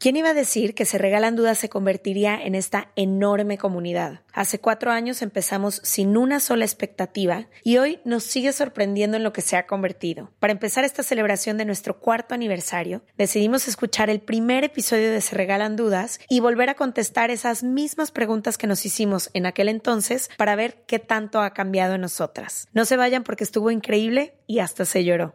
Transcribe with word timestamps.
¿Quién 0.00 0.16
iba 0.16 0.30
a 0.30 0.34
decir 0.34 0.74
que 0.74 0.86
Se 0.86 0.96
Regalan 0.96 1.36
Dudas 1.36 1.58
se 1.58 1.68
convertiría 1.68 2.42
en 2.42 2.54
esta 2.54 2.90
enorme 2.96 3.58
comunidad? 3.58 4.22
Hace 4.32 4.58
cuatro 4.58 4.90
años 4.90 5.20
empezamos 5.20 5.82
sin 5.84 6.16
una 6.16 6.40
sola 6.40 6.64
expectativa 6.64 7.48
y 7.64 7.76
hoy 7.76 8.00
nos 8.06 8.24
sigue 8.24 8.54
sorprendiendo 8.54 9.18
en 9.18 9.24
lo 9.24 9.34
que 9.34 9.42
se 9.42 9.58
ha 9.58 9.66
convertido. 9.66 10.32
Para 10.38 10.54
empezar 10.54 10.84
esta 10.84 11.02
celebración 11.02 11.58
de 11.58 11.66
nuestro 11.66 12.00
cuarto 12.00 12.34
aniversario, 12.34 13.02
decidimos 13.18 13.68
escuchar 13.68 14.08
el 14.08 14.20
primer 14.20 14.64
episodio 14.64 15.10
de 15.10 15.20
Se 15.20 15.36
Regalan 15.36 15.76
Dudas 15.76 16.18
y 16.30 16.40
volver 16.40 16.70
a 16.70 16.76
contestar 16.76 17.30
esas 17.30 17.62
mismas 17.62 18.10
preguntas 18.10 18.56
que 18.56 18.66
nos 18.66 18.86
hicimos 18.86 19.28
en 19.34 19.44
aquel 19.44 19.68
entonces 19.68 20.30
para 20.38 20.56
ver 20.56 20.82
qué 20.86 20.98
tanto 20.98 21.42
ha 21.42 21.52
cambiado 21.52 21.96
en 21.96 22.00
nosotras. 22.00 22.68
No 22.72 22.86
se 22.86 22.96
vayan 22.96 23.22
porque 23.22 23.44
estuvo 23.44 23.70
increíble 23.70 24.32
y 24.46 24.60
hasta 24.60 24.86
se 24.86 25.04
lloró. 25.04 25.34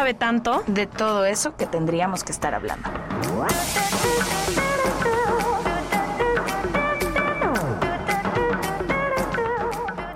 tanto 0.17 0.63
de 0.67 0.87
todo 0.87 1.25
eso 1.25 1.55
que 1.55 1.67
tendríamos 1.67 2.23
que 2.23 2.31
estar 2.31 2.55
hablando. 2.55 2.89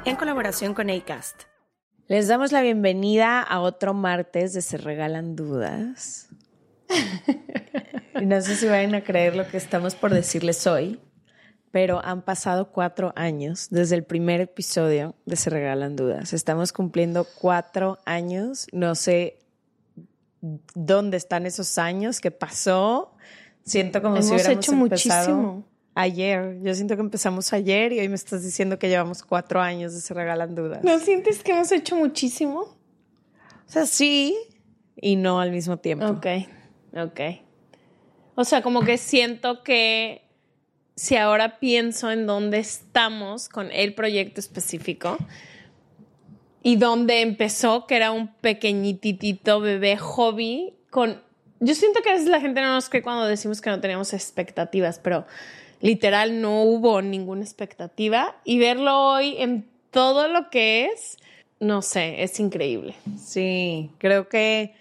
En 0.05 0.15
colaboración 0.15 0.73
con 0.73 0.89
ACAST. 0.89 1.43
Les 2.07 2.27
damos 2.27 2.51
la 2.51 2.61
bienvenida 2.61 3.41
a 3.41 3.61
otro 3.61 3.93
martes 3.93 4.53
de 4.53 4.61
Se 4.61 4.77
Regalan 4.77 5.35
Dudas. 5.35 6.29
y 8.19 8.25
no 8.25 8.41
sé 8.41 8.55
si 8.55 8.67
vayan 8.67 8.95
a 8.95 9.03
creer 9.03 9.35
lo 9.35 9.47
que 9.47 9.57
estamos 9.57 9.95
por 9.95 10.13
decirles 10.13 10.65
hoy, 10.67 10.99
pero 11.71 12.03
han 12.03 12.23
pasado 12.23 12.71
cuatro 12.71 13.13
años 13.15 13.67
desde 13.69 13.95
el 13.95 14.03
primer 14.03 14.41
episodio 14.41 15.15
de 15.25 15.35
Se 15.35 15.51
Regalan 15.51 15.95
Dudas. 15.95 16.33
Estamos 16.33 16.73
cumpliendo 16.73 17.25
cuatro 17.39 17.99
años. 18.05 18.67
No 18.71 18.95
sé 18.95 19.44
dónde 20.73 21.17
están 21.17 21.45
esos 21.45 21.77
años, 21.77 22.21
qué 22.21 22.31
pasó. 22.31 23.15
Siento 23.63 24.01
como 24.01 24.15
Hemos 24.15 24.27
si 24.27 24.33
hubiéramos 24.33 24.57
hecho 24.65 24.73
empezado 24.73 25.35
muchísimo. 25.37 25.67
ayer. 25.95 26.59
Yo 26.61 26.73
siento 26.75 26.95
que 26.95 27.01
empezamos 27.01 27.51
ayer 27.53 27.93
y 27.93 27.99
hoy 27.99 28.09
me 28.09 28.15
estás 28.15 28.43
diciendo 28.43 28.77
que 28.77 28.89
llevamos 28.89 29.23
cuatro 29.23 29.61
años 29.61 29.93
de 29.93 30.01
Se 30.01 30.13
Regalan 30.13 30.53
Dudas. 30.53 30.83
¿No 30.83 30.99
sientes 30.99 31.41
que 31.41 31.51
hemos 31.51 31.71
hecho 31.71 31.95
muchísimo? 31.95 32.59
O 33.67 33.71
sea, 33.71 33.85
sí 33.85 34.35
y 35.01 35.15
no 35.15 35.39
al 35.39 35.51
mismo 35.51 35.77
tiempo. 35.77 36.05
Ok, 36.05 36.25
ok. 36.95 37.19
O 38.35 38.43
sea, 38.43 38.61
como 38.61 38.81
que 38.81 38.97
siento 38.97 39.63
que 39.63 40.21
si 40.95 41.15
ahora 41.15 41.59
pienso 41.59 42.11
en 42.11 42.25
dónde 42.27 42.59
estamos 42.59 43.49
con 43.49 43.71
el 43.71 43.95
proyecto 43.95 44.39
específico 44.39 45.17
y 46.65 46.77
dónde 46.77 47.21
empezó, 47.21 47.85
que 47.85 47.95
era 47.95 48.11
un 48.11 48.33
pequeñititito 48.41 49.59
bebé 49.59 49.97
hobby 49.97 50.73
con... 50.89 51.21
Yo 51.59 51.75
siento 51.75 52.01
que 52.01 52.09
a 52.09 52.13
veces 52.13 52.27
la 52.27 52.41
gente 52.41 52.59
no 52.59 52.73
nos 52.73 52.89
cree 52.89 53.03
cuando 53.03 53.27
decimos 53.27 53.61
que 53.61 53.69
no 53.69 53.79
teníamos 53.79 54.13
expectativas, 54.13 54.97
pero 54.97 55.27
literal 55.79 56.41
no 56.41 56.63
hubo 56.63 57.03
ninguna 57.03 57.43
expectativa 57.43 58.35
y 58.43 58.57
verlo 58.57 58.99
hoy 58.99 59.35
en 59.37 59.69
todo 59.91 60.27
lo 60.27 60.49
que 60.49 60.85
es, 60.85 61.19
no 61.59 61.83
sé, 61.83 62.23
es 62.23 62.39
increíble. 62.39 62.95
Sí, 63.15 63.91
creo 63.99 64.27
que, 64.27 64.73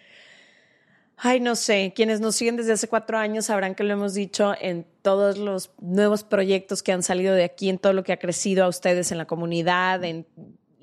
ay, 1.18 1.38
no 1.38 1.54
sé, 1.54 1.92
quienes 1.94 2.18
nos 2.18 2.34
siguen 2.34 2.56
desde 2.56 2.72
hace 2.72 2.88
cuatro 2.88 3.18
años 3.18 3.44
sabrán 3.44 3.74
que 3.74 3.84
lo 3.84 3.92
hemos 3.92 4.14
dicho 4.14 4.54
en 4.58 4.86
todos 5.02 5.36
los 5.36 5.70
nuevos 5.82 6.24
proyectos 6.24 6.82
que 6.82 6.92
han 6.92 7.02
salido 7.02 7.34
de 7.34 7.44
aquí, 7.44 7.68
en 7.68 7.76
todo 7.76 7.92
lo 7.92 8.04
que 8.04 8.14
ha 8.14 8.18
crecido 8.18 8.64
a 8.64 8.68
ustedes 8.68 9.12
en 9.12 9.18
la 9.18 9.26
comunidad, 9.26 10.02
en 10.02 10.24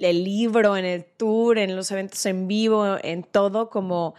el 0.01 0.23
libro, 0.23 0.77
en 0.77 0.85
el 0.85 1.05
tour, 1.05 1.57
en 1.57 1.75
los 1.75 1.91
eventos 1.91 2.25
en 2.25 2.47
vivo, 2.47 2.97
en 3.01 3.23
todo, 3.23 3.69
como 3.69 4.15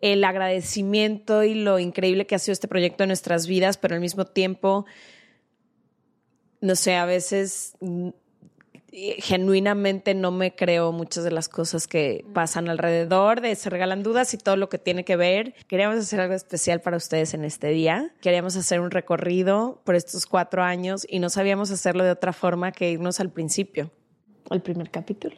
el 0.00 0.24
agradecimiento 0.24 1.42
y 1.42 1.54
lo 1.54 1.78
increíble 1.78 2.26
que 2.26 2.34
ha 2.34 2.38
sido 2.38 2.52
este 2.52 2.68
proyecto 2.68 3.04
en 3.04 3.08
nuestras 3.08 3.46
vidas, 3.46 3.78
pero 3.78 3.94
al 3.94 4.00
mismo 4.00 4.24
tiempo, 4.26 4.86
no 6.60 6.76
sé, 6.76 6.96
a 6.96 7.06
veces 7.06 7.74
mm, 7.80 8.10
genuinamente 9.18 10.14
no 10.14 10.30
me 10.30 10.54
creo 10.54 10.92
muchas 10.92 11.24
de 11.24 11.30
las 11.30 11.48
cosas 11.48 11.86
que 11.86 12.24
pasan 12.32 12.68
alrededor 12.68 13.40
de 13.40 13.54
Se 13.54 13.68
Regalan 13.68 14.02
Dudas 14.02 14.32
y 14.32 14.38
todo 14.38 14.56
lo 14.56 14.68
que 14.68 14.78
tiene 14.78 15.04
que 15.04 15.16
ver. 15.16 15.54
Queríamos 15.66 15.98
hacer 15.98 16.20
algo 16.20 16.34
especial 16.34 16.80
para 16.80 16.96
ustedes 16.96 17.34
en 17.34 17.44
este 17.44 17.68
día. 17.68 18.14
Queríamos 18.20 18.56
hacer 18.56 18.80
un 18.80 18.90
recorrido 18.90 19.82
por 19.84 19.96
estos 19.96 20.26
cuatro 20.26 20.62
años 20.62 21.06
y 21.08 21.18
no 21.18 21.30
sabíamos 21.30 21.70
hacerlo 21.70 22.04
de 22.04 22.10
otra 22.10 22.32
forma 22.32 22.72
que 22.72 22.90
irnos 22.90 23.20
al 23.20 23.30
principio. 23.30 23.90
El 24.54 24.62
primer 24.62 24.90
capítulo. 24.90 25.36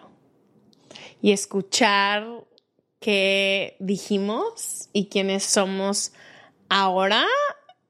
Y 1.21 1.33
escuchar 1.33 2.27
qué 3.01 3.77
dijimos 3.79 4.89
y 4.93 5.07
quiénes 5.07 5.45
somos 5.45 6.13
ahora. 6.69 7.25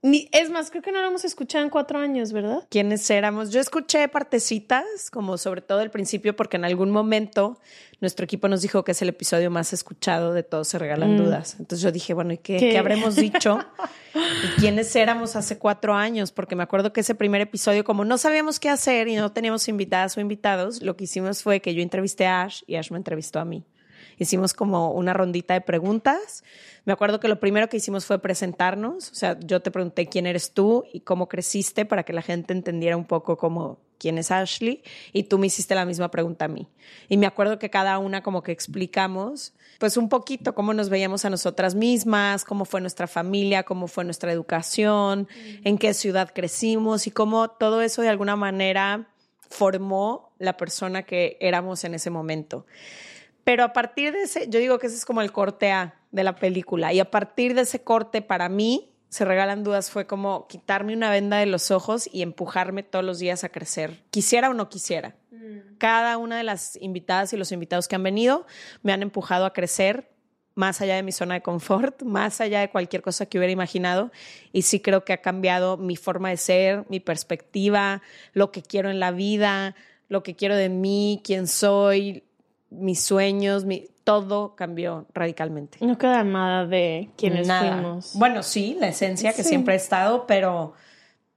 Ni, 0.00 0.28
es 0.30 0.48
más, 0.48 0.70
creo 0.70 0.82
que 0.82 0.92
no 0.92 1.02
lo 1.02 1.08
hemos 1.08 1.24
escuchado 1.24 1.64
en 1.64 1.70
cuatro 1.70 1.98
años, 1.98 2.32
¿verdad? 2.32 2.62
quiénes 2.70 3.10
éramos. 3.10 3.50
Yo 3.50 3.60
escuché 3.60 4.06
partecitas, 4.06 5.10
como 5.10 5.36
sobre 5.38 5.60
todo 5.60 5.80
el 5.80 5.90
principio, 5.90 6.36
porque 6.36 6.56
en 6.56 6.64
algún 6.64 6.90
momento 6.92 7.58
nuestro 8.00 8.24
equipo 8.24 8.46
nos 8.46 8.62
dijo 8.62 8.84
que 8.84 8.92
es 8.92 9.02
el 9.02 9.08
episodio 9.08 9.50
más 9.50 9.72
escuchado 9.72 10.32
de 10.32 10.44
Todos 10.44 10.68
se 10.68 10.78
regalan 10.78 11.16
dudas. 11.16 11.56
Entonces 11.58 11.82
yo 11.82 11.90
dije, 11.90 12.14
bueno, 12.14 12.32
¿y 12.32 12.38
qué, 12.38 12.58
¿Qué? 12.58 12.70
qué 12.70 12.78
habremos 12.78 13.16
dicho? 13.16 13.58
¿Y 14.14 14.60
quiénes 14.60 14.94
éramos 14.94 15.34
hace 15.34 15.58
cuatro 15.58 15.94
años? 15.94 16.30
Porque 16.30 16.54
me 16.54 16.62
acuerdo 16.62 16.92
que 16.92 17.00
ese 17.00 17.16
primer 17.16 17.40
episodio, 17.40 17.82
como 17.82 18.04
no 18.04 18.18
sabíamos 18.18 18.60
qué 18.60 18.68
hacer 18.68 19.08
y 19.08 19.16
no 19.16 19.32
teníamos 19.32 19.66
invitadas 19.68 20.16
o 20.16 20.20
invitados, 20.20 20.80
lo 20.80 20.96
que 20.96 21.04
hicimos 21.04 21.42
fue 21.42 21.60
que 21.60 21.74
yo 21.74 21.82
entrevisté 21.82 22.26
a 22.26 22.42
Ash 22.42 22.62
y 22.68 22.76
Ash 22.76 22.92
me 22.92 22.98
entrevistó 22.98 23.40
a 23.40 23.44
mí. 23.44 23.64
Hicimos 24.18 24.54
como 24.54 24.92
una 24.92 25.12
rondita 25.12 25.54
de 25.54 25.60
preguntas. 25.60 26.44
Me 26.84 26.92
acuerdo 26.92 27.20
que 27.20 27.28
lo 27.28 27.40
primero 27.40 27.68
que 27.68 27.76
hicimos 27.76 28.04
fue 28.06 28.18
presentarnos. 28.18 29.10
O 29.10 29.14
sea, 29.14 29.38
yo 29.40 29.60
te 29.60 29.70
pregunté 29.70 30.06
quién 30.06 30.26
eres 30.26 30.52
tú 30.52 30.84
y 30.92 31.00
cómo 31.00 31.28
creciste 31.28 31.84
para 31.84 32.02
que 32.02 32.12
la 32.12 32.22
gente 32.22 32.52
entendiera 32.52 32.96
un 32.96 33.04
poco 33.04 33.36
cómo 33.36 33.78
quién 33.98 34.18
es 34.18 34.30
Ashley. 34.30 34.82
Y 35.12 35.24
tú 35.24 35.38
me 35.38 35.46
hiciste 35.46 35.74
la 35.74 35.84
misma 35.84 36.10
pregunta 36.10 36.46
a 36.46 36.48
mí. 36.48 36.68
Y 37.08 37.16
me 37.16 37.26
acuerdo 37.26 37.58
que 37.58 37.70
cada 37.70 37.98
una 37.98 38.22
como 38.22 38.42
que 38.42 38.52
explicamos 38.52 39.54
pues 39.78 39.96
un 39.96 40.08
poquito 40.08 40.54
cómo 40.54 40.74
nos 40.74 40.88
veíamos 40.88 41.24
a 41.24 41.30
nosotras 41.30 41.76
mismas, 41.76 42.44
cómo 42.44 42.64
fue 42.64 42.80
nuestra 42.80 43.06
familia, 43.06 43.62
cómo 43.62 43.86
fue 43.86 44.04
nuestra 44.04 44.32
educación, 44.32 45.28
en 45.62 45.78
qué 45.78 45.94
ciudad 45.94 46.30
crecimos 46.34 47.06
y 47.06 47.12
cómo 47.12 47.48
todo 47.48 47.80
eso 47.80 48.02
de 48.02 48.08
alguna 48.08 48.34
manera 48.34 49.08
formó 49.50 50.32
la 50.38 50.56
persona 50.56 51.04
que 51.04 51.36
éramos 51.40 51.84
en 51.84 51.94
ese 51.94 52.10
momento. 52.10 52.66
Pero 53.48 53.64
a 53.64 53.72
partir 53.72 54.12
de 54.12 54.24
ese, 54.24 54.46
yo 54.50 54.60
digo 54.60 54.78
que 54.78 54.88
ese 54.88 54.96
es 54.96 55.06
como 55.06 55.22
el 55.22 55.32
corte 55.32 55.72
A 55.72 55.94
de 56.10 56.22
la 56.22 56.34
película. 56.34 56.92
Y 56.92 57.00
a 57.00 57.10
partir 57.10 57.54
de 57.54 57.62
ese 57.62 57.82
corte, 57.82 58.20
para 58.20 58.50
mí, 58.50 58.92
se 59.08 59.24
regalan 59.24 59.64
dudas, 59.64 59.90
fue 59.90 60.06
como 60.06 60.46
quitarme 60.48 60.92
una 60.92 61.10
venda 61.10 61.38
de 61.38 61.46
los 61.46 61.70
ojos 61.70 62.10
y 62.12 62.20
empujarme 62.20 62.82
todos 62.82 63.06
los 63.06 63.18
días 63.18 63.44
a 63.44 63.48
crecer, 63.48 64.02
quisiera 64.10 64.50
o 64.50 64.52
no 64.52 64.68
quisiera. 64.68 65.16
Cada 65.78 66.18
una 66.18 66.36
de 66.36 66.42
las 66.42 66.76
invitadas 66.76 67.32
y 67.32 67.38
los 67.38 67.50
invitados 67.50 67.88
que 67.88 67.96
han 67.96 68.02
venido 68.02 68.44
me 68.82 68.92
han 68.92 69.00
empujado 69.00 69.46
a 69.46 69.54
crecer 69.54 70.10
más 70.54 70.82
allá 70.82 70.96
de 70.96 71.02
mi 71.02 71.12
zona 71.12 71.36
de 71.36 71.40
confort, 71.40 72.02
más 72.04 72.42
allá 72.42 72.60
de 72.60 72.68
cualquier 72.68 73.00
cosa 73.00 73.24
que 73.24 73.38
hubiera 73.38 73.52
imaginado. 73.52 74.12
Y 74.52 74.60
sí 74.60 74.80
creo 74.80 75.06
que 75.06 75.14
ha 75.14 75.22
cambiado 75.22 75.78
mi 75.78 75.96
forma 75.96 76.28
de 76.28 76.36
ser, 76.36 76.84
mi 76.90 77.00
perspectiva, 77.00 78.02
lo 78.34 78.52
que 78.52 78.60
quiero 78.60 78.90
en 78.90 79.00
la 79.00 79.10
vida, 79.10 79.74
lo 80.08 80.22
que 80.22 80.36
quiero 80.36 80.54
de 80.54 80.68
mí, 80.68 81.22
quién 81.24 81.46
soy, 81.46 82.27
mis 82.70 83.00
sueños, 83.02 83.64
mi, 83.64 83.88
todo 84.04 84.54
cambió 84.56 85.06
radicalmente. 85.14 85.78
No 85.80 85.96
queda 85.98 86.22
nada 86.24 86.66
de 86.66 87.10
quienes 87.16 87.46
Nada. 87.46 87.72
fuimos. 87.72 88.12
Bueno, 88.14 88.42
sí, 88.42 88.76
la 88.80 88.88
esencia 88.88 89.32
que 89.32 89.42
Sí. 89.42 89.50
siempre 89.50 89.74
ha 89.74 89.76
estado, 89.76 90.26
pero 90.26 90.74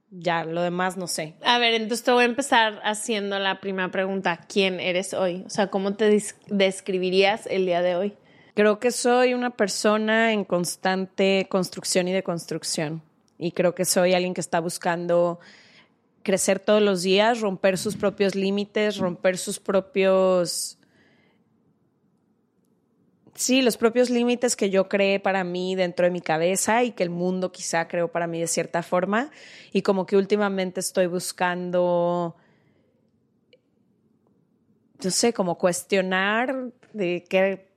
ya 0.09 0.43
lo 0.43 0.61
demás 0.61 0.97
no 0.97 1.07
sé. 1.07 1.35
A 1.43 1.57
ver, 1.57 1.73
entonces 1.73 2.03
te 2.03 2.11
voy 2.11 2.23
a 2.23 2.25
empezar 2.27 2.79
haciendo 2.83 3.39
la 3.39 3.59
primera 3.61 3.89
pregunta. 3.91 4.41
¿Quién 4.47 4.79
eres 4.79 5.13
hoy? 5.13 5.43
O 5.45 5.49
sea, 5.49 5.67
¿cómo 5.67 5.93
te 5.95 6.21
describirías 6.47 7.47
el 7.47 7.65
día 7.65 7.81
de 7.81 7.95
hoy? 7.95 8.13
Creo 8.53 8.79
que 8.79 8.91
soy 8.91 9.33
una 9.33 9.51
persona 9.51 10.33
en 10.33 10.43
constante 10.43 11.47
construcción 11.49 12.09
y 12.09 12.11
deconstrucción. 12.11 13.01
Y 13.37 13.53
creo 13.53 13.73
que 13.73 13.85
soy 13.85 14.13
alguien 14.13 14.33
que 14.33 14.41
está 14.41 14.59
buscando 14.59 15.39
crecer 16.23 16.59
todos 16.59 16.81
los 16.81 17.01
días, 17.01 17.39
romper 17.41 17.77
sus 17.77 17.95
propios 17.95 18.35
límites, 18.35 18.97
romper 18.97 19.37
sus 19.37 19.59
propios... 19.59 20.77
Sí, 23.41 23.63
los 23.63 23.75
propios 23.75 24.11
límites 24.11 24.55
que 24.55 24.69
yo 24.69 24.87
creé 24.87 25.19
para 25.19 25.43
mí 25.43 25.73
dentro 25.73 26.05
de 26.05 26.11
mi 26.11 26.21
cabeza 26.21 26.83
y 26.83 26.91
que 26.91 27.01
el 27.01 27.09
mundo 27.09 27.51
quizá 27.51 27.87
creó 27.87 28.11
para 28.11 28.27
mí 28.27 28.39
de 28.39 28.45
cierta 28.45 28.83
forma. 28.83 29.31
Y 29.73 29.81
como 29.81 30.05
que 30.05 30.15
últimamente 30.15 30.79
estoy 30.79 31.07
buscando 31.07 32.35
no 35.03 35.09
sé, 35.09 35.33
como 35.33 35.57
cuestionar 35.57 36.71
de 36.93 37.23
qué 37.27 37.67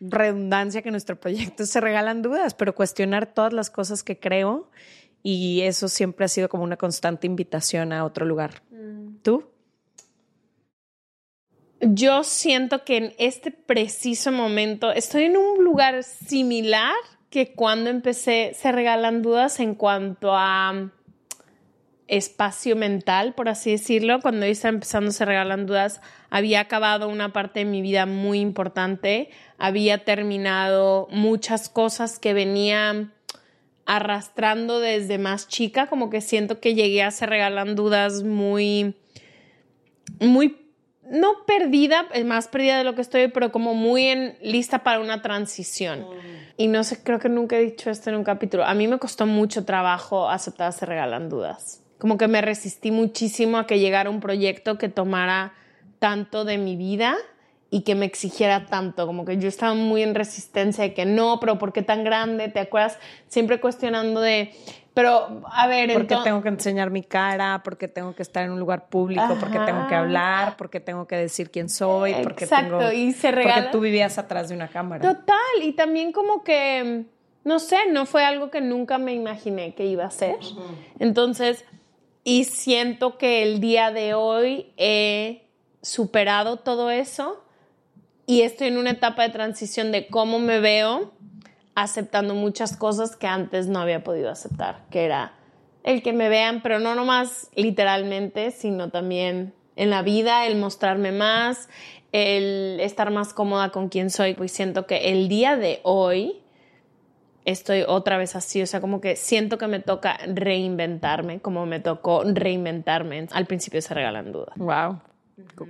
redundancia 0.00 0.82
que 0.82 0.90
nuestro 0.90 1.18
proyecto 1.18 1.64
se 1.64 1.80
regalan 1.80 2.20
dudas, 2.20 2.52
pero 2.52 2.74
cuestionar 2.74 3.32
todas 3.32 3.54
las 3.54 3.70
cosas 3.70 4.02
que 4.02 4.18
creo 4.18 4.70
y 5.22 5.62
eso 5.62 5.88
siempre 5.88 6.26
ha 6.26 6.28
sido 6.28 6.50
como 6.50 6.64
una 6.64 6.76
constante 6.76 7.26
invitación 7.26 7.94
a 7.94 8.04
otro 8.04 8.26
lugar. 8.26 8.62
¿Tú? 9.22 9.51
Yo 11.84 12.22
siento 12.22 12.84
que 12.84 12.96
en 12.96 13.14
este 13.18 13.50
preciso 13.50 14.30
momento 14.30 14.92
estoy 14.92 15.24
en 15.24 15.36
un 15.36 15.64
lugar 15.64 16.04
similar 16.04 16.94
que 17.28 17.54
cuando 17.54 17.90
empecé 17.90 18.52
se 18.54 18.70
regalan 18.70 19.20
dudas 19.20 19.58
en 19.58 19.74
cuanto 19.74 20.32
a 20.32 20.92
espacio 22.06 22.76
mental, 22.76 23.34
por 23.34 23.48
así 23.48 23.72
decirlo. 23.72 24.20
Cuando 24.20 24.46
yo 24.46 24.52
estaba 24.52 24.74
empezando 24.74 25.10
se 25.10 25.24
regalan 25.24 25.66
dudas, 25.66 26.00
había 26.30 26.60
acabado 26.60 27.08
una 27.08 27.32
parte 27.32 27.60
de 27.60 27.64
mi 27.64 27.82
vida 27.82 28.06
muy 28.06 28.38
importante, 28.38 29.30
había 29.58 30.04
terminado 30.04 31.08
muchas 31.10 31.68
cosas 31.68 32.20
que 32.20 32.32
venía 32.32 33.10
arrastrando 33.86 34.78
desde 34.78 35.18
más 35.18 35.48
chica, 35.48 35.88
como 35.88 36.10
que 36.10 36.20
siento 36.20 36.60
que 36.60 36.76
llegué 36.76 37.02
a 37.02 37.10
se 37.10 37.26
regalan 37.26 37.74
dudas 37.74 38.22
muy 38.22 38.94
muy 40.20 40.61
no 41.12 41.44
perdida, 41.46 42.06
eh, 42.14 42.24
más 42.24 42.48
perdida 42.48 42.78
de 42.78 42.84
lo 42.84 42.94
que 42.94 43.02
estoy, 43.02 43.28
pero 43.28 43.52
como 43.52 43.74
muy 43.74 44.06
en 44.06 44.34
lista 44.40 44.78
para 44.82 44.98
una 44.98 45.20
transición. 45.20 46.06
Y 46.56 46.68
no 46.68 46.82
sé, 46.84 47.02
creo 47.02 47.18
que 47.18 47.28
nunca 47.28 47.56
he 47.56 47.62
dicho 47.62 47.90
esto 47.90 48.08
en 48.08 48.16
un 48.16 48.24
capítulo. 48.24 48.64
A 48.64 48.72
mí 48.72 48.88
me 48.88 48.98
costó 48.98 49.26
mucho 49.26 49.66
trabajo 49.66 50.30
aceptar 50.30 50.72
se 50.72 50.86
regalan 50.86 51.28
dudas. 51.28 51.82
Como 51.98 52.16
que 52.16 52.28
me 52.28 52.40
resistí 52.40 52.90
muchísimo 52.90 53.58
a 53.58 53.66
que 53.66 53.78
llegara 53.78 54.08
un 54.08 54.20
proyecto 54.20 54.78
que 54.78 54.88
tomara 54.88 55.52
tanto 55.98 56.46
de 56.46 56.56
mi 56.56 56.76
vida 56.76 57.14
y 57.70 57.82
que 57.82 57.94
me 57.94 58.06
exigiera 58.06 58.66
tanto, 58.66 59.06
como 59.06 59.24
que 59.24 59.38
yo 59.38 59.48
estaba 59.48 59.74
muy 59.74 60.02
en 60.02 60.14
resistencia 60.14 60.84
de 60.84 60.94
que 60.94 61.06
no, 61.06 61.40
pero 61.40 61.58
¿por 61.58 61.72
qué 61.72 61.82
tan 61.82 62.04
grande? 62.04 62.48
¿Te 62.48 62.60
acuerdas? 62.60 62.98
Siempre 63.28 63.60
cuestionando 63.60 64.20
de, 64.20 64.52
pero 64.94 65.42
a 65.50 65.66
ver, 65.66 65.92
Porque 65.92 66.16
tengo 66.22 66.42
que 66.42 66.48
enseñar 66.50 66.90
mi 66.90 67.02
cara, 67.02 67.62
porque 67.64 67.88
tengo 67.88 68.14
que 68.14 68.22
estar 68.22 68.44
en 68.44 68.52
un 68.52 68.60
lugar 68.60 68.88
público, 68.88 69.36
porque 69.40 69.58
tengo 69.60 69.86
que 69.86 69.94
hablar, 69.94 70.56
porque 70.56 70.80
tengo 70.80 71.06
que 71.06 71.16
decir 71.16 71.50
quién 71.50 71.68
soy, 71.68 72.14
porque 72.22 72.44
Exacto, 72.44 72.78
tengo 72.78 72.92
y 72.92 73.12
se 73.12 73.30
porque 73.30 73.46
regala- 73.48 73.70
tú 73.70 73.80
vivías 73.80 74.18
atrás 74.18 74.48
de 74.50 74.54
una 74.54 74.68
cámara. 74.68 75.00
Total, 75.02 75.62
y 75.62 75.72
también 75.72 76.12
como 76.12 76.44
que, 76.44 77.04
no 77.44 77.58
sé, 77.58 77.78
no 77.90 78.04
fue 78.06 78.24
algo 78.24 78.50
que 78.50 78.60
nunca 78.60 78.98
me 78.98 79.14
imaginé 79.14 79.74
que 79.74 79.86
iba 79.86 80.04
a 80.04 80.10
ser. 80.10 80.36
Entonces, 80.98 81.64
y 82.24 82.44
siento 82.44 83.18
que 83.18 83.42
el 83.42 83.60
día 83.60 83.90
de 83.90 84.14
hoy 84.14 84.72
he 84.76 85.48
superado 85.80 86.58
todo 86.58 86.90
eso 86.90 87.42
y 88.26 88.42
estoy 88.42 88.68
en 88.68 88.78
una 88.78 88.90
etapa 88.90 89.22
de 89.24 89.30
transición 89.30 89.90
de 89.90 90.06
cómo 90.06 90.38
me 90.38 90.60
veo 90.60 91.12
aceptando 91.74 92.34
muchas 92.34 92.76
cosas 92.76 93.16
que 93.16 93.26
antes 93.26 93.66
no 93.66 93.80
había 93.80 94.04
podido 94.04 94.30
aceptar, 94.30 94.84
que 94.90 95.04
era 95.04 95.32
el 95.84 96.02
que 96.02 96.12
me 96.12 96.28
vean, 96.28 96.62
pero 96.62 96.78
no 96.78 96.94
nomás 96.94 97.50
literalmente, 97.54 98.50
sino 98.50 98.90
también 98.90 99.52
en 99.76 99.90
la 99.90 100.02
vida, 100.02 100.46
el 100.46 100.56
mostrarme 100.56 101.12
más, 101.12 101.68
el 102.12 102.78
estar 102.80 103.10
más 103.10 103.32
cómoda 103.32 103.70
con 103.70 103.88
quien 103.88 104.10
soy, 104.10 104.34
pues 104.34 104.52
siento 104.52 104.86
que 104.86 105.10
el 105.10 105.28
día 105.28 105.56
de 105.56 105.80
hoy 105.82 106.42
estoy 107.44 107.84
otra 107.86 108.18
vez 108.18 108.36
así, 108.36 108.62
o 108.62 108.66
sea, 108.66 108.80
como 108.80 109.00
que 109.00 109.16
siento 109.16 109.58
que 109.58 109.66
me 109.66 109.80
toca 109.80 110.18
reinventarme, 110.26 111.40
como 111.40 111.66
me 111.66 111.80
tocó 111.80 112.22
reinventarme. 112.24 113.26
Al 113.32 113.46
principio 113.46 113.80
se 113.82 113.94
regalan 113.94 114.30
dudas. 114.32 114.54
Wow. 114.56 115.00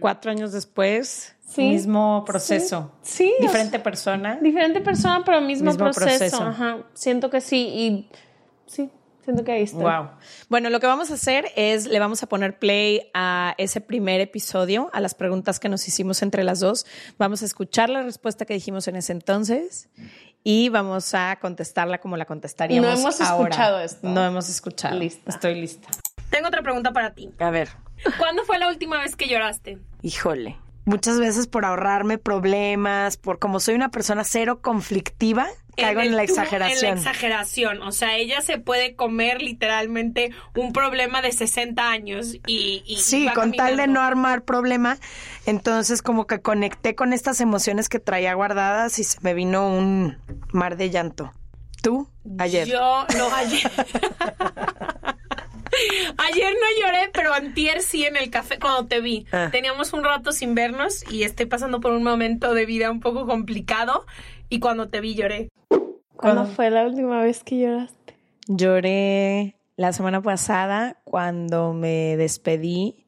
Cuatro 0.00 0.30
años 0.30 0.52
después, 0.52 1.36
Sí. 1.54 1.62
mismo 1.68 2.24
proceso. 2.26 2.92
Sí, 3.02 3.32
o 3.38 3.42
Diferente 3.42 3.78
persona. 3.78 4.38
Diferente 4.40 4.80
persona, 4.80 5.22
pero 5.24 5.40
mismo, 5.40 5.70
Mismo 5.70 5.84
proceso. 5.90 6.18
proceso. 6.18 6.42
Ajá. 6.42 6.78
Siento 6.94 7.28
que 7.30 7.40
sí 7.40 7.58
y 7.68 8.08
sí, 8.66 8.90
siento 9.24 9.44
que 9.44 9.52
ahí 9.52 9.62
estoy. 9.62 9.82
Wow. 9.82 10.10
Bueno, 10.48 10.70
lo 10.70 10.80
que 10.80 10.86
vamos 10.86 11.10
a 11.10 11.14
hacer 11.14 11.46
es 11.56 11.86
le 11.86 11.98
vamos 11.98 12.22
a 12.22 12.26
poner 12.28 12.58
play 12.58 13.10
a 13.14 13.54
ese 13.58 13.80
primer 13.80 14.20
episodio, 14.20 14.88
a 14.92 15.00
las 15.00 15.14
preguntas 15.14 15.60
que 15.60 15.68
nos 15.68 15.86
hicimos 15.88 16.22
entre 16.22 16.42
las 16.44 16.60
dos. 16.60 16.86
Vamos 17.18 17.42
a 17.42 17.44
escuchar 17.44 17.90
la 17.90 18.02
respuesta 18.02 18.44
que 18.46 18.54
dijimos 18.54 18.88
en 18.88 18.96
ese 18.96 19.12
entonces 19.12 19.88
y 20.44 20.70
vamos 20.70 21.12
a 21.14 21.38
contestarla 21.40 21.98
como 21.98 22.16
la 22.16 22.24
contestaríamos 22.24 22.90
No 22.90 22.98
hemos 22.98 23.20
ahora. 23.20 23.48
escuchado 23.50 23.80
esto. 23.80 24.08
No 24.08 24.24
hemos 24.24 24.48
escuchado. 24.48 24.98
Lista. 24.98 25.30
Estoy 25.30 25.54
lista. 25.60 25.88
Tengo 26.30 26.48
otra 26.48 26.62
pregunta 26.62 26.92
para 26.92 27.12
ti. 27.14 27.30
A 27.38 27.50
ver, 27.50 27.68
¿Cuándo 28.18 28.42
fue 28.44 28.58
la 28.58 28.68
última 28.68 28.98
vez 28.98 29.14
que 29.16 29.28
lloraste? 29.28 29.78
híjole. 30.02 30.56
Muchas 30.84 31.18
veces 31.20 31.46
por 31.46 31.64
ahorrarme 31.64 32.18
problemas, 32.18 33.16
por 33.16 33.38
como 33.38 33.60
soy 33.60 33.74
una 33.74 33.90
persona 33.90 34.24
cero 34.24 34.60
conflictiva, 34.60 35.46
caigo 35.76 36.00
en, 36.00 36.08
el 36.08 36.16
la 36.16 36.22
exageración. 36.24 36.98
En 36.98 37.04
la 37.04 37.10
exageración. 37.10 37.82
O 37.82 37.92
sea, 37.92 38.16
ella 38.16 38.40
se 38.40 38.58
puede 38.58 38.96
comer 38.96 39.42
literalmente 39.42 40.32
un 40.56 40.72
problema 40.72 41.22
de 41.22 41.32
60 41.32 41.88
años 41.88 42.34
y. 42.46 42.82
y 42.84 42.96
Sí, 42.96 43.26
va 43.26 43.34
con 43.34 43.52
tal 43.52 43.76
de 43.76 43.86
no 43.86 44.00
armar 44.00 44.42
problema, 44.42 44.98
entonces 45.46 46.02
como 46.02 46.26
que 46.26 46.40
conecté 46.40 46.94
con 46.94 47.12
estas 47.12 47.40
emociones 47.40 47.88
que 47.88 48.00
traía 48.00 48.34
guardadas 48.34 48.98
y 48.98 49.04
se 49.04 49.18
me 49.22 49.34
vino 49.34 49.68
un 49.68 50.18
mar 50.52 50.76
de 50.76 50.90
llanto. 50.90 51.32
¿Tú? 51.82 52.08
Ayer. 52.38 52.68
Yo, 52.68 53.06
no, 53.16 53.34
ayer. 53.34 53.70
Ayer 56.18 56.52
no 56.52 56.80
lloré, 56.80 57.10
pero 57.12 57.32
antier 57.32 57.82
sí 57.82 58.04
en 58.04 58.16
el 58.16 58.30
café 58.30 58.58
cuando 58.58 58.86
te 58.86 59.00
vi. 59.00 59.26
Ah. 59.32 59.48
Teníamos 59.50 59.92
un 59.92 60.04
rato 60.04 60.32
sin 60.32 60.54
vernos 60.54 61.04
y 61.10 61.24
estoy 61.24 61.46
pasando 61.46 61.80
por 61.80 61.92
un 61.92 62.02
momento 62.02 62.54
de 62.54 62.66
vida 62.66 62.90
un 62.90 63.00
poco 63.00 63.26
complicado 63.26 64.06
y 64.48 64.60
cuando 64.60 64.88
te 64.88 65.00
vi 65.00 65.14
lloré. 65.14 65.48
¿Cuándo 66.16 66.46
fue 66.46 66.70
la 66.70 66.84
última 66.84 67.22
vez 67.22 67.42
que 67.42 67.58
lloraste? 67.58 68.16
Lloré 68.46 69.56
la 69.76 69.92
semana 69.92 70.22
pasada 70.22 71.00
cuando 71.04 71.72
me 71.72 72.16
despedí 72.16 73.06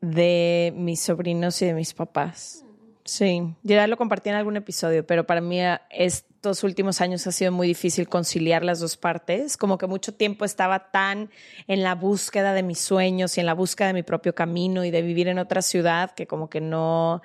de 0.00 0.72
mis 0.76 1.00
sobrinos 1.00 1.60
y 1.62 1.66
de 1.66 1.74
mis 1.74 1.94
papás. 1.94 2.63
Sí, 3.04 3.54
ya 3.62 3.86
lo 3.86 3.98
compartí 3.98 4.30
en 4.30 4.36
algún 4.36 4.56
episodio, 4.56 5.06
pero 5.06 5.26
para 5.26 5.42
mí 5.42 5.60
eh, 5.60 5.78
estos 5.90 6.64
últimos 6.64 7.02
años 7.02 7.26
ha 7.26 7.32
sido 7.32 7.52
muy 7.52 7.68
difícil 7.68 8.08
conciliar 8.08 8.64
las 8.64 8.80
dos 8.80 8.96
partes. 8.96 9.58
Como 9.58 9.76
que 9.76 9.86
mucho 9.86 10.14
tiempo 10.14 10.46
estaba 10.46 10.90
tan 10.90 11.30
en 11.66 11.82
la 11.82 11.94
búsqueda 11.94 12.54
de 12.54 12.62
mis 12.62 12.80
sueños 12.80 13.36
y 13.36 13.40
en 13.40 13.46
la 13.46 13.52
búsqueda 13.52 13.88
de 13.88 13.94
mi 13.94 14.02
propio 14.02 14.34
camino 14.34 14.84
y 14.84 14.90
de 14.90 15.02
vivir 15.02 15.28
en 15.28 15.38
otra 15.38 15.60
ciudad 15.60 16.12
que 16.12 16.26
como 16.26 16.48
que 16.48 16.62
no 16.62 17.20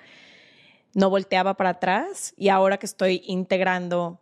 no 0.94 1.10
volteaba 1.10 1.56
para 1.56 1.72
atrás 1.72 2.34
y 2.36 2.50
ahora 2.50 2.78
que 2.78 2.86
estoy 2.86 3.22
integrando 3.26 4.20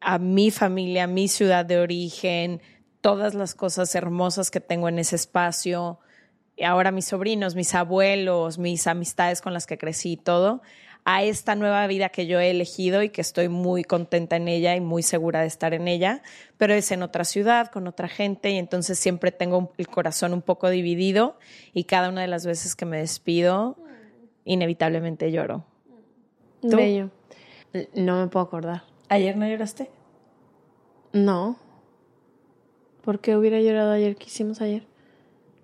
a 0.00 0.18
mi 0.18 0.50
familia, 0.50 1.04
a 1.04 1.06
mi 1.08 1.28
ciudad 1.28 1.64
de 1.64 1.78
origen, 1.78 2.60
todas 3.00 3.34
las 3.34 3.54
cosas 3.54 3.94
hermosas 3.94 4.50
que 4.50 4.60
tengo 4.60 4.88
en 4.88 4.98
ese 4.98 5.16
espacio, 5.16 5.98
ahora 6.64 6.90
mis 6.90 7.06
sobrinos, 7.06 7.54
mis 7.54 7.74
abuelos, 7.74 8.58
mis 8.58 8.86
amistades 8.86 9.40
con 9.40 9.52
las 9.52 9.66
que 9.66 9.78
crecí 9.78 10.12
y 10.12 10.16
todo, 10.16 10.62
a 11.04 11.22
esta 11.22 11.54
nueva 11.54 11.86
vida 11.86 12.10
que 12.10 12.26
yo 12.26 12.38
he 12.38 12.50
elegido 12.50 13.02
y 13.02 13.08
que 13.08 13.22
estoy 13.22 13.48
muy 13.48 13.82
contenta 13.82 14.36
en 14.36 14.46
ella 14.46 14.76
y 14.76 14.80
muy 14.80 15.02
segura 15.02 15.40
de 15.40 15.46
estar 15.46 15.72
en 15.72 15.88
ella, 15.88 16.22
pero 16.58 16.74
es 16.74 16.92
en 16.92 17.02
otra 17.02 17.24
ciudad, 17.24 17.70
con 17.70 17.86
otra 17.86 18.08
gente 18.08 18.50
y 18.50 18.58
entonces 18.58 18.98
siempre 18.98 19.32
tengo 19.32 19.72
el 19.78 19.88
corazón 19.88 20.34
un 20.34 20.42
poco 20.42 20.68
dividido 20.68 21.38
y 21.72 21.84
cada 21.84 22.10
una 22.10 22.20
de 22.20 22.28
las 22.28 22.44
veces 22.44 22.76
que 22.76 22.84
me 22.84 22.98
despido, 22.98 23.78
inevitablemente 24.44 25.32
lloro. 25.32 25.64
¿Tú? 26.60 26.76
Bello. 26.76 27.10
No 27.94 28.20
me 28.20 28.26
puedo 28.28 28.44
acordar. 28.44 28.82
¿Ayer 29.08 29.36
no 29.36 29.48
lloraste? 29.48 29.90
No. 31.12 31.58
¿Por 33.02 33.20
qué 33.20 33.36
hubiera 33.36 33.60
llorado 33.60 33.92
ayer? 33.92 34.16
¿Qué 34.16 34.26
hicimos 34.26 34.60
ayer? 34.60 34.86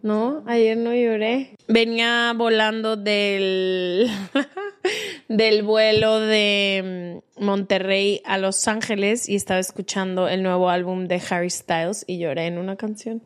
No, 0.04 0.44
ayer 0.46 0.76
no 0.76 0.94
lloré. 0.94 1.56
Venía 1.66 2.34
volando 2.36 2.94
del, 2.94 4.06
del 5.28 5.62
vuelo 5.62 6.20
de 6.20 7.22
mm, 7.38 7.42
Monterrey 7.42 8.20
a 8.26 8.36
Los 8.36 8.68
Ángeles 8.68 9.30
y 9.30 9.34
estaba 9.34 9.60
escuchando 9.60 10.28
el 10.28 10.42
nuevo 10.42 10.68
álbum 10.68 11.06
de 11.06 11.22
Harry 11.30 11.48
Styles 11.48 12.04
y 12.06 12.18
lloré 12.18 12.48
en 12.48 12.58
una 12.58 12.76
canción. 12.76 13.22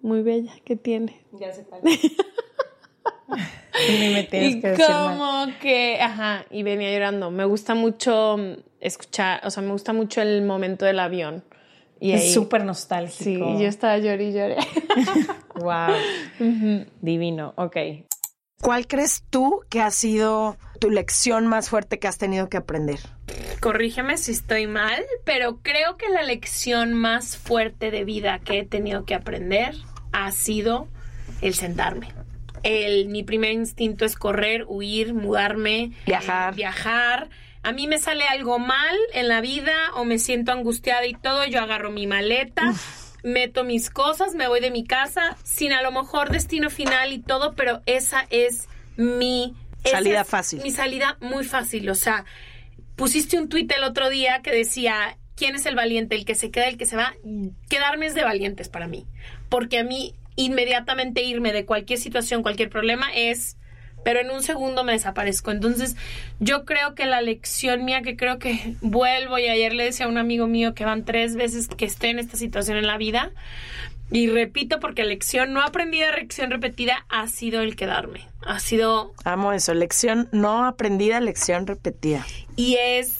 Muy 0.00 0.22
bella 0.22 0.54
que 0.64 0.76
tiene. 0.76 1.26
Ya. 1.38 1.52
Ni 3.86 4.08
me 4.14 4.22
tienes 4.22 4.54
y 4.54 4.60
que 4.62 4.76
como 4.78 5.46
que, 5.60 5.98
ajá, 6.00 6.46
y 6.50 6.62
venía 6.62 6.90
llorando. 6.90 7.30
Me 7.30 7.44
gusta 7.44 7.74
mucho 7.74 8.38
mm, 8.38 8.62
escuchar, 8.80 9.42
o 9.44 9.50
sea, 9.50 9.62
me 9.62 9.72
gusta 9.72 9.92
mucho 9.92 10.22
el 10.22 10.40
momento 10.40 10.86
del 10.86 11.00
avión. 11.00 11.44
Y 12.00 12.12
Es 12.12 12.32
súper 12.32 12.64
nostálgico. 12.64 13.22
Sí, 13.22 13.34
y 13.34 13.62
yo 13.62 13.68
estaba 13.68 13.98
llorando 13.98 14.24
y 14.24 14.32
lloré. 14.32 14.56
Wow. 15.60 15.94
Divino. 17.02 17.52
Ok. 17.56 17.76
¿Cuál 18.62 18.86
crees 18.86 19.24
tú 19.28 19.60
que 19.68 19.80
ha 19.82 19.90
sido 19.90 20.56
tu 20.80 20.90
lección 20.90 21.46
más 21.46 21.68
fuerte 21.68 21.98
que 21.98 22.08
has 22.08 22.16
tenido 22.18 22.48
que 22.48 22.56
aprender? 22.56 22.98
Corrígeme 23.60 24.16
si 24.16 24.32
estoy 24.32 24.66
mal, 24.66 25.02
pero 25.24 25.58
creo 25.62 25.96
que 25.96 26.08
la 26.08 26.22
lección 26.22 26.94
más 26.94 27.36
fuerte 27.36 27.90
de 27.90 28.04
vida 28.04 28.38
que 28.38 28.60
he 28.60 28.66
tenido 28.66 29.04
que 29.04 29.14
aprender 29.14 29.74
ha 30.12 30.30
sido 30.32 30.88
el 31.42 31.54
sentarme. 31.54 32.08
El, 32.62 33.08
mi 33.08 33.22
primer 33.22 33.52
instinto 33.52 34.04
es 34.04 34.16
correr, 34.16 34.64
huir, 34.68 35.14
mudarme, 35.14 35.92
Viajar. 36.06 36.52
eh, 36.52 36.56
viajar. 36.56 37.30
A 37.62 37.72
mí 37.72 37.86
me 37.86 37.98
sale 37.98 38.24
algo 38.24 38.58
mal 38.58 38.96
en 39.12 39.28
la 39.28 39.40
vida 39.40 39.74
o 39.94 40.04
me 40.04 40.18
siento 40.18 40.52
angustiada 40.52 41.06
y 41.06 41.14
todo, 41.14 41.44
yo 41.46 41.60
agarro 41.60 41.90
mi 41.90 42.06
maleta, 42.06 42.72
meto 43.22 43.64
mis 43.64 43.90
cosas, 43.90 44.34
me 44.34 44.48
voy 44.48 44.60
de 44.60 44.70
mi 44.70 44.84
casa 44.84 45.36
sin 45.44 45.72
a 45.72 45.82
lo 45.82 45.92
mejor 45.92 46.30
destino 46.30 46.70
final 46.70 47.12
y 47.12 47.18
todo, 47.18 47.54
pero 47.54 47.82
esa 47.86 48.26
es 48.30 48.68
mi 48.96 49.54
Salida 49.84 50.20
es 50.22 50.28
fácil. 50.28 50.62
Mi 50.62 50.70
salida 50.70 51.16
muy 51.20 51.44
fácil, 51.44 51.88
o 51.88 51.94
sea, 51.94 52.24
pusiste 52.96 53.38
un 53.38 53.48
tuit 53.48 53.70
el 53.72 53.84
otro 53.84 54.10
día 54.10 54.42
que 54.42 54.50
decía, 54.50 55.16
¿quién 55.36 55.54
es 55.54 55.66
el 55.66 55.74
valiente? 55.74 56.16
El 56.16 56.24
que 56.24 56.34
se 56.34 56.50
queda, 56.50 56.68
el 56.68 56.76
que 56.76 56.86
se 56.86 56.96
va. 56.96 57.14
Quedarme 57.68 58.06
es 58.06 58.14
de 58.14 58.24
valientes 58.24 58.68
para 58.68 58.88
mí, 58.88 59.06
porque 59.48 59.78
a 59.78 59.84
mí 59.84 60.14
inmediatamente 60.36 61.22
irme 61.22 61.52
de 61.52 61.64
cualquier 61.64 61.98
situación, 61.98 62.42
cualquier 62.42 62.68
problema 62.68 63.06
es, 63.14 63.56
pero 64.04 64.20
en 64.20 64.30
un 64.30 64.42
segundo 64.42 64.84
me 64.84 64.92
desaparezco. 64.92 65.50
Entonces, 65.50 65.96
yo 66.38 66.64
creo 66.64 66.94
que 66.94 67.06
la 67.06 67.20
lección 67.20 67.84
mía, 67.84 68.02
que 68.02 68.16
creo 68.16 68.38
que 68.38 68.74
vuelvo, 68.80 69.38
y 69.38 69.48
ayer 69.48 69.72
le 69.74 69.84
decía 69.84 70.06
a 70.06 70.08
un 70.08 70.18
amigo 70.18 70.46
mío 70.46 70.74
que 70.74 70.84
van 70.84 71.04
tres 71.04 71.36
veces 71.36 71.68
que 71.68 71.84
estoy 71.84 72.10
en 72.10 72.18
esta 72.18 72.36
situación 72.36 72.76
en 72.78 72.86
la 72.86 72.96
vida, 72.96 73.32
y 74.12 74.28
repito, 74.28 74.80
porque 74.80 75.04
lección 75.04 75.52
no 75.52 75.62
aprendida, 75.62 76.10
lección 76.16 76.50
repetida, 76.50 77.06
ha 77.08 77.28
sido 77.28 77.60
el 77.60 77.76
quedarme. 77.76 78.26
Ha 78.44 78.58
sido 78.58 79.14
Amo 79.24 79.52
eso, 79.52 79.72
lección 79.74 80.28
no 80.32 80.64
aprendida, 80.66 81.20
lección 81.20 81.66
repetida. 81.66 82.26
y 82.56 82.76
es. 82.80 83.18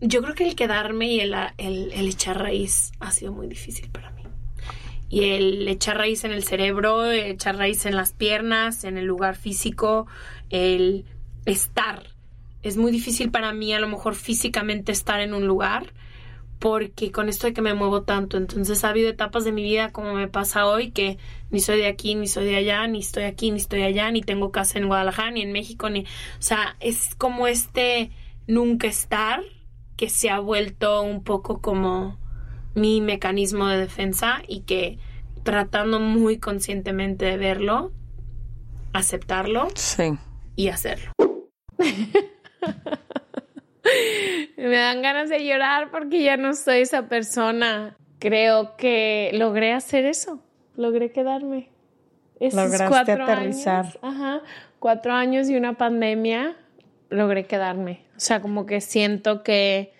Yo 0.00 0.22
creo 0.22 0.36
que 0.36 0.46
el 0.46 0.54
quedarme 0.54 1.08
y 1.08 1.18
el, 1.20 1.34
el- 1.56 1.90
el 1.92 2.06
echar 2.08 2.38
raíz 2.40 2.92
ha 3.00 3.10
sido 3.10 3.32
muy 3.32 3.48
difícil 3.48 3.90
para 3.90 4.10
mí. 4.12 4.17
Y 5.10 5.30
el 5.30 5.68
echar 5.68 5.96
raíz 5.96 6.24
en 6.24 6.32
el 6.32 6.42
cerebro, 6.42 7.10
echar 7.10 7.56
raíz 7.56 7.86
en 7.86 7.96
las 7.96 8.12
piernas, 8.12 8.84
en 8.84 8.98
el 8.98 9.06
lugar 9.06 9.36
físico, 9.36 10.06
el 10.50 11.04
estar. 11.46 12.02
Es 12.62 12.76
muy 12.76 12.92
difícil 12.92 13.30
para 13.30 13.52
mí, 13.52 13.72
a 13.72 13.80
lo 13.80 13.88
mejor 13.88 14.14
físicamente, 14.14 14.92
estar 14.92 15.20
en 15.20 15.32
un 15.32 15.46
lugar, 15.46 15.94
porque 16.58 17.12
con 17.12 17.28
esto 17.28 17.46
de 17.46 17.52
que 17.52 17.62
me 17.62 17.72
muevo 17.72 18.02
tanto, 18.02 18.36
entonces 18.36 18.84
ha 18.84 18.90
habido 18.90 19.08
etapas 19.08 19.44
de 19.44 19.52
mi 19.52 19.62
vida 19.62 19.92
como 19.92 20.14
me 20.14 20.28
pasa 20.28 20.66
hoy, 20.66 20.90
que 20.90 21.18
ni 21.50 21.60
soy 21.60 21.78
de 21.78 21.86
aquí, 21.86 22.14
ni 22.14 22.26
soy 22.26 22.46
de 22.46 22.56
allá, 22.56 22.86
ni 22.86 22.98
estoy 22.98 23.24
aquí, 23.24 23.50
ni 23.50 23.58
estoy 23.58 23.82
allá, 23.82 24.10
ni 24.10 24.22
tengo 24.22 24.50
casa 24.50 24.78
en 24.78 24.88
Guadalajara, 24.88 25.30
ni 25.30 25.42
en 25.42 25.52
México, 25.52 25.88
ni... 25.88 26.00
O 26.00 26.40
sea, 26.40 26.76
es 26.80 27.14
como 27.14 27.46
este 27.46 28.10
nunca 28.46 28.88
estar 28.88 29.42
que 29.96 30.10
se 30.10 30.30
ha 30.30 30.40
vuelto 30.40 31.02
un 31.02 31.22
poco 31.22 31.60
como 31.60 32.18
mi 32.78 33.00
mecanismo 33.00 33.66
de 33.68 33.78
defensa 33.78 34.42
y 34.46 34.60
que 34.60 34.98
tratando 35.42 36.00
muy 36.00 36.38
conscientemente 36.38 37.24
de 37.24 37.36
verlo, 37.36 37.92
aceptarlo 38.92 39.68
Sí. 39.74 40.12
y 40.56 40.68
hacerlo. 40.68 41.12
Me 44.56 44.76
dan 44.76 45.00
ganas 45.02 45.30
de 45.30 45.44
llorar 45.46 45.90
porque 45.90 46.22
ya 46.22 46.36
no 46.36 46.54
soy 46.54 46.80
esa 46.80 47.08
persona. 47.08 47.96
Creo 48.18 48.76
que 48.76 49.30
logré 49.34 49.72
hacer 49.72 50.04
eso. 50.04 50.42
Logré 50.76 51.10
quedarme. 51.12 51.70
Esos 52.40 52.60
Lograste 52.62 52.88
cuatro 52.88 53.24
aterrizar. 53.24 53.84
años, 53.86 53.98
ajá, 54.02 54.40
cuatro 54.78 55.12
años 55.12 55.48
y 55.48 55.56
una 55.56 55.74
pandemia, 55.74 56.56
logré 57.08 57.46
quedarme. 57.46 58.02
O 58.16 58.20
sea, 58.20 58.40
como 58.40 58.64
que 58.66 58.80
siento 58.80 59.42
que 59.42 59.92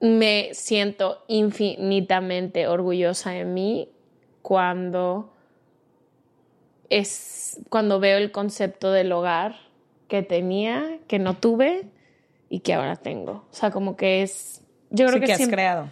me 0.00 0.50
siento 0.52 1.24
infinitamente 1.28 2.66
orgullosa 2.66 3.30
de 3.32 3.44
mí 3.44 3.88
cuando 4.42 5.32
es 6.88 7.60
cuando 7.68 8.00
veo 8.00 8.18
el 8.18 8.32
concepto 8.32 8.90
del 8.92 9.12
hogar 9.12 9.56
que 10.08 10.22
tenía, 10.22 10.98
que 11.06 11.18
no 11.18 11.34
tuve 11.36 11.84
y 12.48 12.60
que 12.60 12.74
ahora 12.74 12.96
tengo. 12.96 13.44
O 13.50 13.54
sea, 13.54 13.70
como 13.70 13.96
que 13.96 14.22
es 14.22 14.62
yo 14.90 15.06
creo 15.06 15.14
Sí, 15.14 15.20
que, 15.20 15.26
que 15.26 15.32
has 15.32 15.36
siempre- 15.38 15.56
creado. 15.56 15.90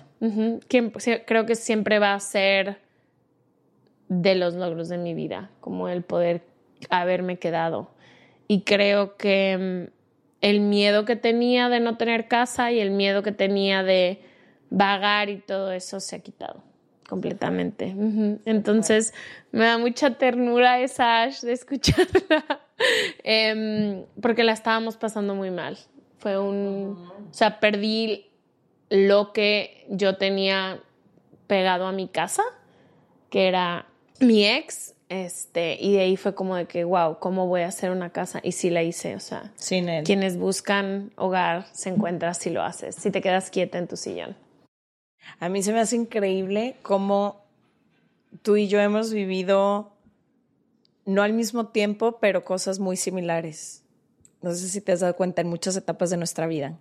Que 0.69 1.23
creo 1.25 1.47
que 1.47 1.55
siempre 1.55 2.01
va 2.01 2.15
a 2.15 2.21
ser 2.21 2.79
de 4.09 4.35
los 4.35 4.55
logros 4.55 4.89
de 4.89 4.99
mi 4.99 5.15
vida, 5.15 5.51
como 5.61 5.89
el 5.89 6.03
poder 6.03 6.43
haberme 6.91 7.39
quedado. 7.39 7.91
Y 8.49 8.63
creo 8.63 9.17
que 9.17 9.89
mm, 9.93 9.98
el 10.41 10.61
miedo 10.61 11.05
que 11.05 11.17
tenía 11.17 11.69
de 11.69 11.81
no 11.81 11.97
tener 11.97 12.29
casa 12.29 12.71
y 12.73 12.81
el 12.81 12.91
miedo 12.91 13.23
que 13.23 13.33
tenía 13.33 13.83
de 13.83 14.23
vagar 14.71 15.29
y 15.29 15.39
todo 15.39 15.73
eso 15.73 16.01
se 16.01 16.17
ha 16.17 16.19
quitado 16.21 16.63
completamente. 17.09 17.95
Entonces 18.45 19.15
me 19.51 19.65
da 19.65 19.79
mucha 19.79 20.19
ternura 20.19 20.81
esa 20.81 21.23
Ash 21.23 21.41
de 21.41 21.53
escucharla, 21.53 22.61
Em, 23.25 24.05
porque 24.23 24.45
la 24.45 24.53
estábamos 24.53 24.97
pasando 24.97 25.35
muy 25.35 25.51
mal. 25.51 25.77
Fue 26.19 26.39
un, 26.39 27.11
o 27.31 27.35
sea, 27.35 27.59
perdí 27.59 28.31
lo 28.89 29.33
que 29.33 29.85
yo 29.89 30.17
tenía 30.17 30.81
pegado 31.47 31.87
a 31.87 31.93
mi 31.93 32.09
casa, 32.09 32.43
que 33.31 33.49
era 33.49 33.87
mi 34.21 34.47
ex, 34.47 34.95
este, 35.09 35.77
y 35.81 35.95
de 35.95 36.01
ahí 36.01 36.17
fue 36.17 36.35
como 36.35 36.57
de 36.57 36.67
que, 36.67 36.85
wow, 36.85 37.19
¿cómo 37.19 37.47
voy 37.47 37.63
a 37.63 37.69
hacer 37.69 37.91
una 37.91 38.11
casa? 38.11 38.41
Y 38.43 38.53
sí 38.53 38.71
la 38.71 38.83
hice, 38.83 39.17
o 39.17 39.21
sea, 39.21 39.53
Sin 39.57 39.89
él. 39.89 40.05
quienes 40.05 40.37
buscan 40.39 41.13
hogar 41.17 41.67
se 41.73 41.89
encuentran 41.91 42.35
si 42.35 42.51
lo 42.51 42.63
haces, 42.63 42.95
si 42.95 43.11
te 43.11 43.21
quedas 43.23 43.51
quieta 43.51 43.79
en 43.79 43.87
tu 43.89 43.97
sillón. 43.97 44.37
A 45.41 45.49
mí 45.49 45.63
se 45.63 45.73
me 45.73 45.81
hace 45.81 45.97
increíble 45.97 46.77
cómo 46.83 47.43
tú 48.43 48.57
y 48.57 48.69
yo 48.69 48.81
hemos 48.81 49.13
vivido, 49.13 49.93
no 51.07 51.23
al 51.23 51.33
mismo 51.33 51.69
tiempo, 51.69 52.19
pero 52.21 52.45
cosas 52.45 52.79
muy 52.79 52.97
similares. 52.97 53.83
No 54.43 54.53
sé 54.53 54.69
si 54.69 54.81
te 54.81 54.93
has 54.93 55.01
dado 55.01 55.17
cuenta 55.17 55.41
en 55.43 55.49
muchas 55.49 55.77
etapas 55.77 56.11
de 56.11 56.17
nuestra 56.17 56.47
vida. 56.47 56.79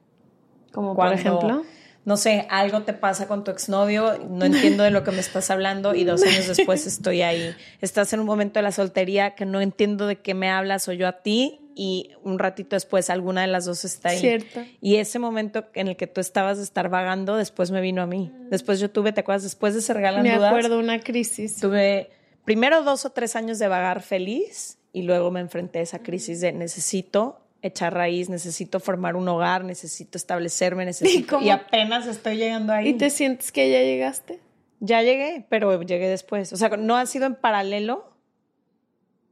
Como 0.72 0.96
por 0.96 1.12
ejemplo, 1.14 1.64
No 2.08 2.16
sé, 2.16 2.48
algo 2.50 2.84
te 2.84 2.94
pasa 2.94 3.28
con 3.28 3.44
tu 3.44 3.52
exnovio, 3.52 4.18
no 4.30 4.46
entiendo 4.46 4.84
de 4.84 4.92
lo 4.92 5.04
que 5.04 5.12
me 5.12 5.20
estás 5.20 5.52
hablando 5.52 5.94
y 5.94 6.06
dos 6.06 6.24
años 6.24 6.48
después 6.48 6.88
estoy 6.88 7.22
ahí. 7.22 7.54
Estás 7.82 8.14
en 8.14 8.22
un 8.22 8.26
momento 8.26 8.60
de 8.60 8.64
la 8.64 8.72
soltería 8.72 9.36
que 9.36 9.46
no 9.46 9.60
entiendo 9.60 10.08
de 10.08 10.16
qué 10.16 10.34
me 10.34 10.50
hablas 10.50 10.88
o 10.88 10.94
yo 10.94 11.06
a 11.06 11.22
ti 11.22 11.60
y 11.76 12.12
un 12.24 12.40
ratito 12.40 12.78
después 12.78 13.10
alguna 13.10 13.42
de 13.42 13.48
las 13.48 13.66
dos 13.66 13.84
está 13.84 14.10
ahí. 14.10 14.20
Cierto. 14.20 14.64
Y 14.80 14.96
ese 14.96 15.20
momento 15.20 15.66
en 15.74 15.90
el 15.90 15.98
que 15.98 16.08
tú 16.08 16.22
estabas 16.22 16.60
de 16.60 16.64
estar 16.64 16.88
vagando, 16.88 17.36
después 17.36 17.72
me 17.72 17.82
vino 17.82 18.02
a 18.02 18.08
mí. 18.08 18.32
Después 18.50 18.80
yo 18.80 18.90
tuve, 18.90 19.12
¿te 19.12 19.20
acuerdas? 19.20 19.44
Después 19.44 19.76
de 19.76 19.82
Se 19.82 19.94
Regalan 19.94 20.24
me 20.24 20.34
Dudas, 20.34 20.48
acuerdo 20.48 20.80
una 20.80 21.02
crisis. 21.02 21.58
tuve 21.60 22.10
primero 22.46 22.84
dos 22.84 23.04
o 23.04 23.10
tres 23.10 23.36
años 23.36 23.60
de 23.60 23.68
vagar 23.68 24.02
feliz 24.02 24.78
y 24.94 25.02
luego 25.02 25.30
me 25.30 25.42
enfrenté 25.42 25.80
a 25.80 25.82
esa 25.82 26.00
crisis 26.00 26.40
de 26.40 26.54
necesito 26.54 27.42
echar 27.68 27.94
raíz, 27.94 28.30
necesito 28.30 28.80
formar 28.80 29.16
un 29.16 29.28
hogar, 29.28 29.64
necesito 29.64 30.18
establecerme, 30.18 30.86
necesito... 30.86 31.42
Y, 31.42 31.50
apenas 31.50 32.08
estoy 32.08 32.38
llegando 32.38 32.74
ahí. 32.74 32.90
¿Y 32.90 32.94
te 32.94 33.10
sientes 33.10 33.52
que 33.52 33.70
ya 33.72 33.80
llegaste? 33.80 34.40
Ya 34.80 35.02
llegué, 35.02 35.46
pero 35.50 35.82
llegué 35.82 36.08
después. 36.08 36.54
O 36.54 36.58
sea, 36.58 36.70
no 36.70 36.98
ha 36.98 37.06
sido 37.06 37.26
en 37.26 37.36
paralelo, 37.36 38.14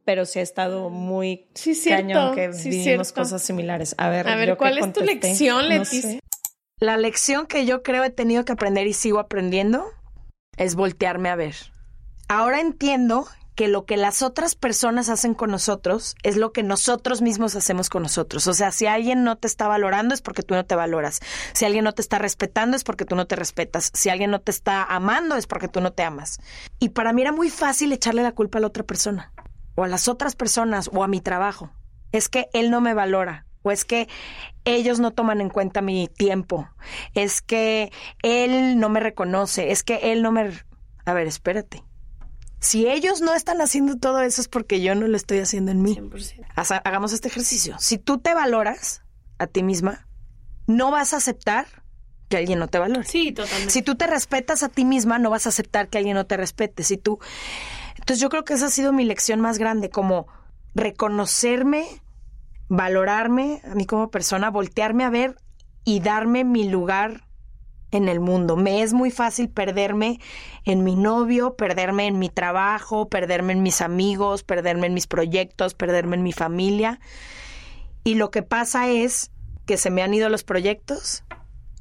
pero 0.06 0.26
sí 0.26 0.40
ha 0.40 0.42
estado 0.44 0.90
muy 0.90 1.48
sí, 1.54 1.76
cierto, 1.76 2.08
cañón 2.08 2.36
que 2.36 2.48
vivimos 2.50 3.12
cosas 3.12 3.42
similares. 3.42 3.96
A 3.98 4.10
ver, 4.10 4.28
a 4.28 4.36
ver 4.36 4.56
¿cuál 4.58 4.78
es 4.78 4.94
tu 4.94 5.02
lección, 5.02 5.68
Leticia? 5.68 6.20
La 6.80 6.98
lección 6.98 7.48
que 7.48 7.66
yo 7.66 7.84
creo 7.84 8.04
he 8.04 8.10
tenido 8.10 8.44
que 8.46 8.52
aprender 8.52 8.86
y 8.86 8.94
sigo 8.94 9.20
aprendiendo 9.20 9.86
es 10.58 10.76
voltearme 10.76 11.30
a 11.30 11.36
ver. 11.36 11.56
Ahora 12.28 12.60
entiendo 12.60 13.28
que 13.56 13.68
lo 13.70 13.86
que 13.86 13.98
las 13.98 14.22
otras 14.22 14.56
personas 14.56 15.10
hacen 15.10 15.34
con 15.34 15.50
nosotros 15.50 16.16
es 16.24 16.36
lo 16.36 16.52
que 16.52 16.62
nosotros 16.62 17.22
mismos 17.22 17.56
hacemos 17.56 17.90
con 17.90 18.04
nosotros. 18.04 18.48
O 18.48 18.54
sea, 18.54 18.72
si 18.72 18.86
alguien 18.86 19.24
no 19.24 19.38
te 19.38 19.48
está 19.48 19.68
valorando 19.68 20.14
es 20.14 20.22
porque 20.22 20.44
tú 20.44 20.54
no 20.54 20.66
te 20.66 20.76
valoras. 20.76 21.22
Si 21.54 21.66
alguien 21.66 21.86
no 21.86 21.94
te 21.94 22.02
está 22.02 22.20
respetando 22.20 22.76
es 22.76 22.84
porque 22.84 23.06
tú 23.06 23.16
no 23.16 23.28
te 23.28 23.36
respetas. 23.36 23.92
Si 23.94 24.10
alguien 24.10 24.32
no 24.32 24.42
te 24.42 24.52
está 24.52 24.84
amando 24.84 25.36
es 25.36 25.48
porque 25.48 25.70
tú 25.70 25.80
no 25.80 25.94
te 25.94 26.04
amas. 26.04 26.40
Y 26.80 26.90
para 26.90 27.14
mí 27.14 27.22
era 27.22 27.32
muy 27.32 27.50
fácil 27.50 27.94
echarle 27.94 28.24
la 28.24 28.34
culpa 28.34 28.58
a 28.58 28.62
la 28.62 28.68
otra 28.68 28.84
persona, 28.84 29.32
o 29.76 29.84
a 29.84 29.88
las 29.88 30.08
otras 30.08 30.36
personas, 30.36 30.90
o 30.94 31.04
a 31.04 31.08
mi 31.08 31.22
trabajo. 31.22 31.72
Es 32.12 32.30
que 32.30 32.48
él 32.54 32.72
no 32.72 32.82
me 32.82 32.94
valora, 32.94 33.46
o 33.62 33.72
es 33.72 33.86
que 33.86 34.08
ellos 34.66 35.00
no 35.00 35.12
toman 35.12 35.42
en 35.42 35.50
cuenta 35.50 35.82
mi 35.82 36.08
tiempo, 36.08 36.70
es 37.14 37.42
que 37.42 37.92
él 38.22 38.80
no 38.80 38.90
me 38.90 39.00
reconoce, 39.00 39.72
es 39.72 39.84
que 39.84 40.12
él 40.12 40.22
no 40.22 40.32
me... 40.32 40.52
A 41.06 41.14
ver, 41.14 41.28
espérate. 41.28 41.84
Si 42.66 42.88
ellos 42.88 43.22
no 43.22 43.36
están 43.36 43.62
haciendo 43.62 43.96
todo 43.98 44.22
eso 44.22 44.42
es 44.42 44.48
porque 44.48 44.82
yo 44.82 44.96
no 44.96 45.08
lo 45.08 45.16
estoy 45.16 45.38
haciendo 45.38 45.72
en 45.72 45.84
mí. 45.84 45.96
100%. 45.96 46.82
Hagamos 46.84 47.14
este 47.14 47.28
ejercicio. 47.28 47.76
Si 47.78 48.00
tú 48.00 48.18
te 48.18 48.34
valoras 48.34 49.04
a 49.38 49.46
ti 49.46 49.62
misma, 49.62 50.08
no 50.66 50.90
vas 50.90 51.14
a 51.14 51.18
aceptar 51.18 51.68
que 52.28 52.38
alguien 52.38 52.58
no 52.58 52.68
te 52.68 52.80
valore. 52.80 53.04
Sí, 53.08 53.32
totalmente. 53.34 53.72
Si 53.72 53.84
tú 53.84 53.94
te 53.94 54.08
respetas 54.08 54.64
a 54.64 54.70
ti 54.70 54.84
misma, 54.84 55.20
no 55.20 55.30
vas 55.30 55.46
a 55.46 55.50
aceptar 55.50 55.90
que 55.90 56.00
alguien 56.00 56.16
no 56.16 56.26
te 56.26 56.38
respete. 56.38 56.82
Si 56.82 56.98
tú... 56.98 57.20
Entonces 58.00 58.20
yo 58.20 58.30
creo 58.30 58.44
que 58.44 58.56
esa 58.56 58.66
ha 58.66 58.72
sido 58.72 58.92
mi 58.92 59.06
lección 59.06 59.42
más 59.42 59.60
grande, 59.60 59.92
como 59.92 60.26
reconocerme 60.74 62.02
valorarme 62.68 63.62
a 63.64 63.76
mí 63.76 63.86
como 63.86 64.10
persona, 64.10 64.50
voltearme 64.50 65.04
a 65.04 65.12
ver 65.12 65.38
y 65.84 66.00
darme 66.00 66.44
mi 66.44 66.68
lugar 66.68 67.28
en 67.98 68.10
el 68.10 68.20
mundo. 68.20 68.56
Me 68.56 68.82
es 68.82 68.94
muy 68.94 69.12
fácil 69.12 69.50
perderme 69.50 70.20
en 70.64 70.84
mi 70.84 70.96
novio, 70.96 71.56
perderme 71.56 72.08
en 72.08 72.20
mi 72.20 72.30
trabajo, 72.30 73.10
perderme 73.10 73.54
en 73.54 73.64
mis 73.64 73.82
amigos, 73.82 74.44
perderme 74.44 74.88
en 74.88 74.94
mis 74.94 75.08
proyectos, 75.08 75.74
perderme 75.74 76.16
en 76.16 76.24
mi 76.24 76.34
familia. 76.34 77.00
Y 78.04 78.16
lo 78.16 78.32
que 78.32 78.44
pasa 78.44 78.90
es 78.90 79.32
que 79.66 79.78
se 79.78 79.90
me 79.90 80.04
han 80.04 80.14
ido 80.14 80.30
los 80.30 80.44
proyectos 80.44 81.24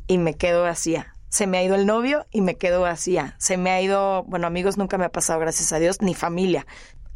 y 0.06 0.18
me 0.18 0.34
quedo 0.34 0.62
vacía. 0.62 1.14
Se 1.28 1.46
me 1.46 1.58
ha 1.58 1.64
ido 1.64 1.74
el 1.74 1.86
novio 1.86 2.26
y 2.30 2.40
me 2.40 2.56
quedo 2.56 2.80
vacía. 2.80 3.34
Se 3.38 3.56
me 3.56 3.70
ha 3.70 3.82
ido, 3.82 4.22
bueno, 4.24 4.46
amigos 4.46 4.78
nunca 4.78 4.98
me 4.98 5.04
ha 5.04 5.12
pasado, 5.12 5.40
gracias 5.40 5.72
a 5.72 5.78
Dios, 5.78 6.00
ni 6.00 6.14
familia. 6.14 6.66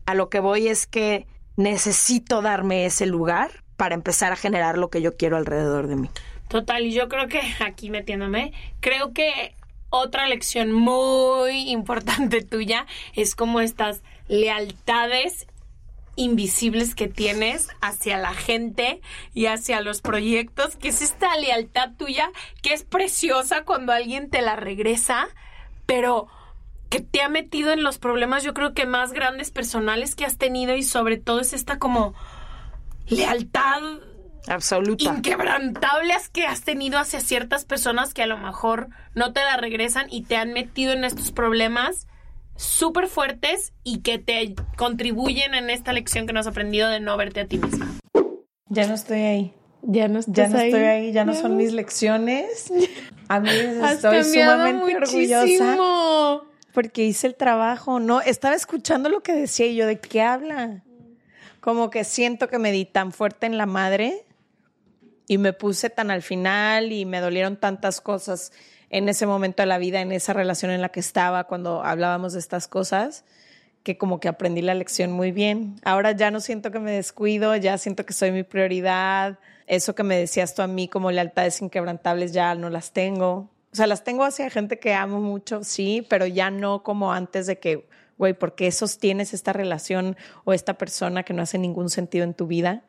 A 0.06 0.14
lo 0.14 0.28
que 0.28 0.40
voy 0.40 0.68
es 0.68 0.86
que 0.86 1.26
necesito 1.56 2.42
darme 2.42 2.84
ese 2.86 3.06
lugar 3.06 3.64
para 3.76 3.94
empezar 3.94 4.32
a 4.32 4.36
generar 4.36 4.76
lo 4.76 4.90
que 4.90 5.00
yo 5.00 5.16
quiero 5.16 5.36
alrededor 5.36 5.86
de 5.86 5.96
mí. 5.96 6.10
Total, 6.48 6.84
y 6.86 6.92
yo 6.92 7.08
creo 7.08 7.28
que 7.28 7.40
aquí 7.60 7.90
metiéndome, 7.90 8.52
creo 8.80 9.12
que 9.12 9.54
otra 9.90 10.26
lección 10.26 10.72
muy 10.72 11.70
importante 11.70 12.42
tuya 12.44 12.86
es 13.14 13.34
como 13.34 13.60
estas 13.60 14.02
lealtades 14.28 15.46
invisibles 16.16 16.94
que 16.96 17.06
tienes 17.06 17.68
hacia 17.80 18.18
la 18.18 18.34
gente 18.34 19.00
y 19.34 19.46
hacia 19.46 19.80
los 19.80 20.00
proyectos, 20.00 20.74
que 20.76 20.88
es 20.88 21.00
esta 21.00 21.36
lealtad 21.36 21.92
tuya 21.96 22.30
que 22.60 22.72
es 22.72 22.82
preciosa 22.82 23.64
cuando 23.64 23.92
alguien 23.92 24.28
te 24.28 24.42
la 24.42 24.56
regresa, 24.56 25.28
pero 25.86 26.26
que 26.90 27.00
te 27.00 27.22
ha 27.22 27.28
metido 27.28 27.72
en 27.72 27.84
los 27.84 27.98
problemas, 27.98 28.42
yo 28.42 28.52
creo 28.52 28.74
que 28.74 28.84
más 28.84 29.12
grandes 29.12 29.50
personales 29.50 30.16
que 30.16 30.24
has 30.24 30.38
tenido 30.38 30.74
y 30.74 30.82
sobre 30.82 31.18
todo 31.18 31.40
es 31.40 31.52
esta 31.52 31.78
como 31.78 32.14
lealtad 33.06 33.82
absoluta 34.48 35.04
inquebrantables 35.04 36.28
que 36.28 36.46
has 36.46 36.62
tenido 36.62 36.98
hacia 36.98 37.20
ciertas 37.20 37.64
personas 37.64 38.14
que 38.14 38.22
a 38.22 38.26
lo 38.26 38.38
mejor 38.38 38.88
no 39.14 39.32
te 39.32 39.40
la 39.40 39.56
regresan 39.56 40.06
y 40.10 40.22
te 40.22 40.36
han 40.36 40.52
metido 40.52 40.92
en 40.92 41.04
estos 41.04 41.32
problemas 41.32 42.06
súper 42.56 43.06
fuertes 43.06 43.72
y 43.84 44.00
que 44.00 44.18
te 44.18 44.54
contribuyen 44.76 45.54
en 45.54 45.70
esta 45.70 45.92
lección 45.92 46.26
que 46.26 46.32
nos 46.32 46.46
has 46.46 46.52
aprendido 46.52 46.88
de 46.88 47.00
no 47.00 47.16
verte 47.16 47.40
a 47.40 47.46
ti 47.46 47.58
misma. 47.58 47.86
Ya 48.66 48.86
no 48.86 48.94
estoy 48.94 49.20
ahí. 49.20 49.54
Ya 49.82 50.08
no, 50.08 50.20
ya 50.26 50.48
no 50.48 50.58
estoy 50.58 50.82
ahí, 50.82 51.12
ya 51.12 51.24
no 51.24 51.34
son 51.34 51.56
mis 51.56 51.72
lecciones. 51.72 52.72
A 53.28 53.40
mí 53.40 53.50
estoy 53.50 54.24
sumamente 54.24 54.96
orgullosa 54.96 55.76
porque 56.72 57.04
hice 57.04 57.26
el 57.26 57.36
trabajo. 57.36 58.00
No, 58.00 58.20
estaba 58.20 58.54
escuchando 58.54 59.08
lo 59.08 59.20
que 59.20 59.32
decía 59.32 59.66
y 59.66 59.76
yo, 59.76 59.86
¿de 59.86 60.00
qué 60.00 60.22
habla? 60.22 60.82
Como 61.60 61.90
que 61.90 62.04
siento 62.04 62.48
que 62.48 62.58
me 62.58 62.72
di 62.72 62.86
tan 62.86 63.12
fuerte 63.12 63.46
en 63.46 63.58
la 63.58 63.66
madre 63.66 64.24
y 65.28 65.38
me 65.38 65.52
puse 65.52 65.90
tan 65.90 66.10
al 66.10 66.22
final 66.22 66.90
y 66.90 67.04
me 67.04 67.20
dolieron 67.20 67.56
tantas 67.56 68.00
cosas 68.00 68.50
en 68.90 69.08
ese 69.10 69.26
momento 69.26 69.62
de 69.62 69.66
la 69.66 69.78
vida, 69.78 70.00
en 70.00 70.10
esa 70.10 70.32
relación 70.32 70.70
en 70.70 70.80
la 70.80 70.88
que 70.88 71.00
estaba 71.00 71.44
cuando 71.44 71.84
hablábamos 71.84 72.32
de 72.32 72.38
estas 72.38 72.66
cosas, 72.66 73.24
que 73.82 73.98
como 73.98 74.18
que 74.18 74.28
aprendí 74.28 74.62
la 74.62 74.74
lección 74.74 75.12
muy 75.12 75.30
bien. 75.30 75.76
Ahora 75.84 76.12
ya 76.12 76.30
no 76.30 76.40
siento 76.40 76.70
que 76.70 76.78
me 76.78 76.92
descuido, 76.92 77.54
ya 77.56 77.76
siento 77.76 78.06
que 78.06 78.14
soy 78.14 78.32
mi 78.32 78.42
prioridad. 78.42 79.38
Eso 79.66 79.94
que 79.94 80.02
me 80.02 80.16
decías 80.16 80.54
tú 80.54 80.62
a 80.62 80.66
mí 80.66 80.88
como 80.88 81.10
lealtades 81.10 81.60
inquebrantables 81.60 82.32
ya 82.32 82.54
no 82.54 82.70
las 82.70 82.92
tengo. 82.92 83.50
O 83.70 83.76
sea, 83.76 83.86
las 83.86 84.04
tengo 84.04 84.24
hacia 84.24 84.48
gente 84.48 84.78
que 84.78 84.94
amo 84.94 85.20
mucho, 85.20 85.62
sí, 85.62 86.06
pero 86.08 86.26
ya 86.26 86.50
no 86.50 86.82
como 86.82 87.12
antes 87.12 87.46
de 87.46 87.58
que, 87.58 87.86
güey, 88.16 88.32
¿por 88.32 88.54
qué 88.54 88.72
sostienes 88.72 89.34
esta 89.34 89.52
relación 89.52 90.16
o 90.44 90.54
esta 90.54 90.78
persona 90.78 91.22
que 91.22 91.34
no 91.34 91.42
hace 91.42 91.58
ningún 91.58 91.90
sentido 91.90 92.24
en 92.24 92.32
tu 92.32 92.46
vida? 92.46 92.84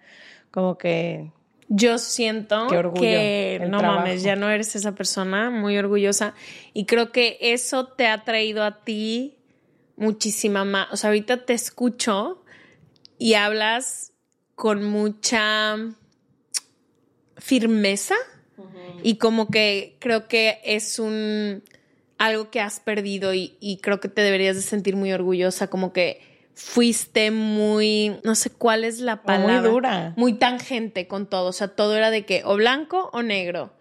Como 0.52 0.78
que 0.78 1.32
yo 1.69 1.99
siento 1.99 2.67
que 2.95 3.62
no 3.69 3.82
mames, 3.82 4.23
ya 4.23 4.36
no 4.36 4.49
eres 4.49 4.75
esa 4.75 4.95
persona, 4.95 5.51
muy 5.51 5.77
orgullosa. 5.77 6.34
Y 6.73 6.86
creo 6.86 7.12
que 7.12 7.38
eso 7.39 7.86
te 7.86 8.08
ha 8.08 8.23
traído 8.23 8.63
a 8.63 8.84
ti 8.84 9.38
muchísima 9.95 10.65
más. 10.65 10.88
O 10.91 10.97
sea, 10.97 11.12
ahorita 11.12 11.45
te 11.45 11.53
escucho 11.53 12.43
y 13.19 13.36
hablas 13.36 14.13
con 14.55 14.84
mucha 14.84 15.77
firmeza 17.38 18.15
y 19.03 19.15
como 19.17 19.47
que 19.47 19.95
creo 19.99 20.27
que 20.27 20.60
es 20.65 20.99
un 20.99 21.63
algo 22.17 22.49
que 22.49 22.60
has 22.60 22.82
perdido 22.82 23.34
y, 23.34 23.79
creo 23.82 24.01
que 24.01 24.10
te 24.10 24.21
deberías 24.21 24.58
de 24.58 24.62
sentir 24.62 24.97
muy 24.97 25.13
orgullosa, 25.13 25.69
como 25.69 25.93
que 25.93 26.21
fuiste 26.59 27.31
muy, 27.31 28.17
no 28.23 28.35
sé 28.35 28.49
cuál 28.49 28.83
es 28.83 28.99
la 28.99 29.23
palabra. 29.23 29.61
muy 29.61 29.69
dura. 29.69 30.13
Muy 30.17 30.33
tangente 30.33 31.07
con 31.07 31.27
todo, 31.27 31.47
o 31.47 31.53
sea, 31.53 31.69
todo 31.69 31.95
era 31.95 32.11
de 32.11 32.25
que 32.25 32.43
o 32.43 32.57
blanco 32.57 33.09
o 33.13 33.23
negro. 33.23 33.73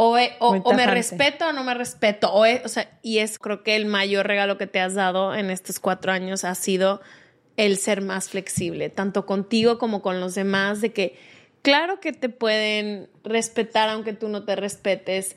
O, 0.00 0.16
o, 0.38 0.74
me 0.74 0.86
respeto 0.86 1.48
o 1.48 1.52
no 1.52 1.64
me 1.64 1.74
respeto. 1.74 2.32
O, 2.32 2.44
o 2.44 2.68
sea, 2.68 2.88
y 3.02 3.18
es 3.18 3.40
creo 3.40 3.64
que 3.64 3.74
el 3.74 3.86
mayor 3.86 4.28
regalo 4.28 4.56
que 4.56 4.68
te 4.68 4.78
has 4.78 4.94
dado 4.94 5.34
en 5.34 5.50
estos 5.50 5.80
cuatro 5.80 6.12
años 6.12 6.44
ha 6.44 6.54
sido 6.54 7.00
el 7.56 7.78
ser 7.78 8.02
más 8.02 8.28
flexible, 8.28 8.90
tanto 8.90 9.26
contigo 9.26 9.78
como 9.78 10.00
con 10.00 10.20
los 10.20 10.36
demás, 10.36 10.80
de 10.80 10.92
que 10.92 11.18
claro 11.62 11.98
que 11.98 12.12
te 12.12 12.28
pueden 12.28 13.08
respetar 13.24 13.88
aunque 13.88 14.12
tú 14.12 14.28
no 14.28 14.44
te 14.44 14.54
respetes 14.54 15.34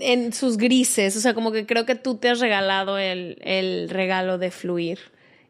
en 0.00 0.32
sus 0.32 0.56
grises, 0.56 1.16
o 1.16 1.20
sea, 1.20 1.34
como 1.34 1.52
que 1.52 1.64
creo 1.64 1.86
que 1.86 1.94
tú 1.94 2.16
te 2.16 2.28
has 2.30 2.40
regalado 2.40 2.98
el, 2.98 3.86
regalo 3.88 4.38
de 4.38 4.50
fluir 4.50 4.98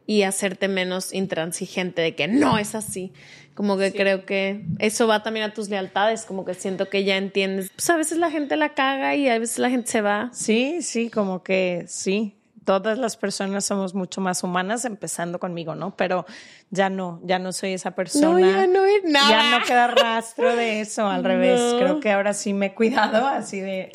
y 0.06 0.22
hacerte 0.22 0.68
menos 0.68 1.12
intransigente 1.12 2.02
de 2.02 2.14
que 2.14 2.28
no 2.28 2.58
es 2.58 2.74
así. 2.74 3.12
Como 3.54 3.78
que 3.78 3.92
creo 3.92 4.26
que 4.26 4.64
eso 4.78 5.06
va 5.06 5.22
también 5.22 5.46
a 5.46 5.54
tus 5.54 5.70
lealtades, 5.70 6.24
como 6.26 6.44
que 6.44 6.54
siento 6.54 6.90
que 6.90 7.04
ya 7.04 7.16
entiendes. 7.16 7.70
Pues 7.74 7.88
a 7.88 7.96
veces 7.96 8.18
la 8.18 8.30
gente 8.30 8.56
la 8.56 8.74
caga 8.74 9.14
y 9.14 9.28
a 9.28 9.38
veces 9.38 9.58
la 9.58 9.70
gente 9.70 9.90
se 9.90 10.02
va. 10.02 10.30
Sí, 10.32 10.82
sí, 10.82 11.08
como 11.08 11.42
que 11.42 11.84
sí 11.88 12.36
todas 12.66 12.98
las 12.98 13.16
personas 13.16 13.64
somos 13.64 13.94
mucho 13.94 14.20
más 14.20 14.42
humanas, 14.42 14.84
empezando 14.84 15.38
conmigo, 15.38 15.74
¿no? 15.74 15.96
Pero 15.96 16.26
ya 16.70 16.90
no, 16.90 17.20
ya 17.22 17.38
no 17.38 17.52
soy 17.52 17.72
esa 17.72 17.92
persona. 17.92 18.28
No, 18.28 18.38
ya 18.40 18.66
no 18.66 18.84
es 18.84 19.04
nada. 19.04 19.30
Ya 19.30 19.58
no 19.58 19.64
queda 19.64 19.86
rastro 19.86 20.54
de 20.54 20.80
eso, 20.80 21.06
al 21.06 21.24
revés. 21.24 21.60
Creo 21.78 22.00
que 22.00 22.10
ahora 22.10 22.34
sí 22.34 22.52
me 22.52 22.66
he 22.66 22.74
cuidado 22.74 23.26
así 23.26 23.60
de... 23.60 23.90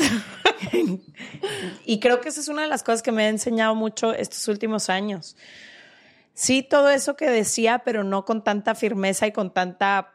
y 1.86 2.00
creo 2.00 2.22
que 2.22 2.30
esa 2.30 2.40
es 2.40 2.48
una 2.48 2.64
de 2.64 2.70
las 2.70 2.82
cosas 2.82 3.04
que 3.04 3.12
me 3.12 3.26
ha 3.26 3.30
enseñado 3.30 3.76
mucho 3.76 4.14
estos 4.14 4.48
últimos 4.48 4.90
años. 4.90 5.36
Sí, 6.34 6.64
todo 6.64 6.90
eso 6.90 7.16
que 7.16 7.30
decía, 7.30 7.82
pero 7.86 8.04
no 8.04 8.26
con 8.26 8.44
tanta 8.44 8.76
firmeza 8.76 9.28
y 9.28 9.32
con 9.32 9.54
tanta 9.54 10.14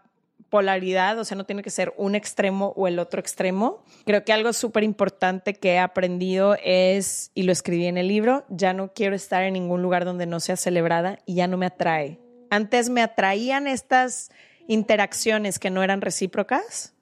polaridad, 0.48 1.18
o 1.18 1.24
sea, 1.24 1.36
no 1.36 1.44
tiene 1.44 1.62
que 1.62 1.70
ser 1.70 1.92
un 1.96 2.14
extremo 2.14 2.72
o 2.76 2.86
el 2.88 2.98
otro 2.98 3.20
extremo. 3.20 3.82
Creo 4.04 4.24
que 4.24 4.32
algo 4.32 4.52
súper 4.52 4.84
importante 4.84 5.54
que 5.54 5.74
he 5.74 5.78
aprendido 5.78 6.56
es, 6.64 7.30
y 7.34 7.42
lo 7.42 7.52
escribí 7.52 7.86
en 7.86 7.98
el 7.98 8.08
libro, 8.08 8.44
ya 8.48 8.72
no 8.72 8.92
quiero 8.92 9.16
estar 9.16 9.42
en 9.42 9.54
ningún 9.54 9.82
lugar 9.82 10.04
donde 10.04 10.26
no 10.26 10.40
sea 10.40 10.56
celebrada 10.56 11.18
y 11.26 11.34
ya 11.34 11.46
no 11.46 11.56
me 11.56 11.66
atrae. 11.66 12.20
Antes 12.50 12.90
me 12.90 13.02
atraían 13.02 13.66
estas 13.66 14.30
interacciones 14.68 15.58
que 15.58 15.70
no 15.70 15.82
eran 15.82 16.00
recíprocas, 16.00 16.94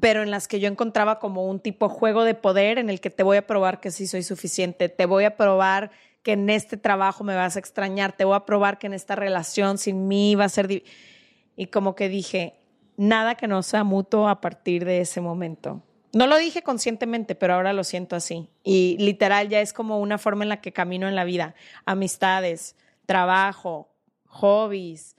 pero 0.00 0.24
en 0.24 0.32
las 0.32 0.48
que 0.48 0.58
yo 0.58 0.68
encontraba 0.68 1.20
como 1.20 1.46
un 1.46 1.60
tipo 1.60 1.88
juego 1.88 2.24
de 2.24 2.34
poder 2.34 2.78
en 2.78 2.90
el 2.90 3.00
que 3.00 3.10
te 3.10 3.22
voy 3.22 3.36
a 3.36 3.46
probar 3.46 3.80
que 3.80 3.92
sí 3.92 4.08
soy 4.08 4.24
suficiente, 4.24 4.88
te 4.88 5.06
voy 5.06 5.24
a 5.24 5.36
probar 5.36 5.92
que 6.22 6.32
en 6.32 6.50
este 6.50 6.76
trabajo 6.76 7.24
me 7.24 7.34
vas 7.34 7.56
a 7.56 7.58
extrañar, 7.58 8.12
te 8.12 8.24
voy 8.24 8.36
a 8.36 8.46
probar 8.46 8.78
que 8.78 8.86
en 8.86 8.94
esta 8.94 9.16
relación 9.16 9.78
sin 9.78 10.08
mí 10.08 10.34
va 10.34 10.44
a 10.44 10.48
ser... 10.48 10.82
Y 11.56 11.66
como 11.66 11.94
que 11.94 12.08
dije, 12.08 12.54
nada 12.96 13.34
que 13.34 13.48
no 13.48 13.62
sea 13.62 13.84
mutuo 13.84 14.28
a 14.28 14.40
partir 14.40 14.84
de 14.84 15.00
ese 15.00 15.20
momento. 15.20 15.82
No 16.12 16.26
lo 16.26 16.36
dije 16.36 16.62
conscientemente, 16.62 17.34
pero 17.34 17.54
ahora 17.54 17.72
lo 17.72 17.84
siento 17.84 18.16
así. 18.16 18.48
Y 18.62 18.96
literal 18.98 19.48
ya 19.48 19.60
es 19.60 19.72
como 19.72 19.98
una 19.98 20.18
forma 20.18 20.44
en 20.44 20.50
la 20.50 20.60
que 20.60 20.72
camino 20.72 21.08
en 21.08 21.14
la 21.14 21.24
vida. 21.24 21.54
Amistades, 21.86 22.76
trabajo, 23.06 23.88
hobbies, 24.26 25.16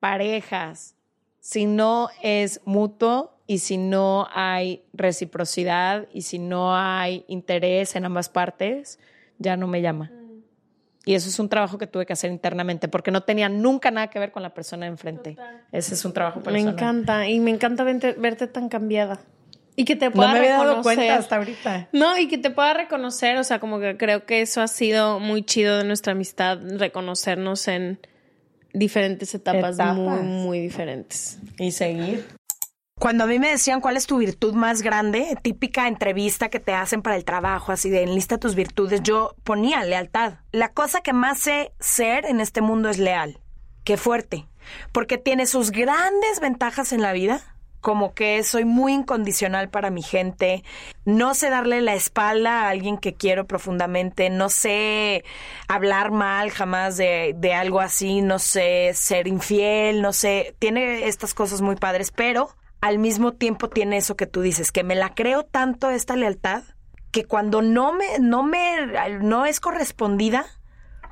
parejas. 0.00 0.96
Si 1.40 1.66
no 1.66 2.08
es 2.22 2.60
mutuo 2.64 3.36
y 3.46 3.58
si 3.58 3.76
no 3.76 4.26
hay 4.32 4.84
reciprocidad 4.94 6.08
y 6.12 6.22
si 6.22 6.38
no 6.38 6.74
hay 6.74 7.24
interés 7.28 7.94
en 7.94 8.06
ambas 8.06 8.28
partes, 8.28 8.98
ya 9.38 9.56
no 9.56 9.66
me 9.66 9.82
llama. 9.82 10.10
Y 11.04 11.14
eso 11.14 11.28
es 11.28 11.38
un 11.40 11.48
trabajo 11.48 11.78
que 11.78 11.86
tuve 11.88 12.06
que 12.06 12.12
hacer 12.12 12.30
internamente 12.30 12.86
porque 12.86 13.10
no 13.10 13.22
tenía 13.22 13.48
nunca 13.48 13.90
nada 13.90 14.08
que 14.08 14.18
ver 14.20 14.30
con 14.30 14.42
la 14.42 14.54
persona 14.54 14.86
de 14.86 14.92
enfrente. 14.92 15.36
Ese 15.72 15.94
es 15.94 16.04
un 16.04 16.12
trabajo 16.12 16.38
Me 16.40 16.44
personal. 16.44 16.74
encanta 16.74 17.28
y 17.28 17.40
me 17.40 17.50
encanta 17.50 17.82
verte, 17.82 18.12
verte 18.12 18.46
tan 18.46 18.68
cambiada. 18.68 19.20
Y 19.74 19.84
que 19.84 19.96
te 19.96 20.06
No 20.06 20.12
pueda 20.12 20.32
me 20.32 20.38
había 20.38 20.50
dado 20.52 20.64
reconocer. 20.76 20.96
cuenta 20.96 21.16
hasta 21.16 21.36
ahorita. 21.36 21.88
No, 21.92 22.18
y 22.18 22.28
que 22.28 22.38
te 22.38 22.50
pueda 22.50 22.74
reconocer, 22.74 23.36
o 23.38 23.42
sea, 23.44 23.58
como 23.58 23.80
que 23.80 23.96
creo 23.96 24.26
que 24.26 24.42
eso 24.42 24.60
ha 24.60 24.68
sido 24.68 25.18
muy 25.18 25.42
chido 25.42 25.78
de 25.78 25.84
nuestra 25.84 26.12
amistad, 26.12 26.58
reconocernos 26.78 27.66
en 27.68 27.98
diferentes 28.74 29.34
etapas, 29.34 29.74
Etapas. 29.76 29.96
muy, 29.96 30.20
muy 30.20 30.58
diferentes. 30.60 31.38
Y 31.58 31.72
seguir. 31.72 32.24
Cuando 33.02 33.24
a 33.24 33.26
mí 33.26 33.40
me 33.40 33.50
decían 33.50 33.80
cuál 33.80 33.96
es 33.96 34.06
tu 34.06 34.18
virtud 34.18 34.54
más 34.54 34.80
grande, 34.80 35.36
típica 35.42 35.88
entrevista 35.88 36.50
que 36.50 36.60
te 36.60 36.72
hacen 36.72 37.02
para 37.02 37.16
el 37.16 37.24
trabajo, 37.24 37.72
así 37.72 37.90
de 37.90 38.04
enlista 38.04 38.38
tus 38.38 38.54
virtudes, 38.54 39.02
yo 39.02 39.34
ponía 39.42 39.82
lealtad. 39.82 40.34
La 40.52 40.68
cosa 40.68 41.00
que 41.00 41.12
más 41.12 41.40
sé 41.40 41.72
ser 41.80 42.26
en 42.26 42.40
este 42.40 42.60
mundo 42.60 42.88
es 42.88 43.00
leal. 43.00 43.40
Qué 43.82 43.96
fuerte. 43.96 44.46
Porque 44.92 45.18
tiene 45.18 45.46
sus 45.46 45.72
grandes 45.72 46.38
ventajas 46.40 46.92
en 46.92 47.02
la 47.02 47.12
vida, 47.12 47.40
como 47.80 48.14
que 48.14 48.44
soy 48.44 48.64
muy 48.64 48.92
incondicional 48.92 49.68
para 49.68 49.90
mi 49.90 50.02
gente, 50.02 50.62
no 51.04 51.34
sé 51.34 51.50
darle 51.50 51.80
la 51.80 51.94
espalda 51.94 52.60
a 52.60 52.68
alguien 52.68 52.98
que 52.98 53.14
quiero 53.14 53.48
profundamente, 53.48 54.30
no 54.30 54.48
sé 54.48 55.24
hablar 55.66 56.12
mal 56.12 56.52
jamás 56.52 56.98
de, 56.98 57.34
de 57.36 57.52
algo 57.52 57.80
así, 57.80 58.22
no 58.22 58.38
sé 58.38 58.92
ser 58.94 59.26
infiel, 59.26 60.02
no 60.02 60.12
sé, 60.12 60.54
tiene 60.60 61.08
estas 61.08 61.34
cosas 61.34 61.62
muy 61.62 61.74
padres, 61.74 62.12
pero 62.12 62.54
al 62.82 62.98
mismo 62.98 63.32
tiempo 63.32 63.68
tiene 63.70 63.96
eso 63.96 64.16
que 64.16 64.26
tú 64.26 64.42
dices, 64.42 64.70
que 64.72 64.84
me 64.84 64.94
la 64.94 65.14
creo 65.14 65.44
tanto 65.44 65.88
esta 65.88 66.14
lealtad, 66.16 66.64
que 67.10 67.24
cuando 67.24 67.62
no 67.62 67.92
me, 67.94 68.18
no 68.20 68.42
me, 68.42 68.88
no 69.20 69.46
es 69.46 69.60
correspondida, 69.60 70.44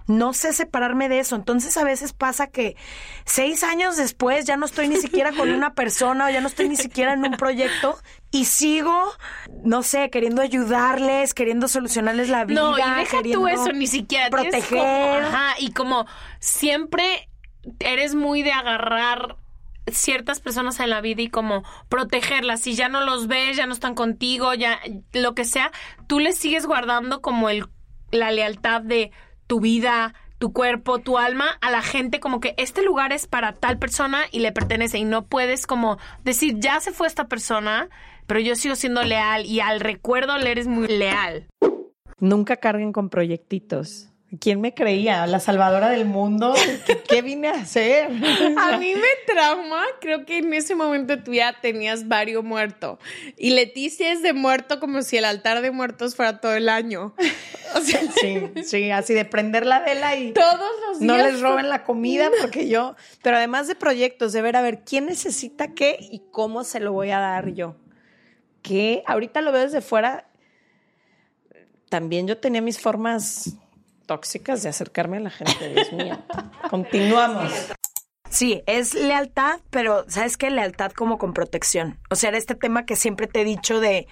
no 0.07 0.33
sé 0.33 0.53
separarme 0.53 1.09
de 1.09 1.21
eso. 1.21 1.37
Entonces 1.37 1.77
a 1.77 1.85
veces 1.85 2.13
pasa 2.13 2.49
que 2.49 2.75
seis 3.25 3.63
años 3.63 3.97
después 3.97 4.45
ya 4.47 4.57
no 4.57 4.67
estoy 4.67 4.89
ni 4.89 4.97
siquiera 4.97 5.31
con 5.33 5.51
una 5.51 5.75
persona 5.75 6.27
o 6.27 6.31
ya 6.31 6.41
no 6.41 6.49
estoy 6.49 6.69
ni 6.69 6.77
siquiera 6.77 7.13
en 7.13 7.25
un 7.25 7.33
proyecto 7.37 7.97
y 8.33 8.47
sigo, 8.47 9.13
no 9.63 9.85
sé, 9.85 10.11
queriendo 10.11 10.43
ayudarles, 10.43 11.33
queriendo 11.35 11.69
solucionarles 11.69 12.29
la 12.29 12.45
vida. 12.45 12.61
No, 12.61 12.77
y 12.77 12.83
deja 12.83 13.19
queriendo 13.19 13.41
tú 13.43 13.49
eso, 13.49 13.73
ni 13.73 13.87
siquiera. 13.87 14.31
proteger. 14.31 14.79
como- 14.79 15.15
ajá, 15.29 15.55
y 15.61 15.71
como 15.73 16.07
siempre 16.41 17.29
eres 17.79 18.15
muy 18.17 18.43
de 18.43 18.51
agarrar 18.53 19.37
ciertas 19.93 20.41
personas 20.41 20.81
en 20.81 20.91
la 20.91 21.01
vida 21.01 21.23
y 21.23 21.29
como 21.29 21.63
protegerlas. 21.89 22.61
Si 22.61 22.75
ya 22.75 22.89
no 22.89 23.05
los 23.05 23.27
ves, 23.27 23.57
ya 23.57 23.67
no 23.67 23.73
están 23.73 23.95
contigo, 23.95 24.55
ya 24.55 24.81
lo 25.13 25.35
que 25.35 25.45
sea, 25.45 25.71
tú 26.07 26.19
les 26.19 26.39
sigues 26.39 26.67
guardando 26.67 27.21
como 27.21 27.49
el, 27.49 27.67
la 28.11 28.31
lealtad 28.33 28.83
de 28.83 29.11
tu 29.47 29.61
vida, 29.61 30.15
tu 30.39 30.53
cuerpo, 30.53 30.99
tu 30.99 31.19
alma 31.19 31.59
a 31.61 31.71
la 31.71 31.83
gente 31.83 32.19
como 32.19 32.41
que 32.41 32.55
este 32.57 32.83
lugar 32.83 33.13
es 33.13 33.27
para 33.27 33.53
tal 33.53 33.79
persona 33.79 34.23
y 34.33 34.41
le 34.41 34.53
pertenece 34.53 34.99
y 34.99 35.05
no 35.05 35.27
puedes 35.27 35.67
como 35.67 35.99
decir 36.25 36.57
ya 36.59 36.81
se 36.81 36.93
fue 36.93 37.07
esta 37.07 37.29
persona, 37.29 37.89
pero 38.27 38.41
yo 38.41 38.57
sigo 38.57 38.75
siendo 38.75 39.03
leal 39.03 39.45
y 39.45 39.61
al 39.61 39.81
recuerdo 39.81 40.39
le 40.39 40.51
eres 40.51 40.67
muy 40.67 40.89
leal. 40.89 41.47
Nunca 42.21 42.57
carguen 42.57 42.93
con 42.93 43.11
proyectitos. 43.11 44.10
¿Quién 44.39 44.61
me 44.61 44.75
creía? 44.75 45.27
¿La 45.27 45.41
salvadora 45.41 45.89
del 45.91 46.05
mundo? 46.05 46.55
¿Qué, 46.87 47.03
qué 47.03 47.21
vine 47.21 47.49
a 47.49 47.55
hacer? 47.55 48.05
A 48.59 48.77
mí 48.79 48.95
me 48.95 49.33
trauma, 49.35 49.83
creo 50.01 50.25
que 50.25 50.39
en 50.39 50.55
ese 50.55 50.77
momento 50.77 51.21
tú 51.25 51.33
ya 51.35 51.61
tenías 51.61 52.07
varios 52.07 52.45
muerto. 52.45 53.01
Y 53.37 53.51
Leticia 53.51 54.13
es 54.13 54.23
de 54.23 54.33
muerto 54.33 54.79
como 54.79 55.03
si 55.03 55.17
el 55.17 55.25
altar 55.25 55.63
de 55.63 55.73
muertos 55.73 56.15
fuera 56.15 56.41
todo 56.41 56.55
el 56.55 56.69
año. 56.69 57.13
O 57.75 57.81
sea, 57.81 58.01
Sí, 58.21 58.41
sí, 58.65 58.91
así 58.93 59.15
de 59.15 59.25
prender 59.25 59.67
la 59.67 59.81
vela 59.81 60.15
y 60.15 60.33
todos 60.33 60.71
los 60.87 61.01
días. 61.01 61.09
no 61.09 61.17
les 61.17 61.41
roben 61.41 61.69
la 61.69 61.83
comida 61.83 62.31
porque 62.41 62.69
yo, 62.69 62.95
pero 63.23 63.37
además 63.37 63.67
de 63.67 63.75
proyectos, 63.75 64.33
de 64.33 64.43
ver 64.43 64.57
a 64.57 64.63
ver 64.63 64.85
quién 64.85 65.07
necesita 65.07 65.75
qué 65.75 65.97
y 65.99 66.23
cómo 66.31 66.63
se 66.63 66.79
lo 66.79 66.93
voy 66.93 67.11
a 67.11 67.19
dar 67.19 67.49
yo. 67.53 67.75
Que 68.63 69.03
ahorita 69.07 69.41
lo 69.41 69.51
veo 69.51 69.63
desde 69.63 69.81
fuera. 69.81 70.29
También 71.89 72.29
yo 72.29 72.39
tenía 72.39 72.63
mis 72.63 72.79
formas 72.81 73.57
tóxicas 74.11 74.65
de 74.65 74.69
acercarme 74.71 75.19
a 75.19 75.21
la 75.21 75.31
gente, 75.31 75.69
Dios 75.69 75.93
mío. 75.93 76.19
Continuamos. 76.69 77.53
Sí, 78.29 78.61
es 78.67 78.93
lealtad, 78.95 79.61
pero 79.71 80.05
¿sabes 80.09 80.37
qué? 80.37 80.51
Lealtad 80.51 80.91
como 80.91 81.17
con 81.17 81.33
protección. 81.33 82.01
O 82.11 82.17
sea, 82.17 82.31
era 82.31 82.39
este 82.39 82.57
tema 82.57 82.85
que 82.85 82.97
siempre 82.97 83.29
te 83.29 83.43
he 83.43 83.45
dicho 83.45 83.79
de... 83.79 84.09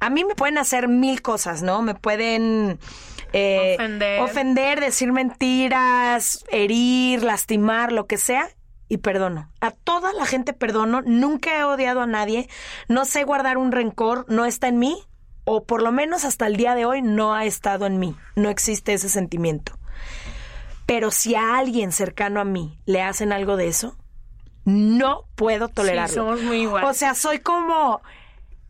A 0.00 0.10
mí 0.10 0.24
me 0.24 0.34
pueden 0.34 0.58
hacer 0.58 0.88
mil 0.88 1.22
cosas, 1.22 1.62
¿no? 1.62 1.82
Me 1.82 1.94
pueden... 1.94 2.80
eh, 3.32 3.76
Ofender. 3.78 4.20
ofender, 4.22 4.80
decir 4.80 5.12
mentiras, 5.12 6.44
herir, 6.50 7.22
lastimar, 7.22 7.92
lo 7.92 8.08
que 8.08 8.16
sea. 8.16 8.48
Y 8.88 8.98
perdono. 8.98 9.52
A 9.60 9.70
toda 9.70 10.12
la 10.14 10.26
gente 10.26 10.52
perdono. 10.52 11.02
Nunca 11.02 11.56
he 11.60 11.62
odiado 11.62 12.00
a 12.00 12.06
nadie. 12.06 12.48
No 12.88 13.04
sé 13.04 13.22
guardar 13.22 13.56
un 13.56 13.70
rencor. 13.70 14.24
No 14.28 14.46
está 14.46 14.66
en 14.66 14.80
mí. 14.80 15.00
O 15.50 15.64
por 15.64 15.80
lo 15.80 15.92
menos 15.92 16.26
hasta 16.26 16.46
el 16.46 16.56
día 16.56 16.74
de 16.74 16.84
hoy 16.84 17.00
no 17.00 17.32
ha 17.34 17.46
estado 17.46 17.86
en 17.86 17.98
mí. 17.98 18.14
No 18.36 18.50
existe 18.50 18.92
ese 18.92 19.08
sentimiento. 19.08 19.72
Pero 20.84 21.10
si 21.10 21.34
a 21.34 21.56
alguien 21.56 21.90
cercano 21.90 22.38
a 22.40 22.44
mí 22.44 22.78
le 22.84 23.00
hacen 23.00 23.32
algo 23.32 23.56
de 23.56 23.68
eso, 23.68 23.96
no 24.66 25.24
puedo 25.36 25.68
tolerarlo. 25.68 26.14
somos 26.14 26.42
muy 26.42 26.62
iguales. 26.62 26.90
O 26.90 26.92
sea, 26.92 27.14
soy 27.14 27.38
como 27.38 28.02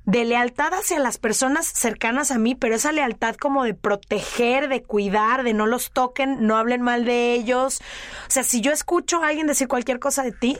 de 0.04 0.24
lealtad 0.24 0.72
hacia 0.72 1.00
las 1.00 1.18
personas 1.18 1.66
cercanas 1.66 2.30
a 2.30 2.38
mí, 2.38 2.54
pero 2.54 2.76
esa 2.76 2.92
lealtad 2.92 3.34
como 3.34 3.64
de 3.64 3.74
proteger, 3.74 4.68
de 4.68 4.84
cuidar, 4.84 5.42
de 5.42 5.54
no 5.54 5.66
los 5.66 5.90
toquen, 5.90 6.46
no 6.46 6.56
hablen 6.56 6.80
mal 6.80 7.04
de 7.04 7.34
ellos. 7.34 7.80
O 8.28 8.30
sea, 8.30 8.44
si 8.44 8.60
yo 8.60 8.70
escucho 8.70 9.22
a 9.22 9.26
alguien 9.26 9.48
decir 9.48 9.66
cualquier 9.66 9.98
cosa 9.98 10.22
de 10.22 10.30
ti, 10.30 10.58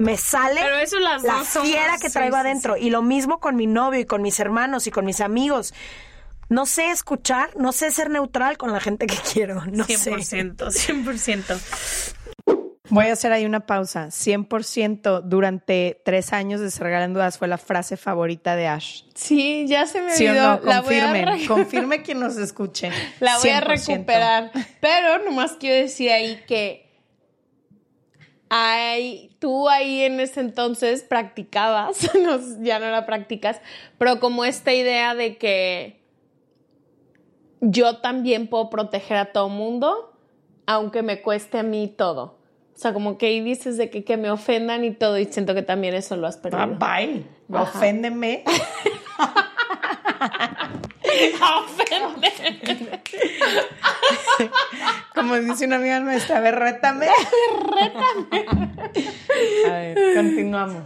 me 0.00 0.16
sale 0.16 0.60
Pero 0.62 0.78
eso 0.78 0.98
las 0.98 1.22
la 1.22 1.44
fiera 1.44 1.98
que 2.00 2.08
sí, 2.08 2.12
traigo 2.14 2.36
sí, 2.36 2.40
adentro. 2.40 2.76
Y 2.76 2.90
lo 2.90 3.02
mismo 3.02 3.38
con 3.38 3.54
mi 3.54 3.66
novio 3.66 4.00
y 4.00 4.04
con 4.06 4.22
mis 4.22 4.40
hermanos 4.40 4.86
y 4.86 4.90
con 4.90 5.04
mis 5.04 5.20
amigos. 5.20 5.74
No 6.48 6.66
sé 6.66 6.90
escuchar, 6.90 7.50
no 7.56 7.70
sé 7.72 7.90
ser 7.92 8.10
neutral 8.10 8.56
con 8.58 8.72
la 8.72 8.80
gente 8.80 9.06
que 9.06 9.16
quiero. 9.32 9.64
No 9.66 9.84
sé. 9.84 9.94
100%, 10.10 10.56
100%. 10.56 12.14
Voy 12.92 13.06
a 13.06 13.12
hacer 13.12 13.30
ahí 13.30 13.44
una 13.46 13.60
pausa. 13.66 14.06
100% 14.08 15.22
durante 15.22 16.00
tres 16.04 16.32
años 16.32 16.60
de 16.60 16.70
Regalan 16.82 17.12
Dudas 17.14 17.38
fue 17.38 17.46
la 17.46 17.56
frase 17.58 17.96
favorita 17.96 18.56
de 18.56 18.66
Ash. 18.66 19.02
Sí, 19.14 19.66
ya 19.68 19.86
se 19.86 20.02
me 20.02 20.10
¿Sí 20.16 20.26
o 20.26 20.30
olvidó. 20.30 20.56
no? 20.56 20.60
La 20.64 20.80
voy 20.80 20.96
a 20.98 21.02
Confirmen. 21.06 21.26
re- 21.40 21.46
Confirme 21.46 22.02
quien 22.02 22.18
nos 22.18 22.36
escuche. 22.36 22.90
La 23.20 23.38
voy 23.38 23.50
a 23.50 23.60
100%. 23.62 23.66
recuperar. 23.86 24.50
Pero 24.80 25.24
nomás 25.24 25.52
quiero 25.52 25.76
decir 25.82 26.10
ahí 26.10 26.42
que 26.48 26.89
hay, 28.50 29.30
tú 29.38 29.68
ahí 29.68 30.02
en 30.02 30.18
ese 30.18 30.40
entonces 30.40 31.02
practicabas, 31.02 32.14
no, 32.20 32.38
ya 32.62 32.80
no 32.80 32.90
la 32.90 33.06
practicas, 33.06 33.60
pero 33.96 34.18
como 34.18 34.44
esta 34.44 34.74
idea 34.74 35.14
de 35.14 35.38
que 35.38 36.00
yo 37.60 37.98
también 37.98 38.48
puedo 38.48 38.68
proteger 38.68 39.16
a 39.16 39.26
todo 39.26 39.48
mundo, 39.48 40.12
aunque 40.66 41.02
me 41.02 41.22
cueste 41.22 41.58
a 41.58 41.62
mí 41.62 41.88
todo. 41.96 42.38
O 42.74 42.82
sea, 42.82 42.92
como 42.92 43.18
que 43.18 43.26
ahí 43.26 43.40
dices 43.40 43.76
de 43.76 43.90
que, 43.90 44.04
que 44.04 44.16
me 44.16 44.30
ofendan 44.30 44.84
y 44.84 44.90
todo, 44.92 45.18
y 45.18 45.26
siento 45.26 45.54
que 45.54 45.62
también 45.62 45.94
eso 45.94 46.16
lo 46.16 46.26
has 46.26 46.36
perdido. 46.36 46.76
bye. 46.78 47.24
Oféndeme. 47.52 48.42
Como 55.14 55.36
dice 55.36 55.66
una 55.66 55.76
amiga 55.76 56.00
nuestra, 56.00 56.38
a 56.38 56.40
ver, 56.40 56.54
rétame. 56.58 57.08
A 59.66 59.70
ver, 59.70 59.98
continuamos. 60.14 60.84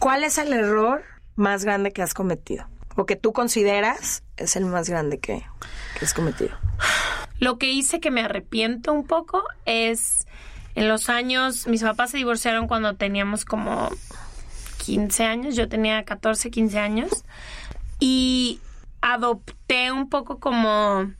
¿Cuál 0.00 0.24
es 0.24 0.38
el 0.38 0.52
error 0.52 1.04
más 1.36 1.64
grande 1.64 1.92
que 1.92 2.02
has 2.02 2.14
cometido? 2.14 2.66
O 2.96 3.06
que 3.06 3.16
tú 3.16 3.32
consideras 3.32 4.22
es 4.36 4.56
el 4.56 4.64
más 4.66 4.88
grande 4.88 5.18
que, 5.18 5.44
que 5.98 6.04
has 6.04 6.14
cometido. 6.14 6.56
Lo 7.38 7.58
que 7.58 7.70
hice 7.70 8.00
que 8.00 8.10
me 8.10 8.22
arrepiento 8.22 8.92
un 8.92 9.06
poco 9.06 9.44
es 9.64 10.26
en 10.74 10.88
los 10.88 11.08
años, 11.08 11.66
mis 11.66 11.82
papás 11.82 12.10
se 12.10 12.18
divorciaron 12.18 12.68
cuando 12.68 12.94
teníamos 12.94 13.44
como 13.44 13.90
15 14.84 15.24
años, 15.24 15.56
yo 15.56 15.68
tenía 15.68 16.04
14, 16.04 16.50
15 16.50 16.78
años, 16.78 17.24
y 18.00 18.60
adopté 19.00 19.92
un 19.92 20.08
poco 20.08 20.38
como 20.38 21.12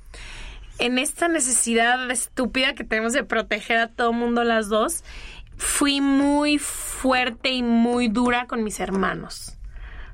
en 0.79 0.99
esta 0.99 1.29
necesidad 1.29 2.11
estúpida 2.11 2.75
que 2.75 2.85
tenemos 2.85 3.13
de 3.13 3.25
proteger 3.25 3.79
a 3.79 3.89
todo 3.89 4.13
mundo 4.13 4.45
las 4.45 4.69
dos, 4.69 5.05
fui 5.57 6.01
muy 6.01 6.59
fuerte 6.59 7.51
y 7.51 7.63
muy 7.63 8.09
dura 8.09 8.47
con 8.47 8.63
mis 8.63 8.81
hermanos. 8.81 9.55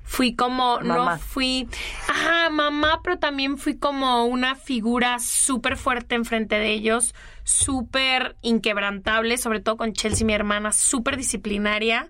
Fui 0.06 0.34
como, 0.34 0.80
Mamá. 0.80 1.14
no 1.14 1.18
fui, 1.18 1.66
ajá, 2.08 2.50
mamá, 2.50 3.00
pero 3.02 3.18
también 3.18 3.56
fui 3.56 3.78
como 3.78 4.26
una 4.26 4.54
figura 4.54 5.18
súper 5.18 5.78
fuerte 5.78 6.14
enfrente 6.14 6.56
de 6.56 6.72
ellos, 6.72 7.14
súper 7.42 8.36
inquebrantable, 8.42 9.38
sobre 9.38 9.60
todo 9.60 9.78
con 9.78 9.94
Chelsea, 9.94 10.26
mi 10.26 10.34
hermana, 10.34 10.72
súper 10.72 11.16
disciplinaria, 11.16 12.08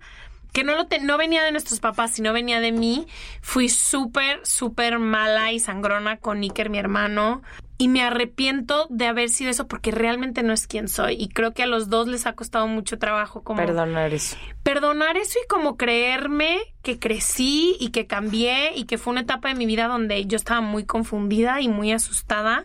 que 0.55 0.65
no, 0.65 0.75
lo 0.77 0.87
te- 0.87 1.01
no 1.01 1.19
venía 1.19 1.43
de 1.43 1.51
nuestros 1.53 1.81
papás, 1.81 2.13
sino 2.13 2.33
venía 2.33 2.61
de 2.61 2.73
mí. 2.73 3.07
Fui 3.43 3.69
súper, 3.69 4.41
súper 4.45 4.99
mala 4.99 5.53
y 5.53 5.59
sangrona 5.59 6.17
con 6.17 6.41
Iker, 6.43 6.71
mi 6.71 6.79
hermano. 6.79 7.43
Y 7.77 7.89
me 7.89 8.03
arrepiento 8.03 8.87
de 8.89 9.09
haber 9.09 9.31
sido 9.31 9.51
eso 9.51 9.67
porque 9.67 9.91
realmente 9.91 10.45
no 10.45 10.53
es 10.53 10.69
quien 10.69 10.87
soy. 10.89 11.17
Y 11.19 11.29
creo 11.29 11.53
que 11.55 11.65
a 11.65 11.67
los 11.67 11.91
dos 11.91 12.07
les 12.07 12.25
ha 12.27 12.35
costado 12.35 12.69
mucho 12.69 12.99
trabajo 13.01 13.43
como 13.43 13.59
Perdonar 13.61 14.15
eso. 14.15 14.37
perdonar 14.63 15.17
eso 15.17 15.39
y 15.45 15.49
como 15.49 15.77
creerme 15.77 16.59
que 16.83 17.01
crecí 17.01 17.77
y 17.81 17.91
que 17.91 18.07
cambié 18.07 18.77
y 18.77 18.85
que 18.85 18.97
fue 18.97 19.11
una 19.11 19.23
etapa 19.23 19.49
de 19.49 19.57
mi 19.57 19.67
vida 19.67 19.89
donde 19.89 20.25
yo 20.27 20.37
estaba 20.37 20.61
muy 20.61 20.85
confundida 20.85 21.61
y 21.61 21.69
muy 21.69 21.91
asustada 21.91 22.65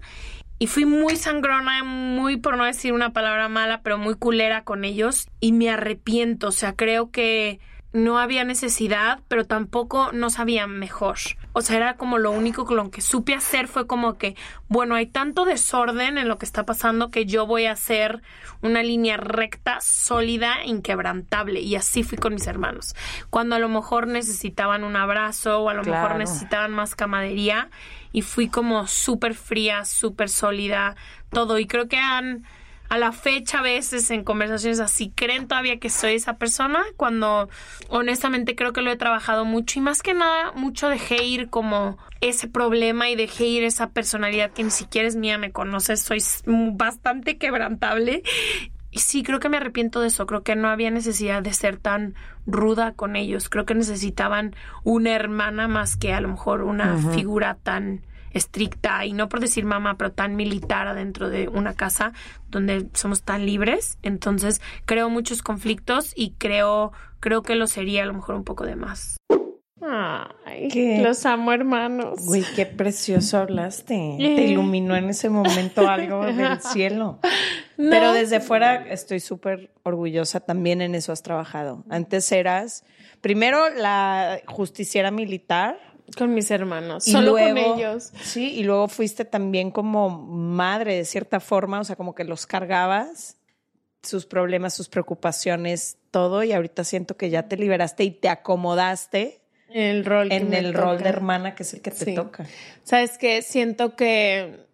y 0.60 0.68
fui 0.68 0.86
muy 0.86 1.16
sangrona, 1.16 1.84
muy 1.84 2.38
por 2.38 2.56
no 2.58 2.66
decir 2.66 2.94
una 2.94 3.12
palabra 3.12 3.50
mala, 3.50 3.82
pero 3.82 3.98
muy 3.98 4.14
culera 4.16 4.64
con 4.64 4.86
ellos 4.86 5.28
y 5.40 5.54
me 5.54 5.70
arrepiento, 5.72 6.50
o 6.50 6.52
sea, 6.52 6.74
creo 6.76 7.10
que 7.12 7.60
no 7.92 8.20
había 8.20 8.44
necesidad, 8.44 9.20
pero 9.28 9.46
tampoco 9.46 10.12
no 10.12 10.30
sabía 10.30 10.68
mejor. 10.68 11.18
O 11.54 11.62
sea, 11.62 11.78
era 11.78 11.96
como 11.96 12.20
lo 12.20 12.30
único 12.30 12.66
con 12.66 12.78
lo 12.78 12.92
que 12.92 13.02
supe 13.02 13.34
hacer 13.34 13.68
fue 13.68 13.88
como 13.88 14.18
que, 14.18 14.36
bueno, 14.68 14.94
hay 14.94 15.08
tanto 15.08 15.46
desorden 15.46 16.20
en 16.20 16.28
lo 16.28 16.38
que 16.38 16.46
está 16.46 16.66
pasando 16.66 17.10
que 17.10 17.26
yo 17.26 17.48
voy 17.48 17.66
a 17.66 17.72
hacer 17.72 18.22
una 18.62 18.84
línea 18.84 19.18
recta, 19.18 19.82
sólida, 19.82 20.64
inquebrantable. 20.66 21.62
Y 21.62 21.76
así 21.76 22.04
fui 22.04 22.20
con 22.20 22.36
mis 22.36 22.46
hermanos. 22.46 22.96
Cuando 23.32 23.56
a 23.56 23.60
lo 23.60 23.70
mejor 23.70 24.08
necesitaban 24.08 24.84
un 24.84 24.96
abrazo 24.96 25.62
o 25.62 25.70
a 25.70 25.74
lo 25.74 25.84
mejor 25.84 26.16
necesitaban 26.16 26.72
más 26.72 26.96
camadería 26.96 27.70
y 28.12 28.22
fui 28.22 28.50
como 28.50 28.86
súper 28.86 29.34
fría, 29.34 29.84
súper 29.86 30.30
sólida, 30.30 30.96
todo. 31.32 31.58
Y 31.58 31.66
creo 31.66 31.88
que 31.88 31.98
han 31.98 32.46
a 32.90 32.98
la 32.98 33.12
fecha 33.12 33.60
a 33.60 33.62
veces 33.62 34.10
en 34.12 34.24
conversaciones 34.24 34.80
así 34.80 35.12
creen 35.16 35.48
todavía 35.48 35.80
que 35.80 35.90
soy 35.90 36.16
esa 36.16 36.38
persona 36.38 36.84
cuando 36.98 37.50
honestamente 37.88 38.56
creo 38.56 38.74
que 38.74 38.82
lo 38.82 38.92
he 38.92 38.98
trabajado 38.98 39.46
mucho 39.46 39.80
y 39.80 39.82
más 39.82 40.02
que 40.02 40.14
nada 40.14 40.52
mucho 40.54 40.90
dejé 40.90 41.24
ir 41.24 41.50
como 41.50 41.98
ese 42.22 42.48
problema 42.48 43.10
y 43.10 43.16
dejé 43.16 43.46
ir 43.46 43.64
esa 43.64 43.92
personalidad 43.92 44.52
que 44.52 44.64
ni 44.64 44.72
siquiera 44.72 45.08
es 45.08 45.16
mía, 45.16 45.38
me 45.38 45.52
conoces, 45.52 46.02
soy 46.02 46.22
bastante 46.46 47.38
quebrantable 47.38 48.24
y 48.92 49.00
sí, 49.00 49.22
creo 49.22 49.40
que 49.40 49.50
me 49.50 49.58
arrepiento 49.58 50.02
de 50.02 50.08
eso. 50.08 50.26
Creo 50.26 50.44
que 50.44 50.56
no 50.56 50.68
había 50.68 50.90
necesidad 50.90 51.44
de 51.44 51.54
ser 51.54 51.78
tan 51.78 52.16
ruda 52.48 52.94
con 52.94 53.16
ellos. 53.16 53.50
Creo 53.50 53.66
que 53.66 53.76
necesitaban 53.76 54.56
una 54.84 55.12
hermana 55.12 55.68
más 55.68 55.96
que 55.96 56.14
a 56.14 56.22
lo 56.22 56.30
mejor 56.30 56.64
una 56.64 56.98
figura 57.14 57.58
tan 57.62 58.02
estricta 58.34 59.06
y 59.06 59.14
no 59.14 59.30
por 59.30 59.40
decir 59.40 59.66
mamá, 59.66 59.98
pero 59.98 60.12
tan 60.12 60.36
militar 60.36 60.88
adentro 60.88 61.30
de 61.30 61.48
una 61.48 61.74
casa 61.74 62.14
donde 62.50 62.88
somos 62.94 63.24
tan 63.24 63.46
libres. 63.46 63.98
Entonces 64.04 64.62
creo 64.86 65.10
muchos 65.10 65.42
conflictos 65.42 66.14
y 66.16 66.32
creo 66.38 66.92
creo 67.20 67.42
que 67.42 67.56
lo 67.56 67.68
sería 67.68 68.04
a 68.04 68.06
lo 68.06 68.14
mejor 68.14 68.36
un 68.36 68.44
poco 68.44 68.66
de 68.66 68.76
más. 68.76 69.18
Ay, 69.82 70.68
¿Qué? 70.68 71.00
los 71.02 71.26
amo, 71.26 71.52
hermanos. 71.54 72.20
Güey, 72.26 72.44
qué 72.56 72.66
precioso 72.66 73.38
hablaste. 73.38 74.16
Te 74.18 74.44
iluminó 74.46 74.96
en 74.96 75.10
ese 75.10 75.30
momento 75.30 75.88
algo 75.88 76.26
del 76.26 76.60
cielo. 76.62 77.20
No. 77.78 77.90
Pero 77.90 78.14
desde 78.14 78.42
fuera 78.42 78.76
estoy 78.90 79.20
súper 79.20 79.72
orgullosa. 79.84 80.42
También 80.42 80.82
en 80.82 80.96
eso 80.96 81.12
has 81.12 81.24
trabajado. 81.24 81.86
Antes 81.90 82.32
eras, 82.32 82.84
primero, 83.22 83.70
la 83.70 84.42
justiciera 84.48 85.12
militar. 85.12 85.80
Con 86.18 86.34
mis 86.34 86.50
hermanos. 86.52 87.08
Y 87.08 87.12
Solo 87.12 87.32
luego, 87.32 87.48
con 87.74 87.80
ellos. 87.80 88.12
Sí, 88.22 88.54
y 88.56 88.64
luego 88.64 88.88
fuiste 88.88 89.26
también 89.26 89.72
como 89.72 90.10
madre 90.10 90.96
de 90.96 91.06
cierta 91.06 91.40
forma, 91.40 91.80
o 91.80 91.84
sea, 91.84 91.96
como 91.96 92.16
que 92.16 92.24
los 92.24 92.46
cargabas, 92.46 93.38
sus 94.04 94.26
problemas, 94.26 94.74
sus 94.74 94.90
preocupaciones, 94.90 95.98
todo, 96.12 96.44
y 96.44 96.52
ahorita 96.54 96.84
siento 96.84 97.18
que 97.18 97.30
ya 97.30 97.48
te 97.48 97.58
liberaste 97.58 98.04
y 98.04 98.12
te 98.12 98.30
acomodaste 98.30 99.42
El 99.70 100.04
rol 100.06 100.32
en 100.32 100.54
el 100.54 100.74
rol 100.74 100.98
de 101.00 101.10
hermana 101.10 101.54
que 101.54 101.64
es 101.64 101.74
el 101.74 101.82
que 101.82 101.92
te 101.92 102.06
Sí. 102.06 102.16
toca. 102.16 102.46
¿Sabes 102.84 103.18
qué? 103.18 103.42
Siento 103.42 103.96
que 103.96 104.66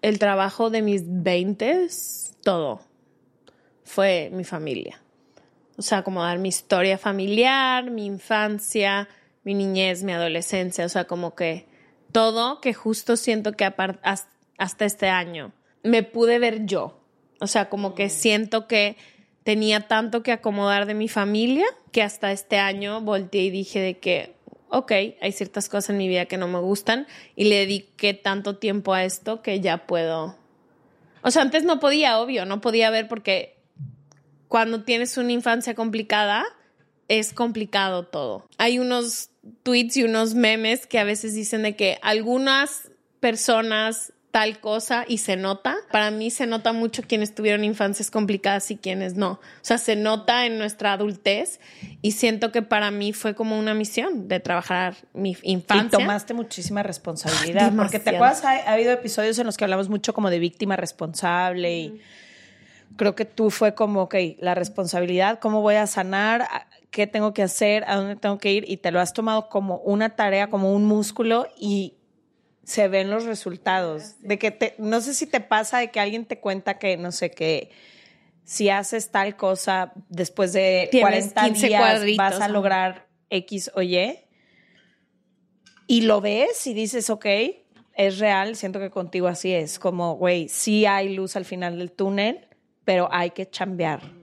el 0.00 0.18
trabajo 0.18 0.70
de 0.70 0.82
mis 0.82 1.02
veintes, 1.06 2.34
todo, 2.42 2.80
fue 3.84 4.30
mi 4.32 4.44
familia. 4.44 5.00
O 5.76 5.82
sea, 5.82 6.02
como 6.02 6.22
dar 6.22 6.38
mi 6.38 6.48
historia 6.48 6.96
familiar, 6.98 7.90
mi 7.90 8.06
infancia, 8.06 9.08
mi 9.44 9.54
niñez, 9.54 10.02
mi 10.02 10.12
adolescencia. 10.12 10.84
O 10.84 10.88
sea, 10.88 11.04
como 11.04 11.34
que 11.34 11.66
todo 12.12 12.60
que 12.60 12.74
justo 12.74 13.16
siento 13.16 13.52
que 13.52 13.64
hasta 13.64 14.84
este 14.84 15.08
año 15.08 15.52
me 15.82 16.02
pude 16.02 16.38
ver 16.38 16.66
yo. 16.66 17.00
O 17.40 17.46
sea, 17.46 17.68
como 17.68 17.94
que 17.94 18.08
siento 18.08 18.68
que 18.68 18.96
tenía 19.42 19.88
tanto 19.88 20.22
que 20.22 20.32
acomodar 20.32 20.86
de 20.86 20.94
mi 20.94 21.08
familia 21.08 21.66
que 21.90 22.02
hasta 22.02 22.32
este 22.32 22.58
año 22.58 23.00
volteé 23.00 23.42
y 23.42 23.50
dije 23.50 23.80
de 23.80 23.98
que, 23.98 24.36
ok, 24.68 24.92
hay 25.20 25.32
ciertas 25.32 25.68
cosas 25.68 25.90
en 25.90 25.98
mi 25.98 26.08
vida 26.08 26.26
que 26.26 26.36
no 26.36 26.46
me 26.48 26.60
gustan 26.60 27.06
y 27.34 27.44
le 27.44 27.56
dediqué 27.56 28.14
tanto 28.14 28.56
tiempo 28.56 28.94
a 28.94 29.04
esto 29.04 29.42
que 29.42 29.60
ya 29.60 29.86
puedo. 29.86 30.36
O 31.22 31.30
sea, 31.30 31.42
antes 31.42 31.64
no 31.64 31.80
podía, 31.80 32.20
obvio, 32.20 32.46
no 32.46 32.60
podía 32.60 32.90
ver 32.90 33.08
porque 33.08 33.58
cuando 34.48 34.84
tienes 34.84 35.16
una 35.16 35.32
infancia 35.32 35.74
complicada, 35.74 36.44
es 37.08 37.32
complicado 37.32 38.06
todo. 38.06 38.48
Hay 38.58 38.78
unos 38.78 39.30
tweets 39.62 39.96
y 39.96 40.04
unos 40.04 40.34
memes 40.34 40.86
que 40.86 40.98
a 40.98 41.04
veces 41.04 41.34
dicen 41.34 41.62
de 41.62 41.74
que 41.76 41.98
algunas 42.02 42.90
personas 43.20 44.12
tal 44.30 44.60
cosa 44.60 45.04
y 45.06 45.18
se 45.18 45.36
nota. 45.36 45.76
Para 45.90 46.10
mí 46.10 46.30
se 46.30 46.46
nota 46.46 46.72
mucho 46.72 47.02
quienes 47.02 47.34
tuvieron 47.34 47.64
infancias 47.64 48.10
complicadas 48.10 48.70
y 48.70 48.76
quienes 48.78 49.14
no. 49.14 49.32
O 49.32 49.40
sea, 49.60 49.76
se 49.76 49.94
nota 49.94 50.46
en 50.46 50.56
nuestra 50.56 50.94
adultez 50.94 51.60
y 52.00 52.12
siento 52.12 52.50
que 52.50 52.62
para 52.62 52.90
mí 52.90 53.12
fue 53.12 53.34
como 53.34 53.58
una 53.58 53.74
misión 53.74 54.28
de 54.28 54.40
trabajar 54.40 54.94
mi 55.12 55.36
infancia. 55.42 55.98
Y 55.98 56.00
tomaste 56.02 56.32
muchísima 56.32 56.82
responsabilidad. 56.82 57.74
porque 57.76 57.98
te 57.98 58.10
acuerdas, 58.16 58.42
ha, 58.44 58.52
ha 58.52 58.72
habido 58.72 58.90
episodios 58.92 59.38
en 59.38 59.44
los 59.44 59.58
que 59.58 59.64
hablamos 59.64 59.90
mucho 59.90 60.14
como 60.14 60.30
de 60.30 60.38
víctima 60.38 60.76
responsable 60.76 61.76
y 61.78 62.00
creo 62.96 63.14
que 63.14 63.26
tú 63.26 63.50
fue 63.50 63.74
como, 63.74 64.02
ok, 64.02 64.14
la 64.40 64.54
responsabilidad, 64.54 65.40
cómo 65.40 65.60
voy 65.60 65.74
a 65.74 65.86
sanar, 65.86 66.42
¿A- 66.42 66.66
qué 66.92 67.08
tengo 67.08 67.34
que 67.34 67.42
hacer, 67.42 67.84
a 67.88 67.96
dónde 67.96 68.14
tengo 68.14 68.38
que 68.38 68.52
ir 68.52 68.64
y 68.68 68.76
te 68.76 68.92
lo 68.92 69.00
has 69.00 69.12
tomado 69.12 69.48
como 69.48 69.78
una 69.78 70.14
tarea, 70.14 70.48
como 70.48 70.72
un 70.72 70.84
músculo 70.84 71.48
y 71.58 71.96
se 72.62 72.86
ven 72.86 73.10
los 73.10 73.24
resultados. 73.24 74.20
De 74.20 74.38
que 74.38 74.52
te, 74.52 74.76
no 74.78 75.00
sé 75.00 75.14
si 75.14 75.26
te 75.26 75.40
pasa 75.40 75.78
de 75.78 75.90
que 75.90 75.98
alguien 75.98 76.26
te 76.26 76.38
cuenta 76.38 76.78
que, 76.78 76.96
no 76.98 77.10
sé, 77.10 77.30
que 77.30 77.70
si 78.44 78.68
haces 78.68 79.10
tal 79.10 79.36
cosa 79.36 79.92
después 80.10 80.52
de 80.52 80.88
Tienes 80.90 81.32
40 81.32 81.44
15 81.44 81.66
días 81.66 82.16
vas 82.16 82.40
a 82.40 82.48
lograr 82.48 83.08
X 83.30 83.70
o 83.74 83.82
Y 83.82 84.18
y 85.86 86.02
lo 86.02 86.20
ves 86.20 86.66
y 86.66 86.74
dices, 86.74 87.08
ok, 87.08 87.26
es 87.94 88.18
real, 88.18 88.54
siento 88.54 88.78
que 88.78 88.90
contigo 88.90 89.28
así 89.28 89.52
es, 89.52 89.78
como, 89.78 90.16
güey, 90.16 90.48
sí 90.48 90.84
hay 90.84 91.14
luz 91.14 91.36
al 91.36 91.46
final 91.46 91.78
del 91.78 91.90
túnel, 91.90 92.48
pero 92.84 93.08
hay 93.10 93.30
que 93.30 93.48
chambear. 93.48 94.21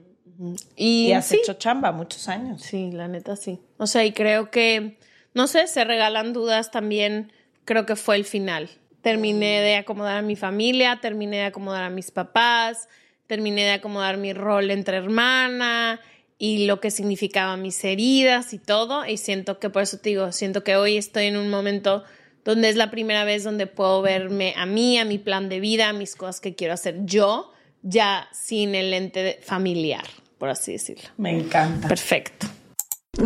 Y, 0.76 1.08
Y 1.08 1.12
has 1.12 1.26
sí, 1.26 1.36
hecho 1.36 1.54
chamba 1.54 1.92
muchos 1.92 2.28
años. 2.28 2.62
Sí, 2.62 2.90
la 2.92 3.08
neta 3.08 3.36
sí. 3.36 3.58
O 3.78 3.86
sea, 3.86 4.04
y 4.04 4.12
creo 4.12 4.50
que, 4.50 4.98
no 5.34 5.46
sé, 5.46 5.66
se 5.66 5.84
regalan 5.84 6.32
dudas 6.32 6.70
también, 6.70 7.32
creo 7.64 7.86
que 7.86 7.96
fue 7.96 8.16
el 8.16 8.24
final. 8.24 8.70
Terminé 9.02 9.60
de 9.60 9.76
acomodar 9.76 10.18
a 10.18 10.22
mi 10.22 10.36
familia, 10.36 10.98
terminé 11.00 11.38
de 11.38 11.44
acomodar 11.44 11.84
a 11.84 11.90
mis 11.90 12.10
papás, 12.10 12.88
terminé 13.26 13.62
de 13.62 13.72
acomodar 13.72 14.16
mi 14.16 14.32
rol 14.32 14.70
entre 14.70 14.96
hermana 14.96 16.00
y 16.36 16.66
lo 16.66 16.80
que 16.80 16.90
significaban 16.90 17.62
mis 17.62 17.82
heridas 17.84 18.52
y 18.52 18.58
todo. 18.58 19.06
Y 19.06 19.16
siento 19.16 19.58
que, 19.58 19.70
por 19.70 19.82
eso 19.82 19.98
te 19.98 20.10
digo, 20.10 20.32
siento 20.32 20.64
que 20.64 20.76
hoy 20.76 20.96
estoy 20.96 21.26
en 21.26 21.36
un 21.36 21.48
momento 21.48 22.04
donde 22.44 22.70
es 22.70 22.76
la 22.76 22.90
primera 22.90 23.24
vez 23.24 23.44
donde 23.44 23.66
puedo 23.66 24.02
verme 24.02 24.54
a 24.56 24.66
mí, 24.66 24.98
a 24.98 25.04
mi 25.04 25.18
plan 25.18 25.48
de 25.48 25.60
vida, 25.60 25.90
a 25.90 25.92
mis 25.92 26.16
cosas 26.16 26.40
que 26.40 26.54
quiero 26.54 26.74
hacer 26.74 27.04
yo, 27.04 27.52
ya 27.82 28.28
sin 28.32 28.74
el 28.74 28.92
ente 28.92 29.38
familiar, 29.42 30.04
por 30.40 30.48
así 30.48 30.72
decirlo. 30.72 31.08
Me 31.18 31.30
encanta. 31.38 31.86
Perfecto. 31.86 32.48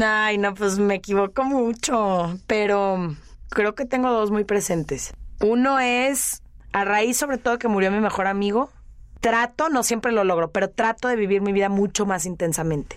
Ay, 0.02 0.36
no, 0.36 0.52
pues 0.54 0.78
me 0.78 0.96
equivoco 0.96 1.44
mucho, 1.44 2.38
pero 2.46 3.16
creo 3.50 3.74
que 3.74 3.84
tengo 3.86 4.10
dos 4.10 4.30
muy 4.30 4.44
presentes. 4.44 5.14
Uno 5.40 5.78
es, 5.78 6.42
a 6.72 6.84
raíz 6.84 7.16
sobre 7.16 7.38
todo 7.38 7.58
que 7.58 7.68
murió 7.68 7.90
mi 7.92 8.00
mejor 8.00 8.26
amigo, 8.26 8.70
trato, 9.20 9.68
no 9.68 9.82
siempre 9.84 10.10
lo 10.12 10.24
logro, 10.24 10.50
pero 10.50 10.68
trato 10.70 11.08
de 11.08 11.16
vivir 11.16 11.40
mi 11.40 11.52
vida 11.52 11.68
mucho 11.68 12.04
más 12.06 12.26
intensamente. 12.26 12.96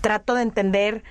Trato 0.00 0.34
de 0.34 0.42
entender 0.42 1.02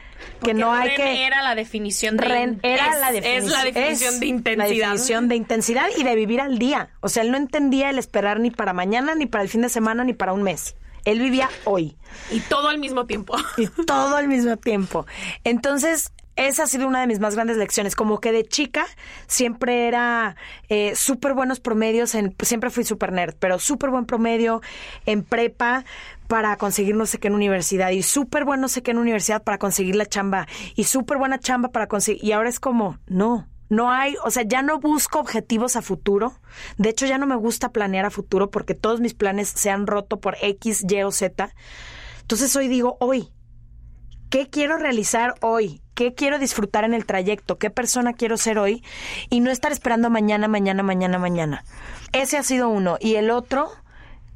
que 0.43 0.53
no 0.55 0.73
hay 0.73 0.87
Ren 0.89 0.97
que... 0.97 1.25
Era 1.27 1.43
la 1.43 1.53
definición 1.53 2.17
de. 2.17 2.25
Ren 2.25 2.59
era 2.63 2.87
es- 2.87 2.99
la 2.99 3.09
Es 3.09 3.13
definición. 3.13 3.51
la 3.51 3.63
definición 3.65 4.13
es 4.15 4.19
de 4.19 4.25
intensidad. 4.25 4.57
La 4.57 4.69
definición 4.87 5.27
de 5.27 5.35
intensidad 5.35 5.87
y 5.97 6.03
de 6.03 6.15
vivir 6.15 6.41
al 6.41 6.57
día. 6.57 6.89
O 7.01 7.09
sea, 7.09 7.21
él 7.23 7.29
no 7.31 7.37
entendía 7.37 7.89
el 7.91 7.99
esperar 7.99 8.39
ni 8.39 8.49
para 8.49 8.73
mañana, 8.73 9.13
ni 9.13 9.25
para 9.27 9.43
el 9.43 9.49
fin 9.49 9.61
de 9.61 9.69
semana, 9.69 10.03
ni 10.03 10.13
para 10.13 10.33
un 10.33 10.41
mes. 10.43 10.75
Él 11.05 11.19
vivía 11.19 11.49
hoy 11.65 11.97
Y 12.31 12.39
todo 12.41 12.67
al 12.67 12.79
mismo 12.79 13.05
tiempo. 13.05 13.35
y 13.57 13.67
todo 13.85 14.15
al 14.15 14.27
mismo 14.27 14.57
tiempo. 14.57 15.05
Entonces, 15.43 16.11
esa 16.35 16.63
ha 16.63 16.67
sido 16.67 16.87
una 16.87 17.01
de 17.01 17.07
mis 17.07 17.19
más 17.19 17.35
grandes 17.35 17.57
lecciones. 17.57 17.95
Como 17.95 18.19
que 18.19 18.31
de 18.31 18.45
chica 18.45 18.85
siempre 19.27 19.87
era 19.87 20.35
eh, 20.69 20.95
súper 20.95 21.33
buenos 21.33 21.59
promedios, 21.59 22.15
en, 22.15 22.35
siempre 22.41 22.69
fui 22.69 22.85
súper 22.85 23.11
nerd, 23.11 23.35
pero 23.39 23.59
súper 23.59 23.89
buen 23.89 24.05
promedio 24.05 24.61
en 25.05 25.23
prepa 25.23 25.83
para 26.27 26.55
conseguir 26.57 26.95
no 26.95 27.05
sé 27.05 27.17
qué 27.17 27.27
en 27.27 27.33
universidad 27.33 27.89
y 27.89 28.03
súper 28.03 28.45
bueno 28.45 28.61
no 28.61 28.67
sé 28.67 28.83
qué 28.83 28.91
en 28.91 28.99
universidad 28.99 29.43
para 29.43 29.57
conseguir 29.57 29.95
la 29.95 30.05
chamba 30.05 30.47
y 30.75 30.83
súper 30.83 31.17
buena 31.17 31.39
chamba 31.39 31.69
para 31.69 31.87
conseguir 31.87 32.23
y 32.23 32.33
ahora 32.33 32.49
es 32.49 32.59
como 32.59 32.99
no 33.07 33.47
no 33.69 33.91
hay, 33.91 34.15
o 34.23 34.31
sea, 34.31 34.43
ya 34.43 34.61
no 34.61 34.79
busco 34.79 35.19
objetivos 35.19 35.75
a 35.75 35.81
futuro. 35.81 36.33
De 36.77 36.89
hecho, 36.89 37.05
ya 37.05 37.17
no 37.17 37.27
me 37.27 37.35
gusta 37.35 37.71
planear 37.71 38.05
a 38.05 38.09
futuro 38.09 38.49
porque 38.49 38.73
todos 38.73 38.99
mis 38.99 39.13
planes 39.13 39.49
se 39.49 39.69
han 39.69 39.87
roto 39.87 40.19
por 40.19 40.35
X, 40.41 40.85
Y 40.89 41.03
o 41.03 41.11
Z. 41.11 41.53
Entonces 42.21 42.55
hoy 42.55 42.67
digo, 42.67 42.97
hoy, 42.99 43.29
¿qué 44.29 44.49
quiero 44.49 44.77
realizar 44.77 45.35
hoy? 45.41 45.81
¿Qué 45.93 46.15
quiero 46.15 46.39
disfrutar 46.39 46.83
en 46.83 46.93
el 46.93 47.05
trayecto? 47.05 47.57
¿Qué 47.57 47.69
persona 47.69 48.13
quiero 48.13 48.37
ser 48.37 48.57
hoy? 48.57 48.83
Y 49.29 49.41
no 49.41 49.51
estar 49.51 49.71
esperando 49.71 50.09
mañana, 50.09 50.47
mañana, 50.47 50.81
mañana, 50.81 51.19
mañana. 51.19 51.63
Ese 52.11 52.37
ha 52.37 52.43
sido 52.43 52.69
uno. 52.69 52.97
Y 52.99 53.15
el 53.15 53.29
otro, 53.29 53.69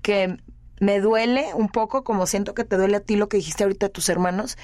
que 0.02 0.38
me 0.80 1.00
duele 1.00 1.54
un 1.56 1.70
poco, 1.70 2.04
como 2.04 2.28
siento 2.28 2.54
que 2.54 2.66
te 2.66 2.78
duele 2.78 2.98
a 2.98 3.00
ti 3.00 3.16
lo 3.16 3.30
que 3.30 3.38
dijiste 3.38 3.64
ahorita 3.64 3.88
de 3.88 3.92
tus 3.92 4.10
hermanos, 4.10 4.58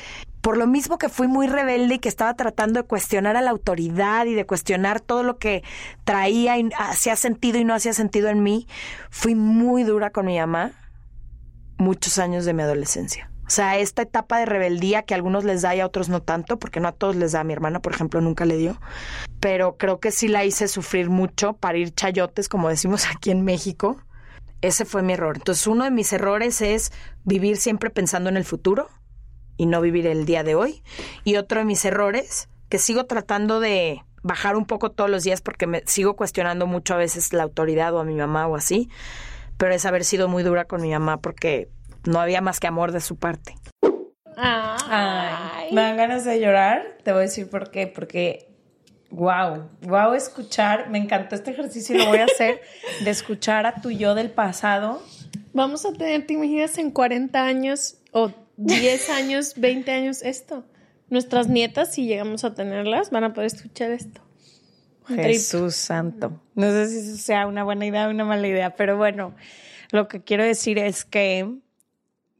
por 0.50 0.58
lo 0.58 0.66
mismo 0.66 0.98
que 0.98 1.10
fui 1.10 1.28
muy 1.28 1.46
rebelde 1.46 1.94
y 1.94 2.00
que 2.00 2.10
estaba 2.10 2.34
tratando 2.34 2.82
de 2.82 2.88
cuestionar 2.88 3.38
a 3.38 3.42
la 3.44 3.52
autoridad 3.52 4.26
y 4.26 4.34
de 4.34 4.48
cuestionar 4.48 5.00
todo 5.00 5.22
lo 5.22 5.38
que 5.38 5.64
traía 6.06 6.58
y 6.58 6.68
hacía 6.76 7.16
sentido 7.16 7.60
y 7.60 7.66
no 7.66 7.76
hacía 7.76 7.94
sentido 7.94 8.30
en 8.30 8.42
mí, 8.42 8.68
fui 9.12 9.36
muy 9.36 9.84
dura 9.84 10.10
con 10.10 10.26
mi 10.26 10.40
mamá 10.40 10.72
muchos 11.78 12.18
años 12.18 12.46
de 12.46 12.56
mi 12.56 12.64
adolescencia. 12.64 13.30
O 13.46 13.52
sea, 13.52 13.78
esta 13.78 14.02
etapa 14.02 14.40
de 14.40 14.48
rebeldía 14.48 15.04
que 15.04 15.14
a 15.14 15.18
algunos 15.18 15.44
les 15.44 15.62
da 15.62 15.76
y 15.76 15.82
a 15.82 15.86
otros 15.86 16.10
no 16.10 16.24
tanto, 16.24 16.58
porque 16.58 16.80
no 16.80 16.88
a 16.88 16.94
todos 16.94 17.16
les 17.16 17.34
da. 17.34 17.44
Mi 17.44 17.54
hermana, 17.54 17.80
por 17.80 17.94
ejemplo, 17.94 18.20
nunca 18.20 18.46
le 18.46 18.58
dio. 18.58 18.82
Pero 19.40 19.78
creo 19.78 20.00
que 20.00 20.10
sí 20.10 20.30
la 20.30 20.46
hice 20.46 20.68
sufrir 20.68 21.12
mucho 21.12 21.54
para 21.54 21.78
ir 21.78 21.94
chayotes, 21.94 22.50
como 22.50 22.70
decimos 22.70 23.06
aquí 23.16 23.30
en 23.30 23.46
México. 23.46 24.02
Ese 24.62 24.84
fue 24.84 25.04
mi 25.04 25.14
error. 25.14 25.38
Entonces, 25.38 25.68
uno 25.68 25.84
de 25.84 25.92
mis 25.92 26.12
errores 26.12 26.60
es 26.64 26.92
vivir 27.24 27.58
siempre 27.58 27.92
pensando 27.92 28.32
en 28.32 28.36
el 28.36 28.46
futuro 28.46 28.90
y 29.60 29.66
no 29.66 29.82
vivir 29.82 30.08
el 30.08 30.26
día 30.26 30.44
de 30.44 30.56
hoy. 30.56 30.82
Y 31.26 31.36
otro 31.36 31.60
de 31.60 31.66
mis 31.66 31.84
errores, 31.84 32.48
que 32.70 32.80
sigo 32.80 33.06
tratando 33.06 33.60
de 33.60 34.02
bajar 34.24 34.56
un 34.56 34.66
poco 34.66 34.90
todos 34.90 35.10
los 35.10 35.26
días 35.26 35.42
porque 35.42 35.68
me 35.68 35.84
sigo 35.86 36.16
cuestionando 36.16 36.66
mucho 36.66 36.94
a 36.94 36.98
veces 36.98 37.34
la 37.34 37.44
autoridad 37.44 37.94
o 37.94 38.00
a 38.00 38.06
mi 38.06 38.16
mamá 38.16 38.48
o 38.48 38.56
así, 38.56 38.90
pero 39.58 39.74
es 39.74 39.86
haber 39.86 40.06
sido 40.06 40.30
muy 40.30 40.44
dura 40.44 40.64
con 40.64 40.82
mi 40.82 40.92
mamá 40.92 41.18
porque 41.18 41.68
no 42.06 42.22
había 42.22 42.40
más 42.40 42.62
que 42.62 42.68
amor 42.68 42.94
de 42.94 43.02
su 43.02 43.18
parte. 43.18 43.56
Ay, 44.38 45.74
me 45.74 45.82
dan 45.82 45.98
ganas 45.98 46.24
de 46.24 46.40
llorar. 46.40 46.98
Te 47.04 47.12
voy 47.12 47.20
a 47.20 47.24
decir 47.24 47.50
por 47.50 47.70
qué. 47.70 47.88
Porque, 47.88 48.48
wow, 49.10 49.70
wow, 49.82 50.14
escuchar. 50.14 50.90
Me 50.90 51.00
encantó 51.00 51.36
este 51.36 51.52
ejercicio 51.52 51.98
y 51.98 52.00
lo 52.00 52.06
voy 52.06 52.20
a 52.20 52.26
hacer 52.26 52.62
de 53.04 53.12
escuchar 53.12 53.66
a 53.66 53.82
tu 53.82 53.92
yo 53.92 54.16
del 54.16 54.32
pasado. 54.32 55.04
Vamos 55.52 55.86
a 55.86 55.92
tener, 55.92 56.26
¿te 56.26 56.36
imaginas 56.36 56.78
en 56.78 56.92
40 56.92 57.44
años 57.44 57.98
o 58.14 58.32
10 58.60 59.10
años, 59.10 59.54
20 59.56 59.92
años 59.92 60.22
esto? 60.22 60.66
Nuestras 61.10 61.48
nietas, 61.48 61.94
si 61.94 62.06
llegamos 62.06 62.44
a 62.44 62.54
tenerlas, 62.54 63.10
van 63.10 63.24
a 63.24 63.34
poder 63.34 63.48
escuchar 63.48 63.92
esto. 63.92 64.22
Un 65.10 65.16
trip. 65.16 65.28
Jesús 65.28 65.76
santo. 65.76 66.42
No 66.56 66.70
sé 66.70 66.90
si 66.90 66.98
eso 66.98 67.18
sea 67.18 67.48
una 67.48 67.64
buena 67.64 67.86
idea 67.86 68.08
o 68.08 68.12
una 68.12 68.26
mala 68.26 68.48
idea, 68.48 68.76
pero 68.76 68.98
bueno, 68.98 69.34
lo 69.92 70.08
que 70.08 70.22
quiero 70.22 70.44
decir 70.44 70.78
es 70.78 71.06
que 71.06 71.50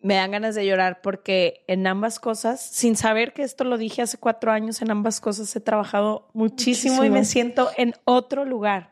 me 0.02 0.16
dan 0.16 0.32
ganas 0.32 0.56
de 0.56 0.66
llorar 0.66 1.02
porque 1.02 1.64
en 1.68 1.88
ambas 1.88 2.20
cosas, 2.20 2.62
sin 2.62 2.96
saber 2.96 3.34
que 3.34 3.44
esto 3.44 3.64
lo 3.64 3.78
dije 3.78 4.02
hace 4.02 4.18
cuatro 4.18 4.52
años, 4.52 4.82
en 4.82 4.92
ambas 4.92 5.20
cosas 5.22 5.56
he 5.56 5.62
trabajado 5.62 6.30
muchísimo, 6.34 7.04
y 7.04 7.10
me 7.10 7.26
siento 7.26 7.70
en 7.78 7.96
otro 8.04 8.46
lugar. 8.46 8.92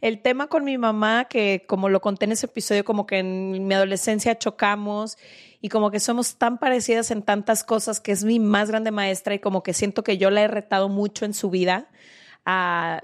El 0.00 0.22
tema 0.22 0.46
con 0.46 0.64
mi 0.64 0.78
mamá, 0.78 1.26
que 1.26 1.64
como 1.66 1.88
lo 1.88 2.00
conté 2.00 2.24
en 2.24 2.32
ese 2.32 2.46
episodio, 2.46 2.84
como 2.84 3.06
que 3.06 3.18
en 3.18 3.66
mi 3.66 3.74
adolescencia 3.74 4.38
chocamos 4.38 5.18
y 5.60 5.68
como 5.68 5.90
que 5.90 6.00
somos 6.00 6.36
tan 6.36 6.58
parecidas 6.58 7.10
en 7.10 7.22
tantas 7.22 7.64
cosas, 7.64 8.00
que 8.00 8.12
es 8.12 8.24
mi 8.24 8.38
más 8.40 8.70
grande 8.70 8.90
maestra 8.90 9.34
y 9.34 9.40
como 9.40 9.62
que 9.62 9.74
siento 9.74 10.02
que 10.02 10.16
yo 10.16 10.30
la 10.30 10.42
he 10.42 10.48
retado 10.48 10.88
mucho 10.88 11.26
en 11.26 11.34
su 11.34 11.50
vida 11.50 11.88
a, 12.46 13.02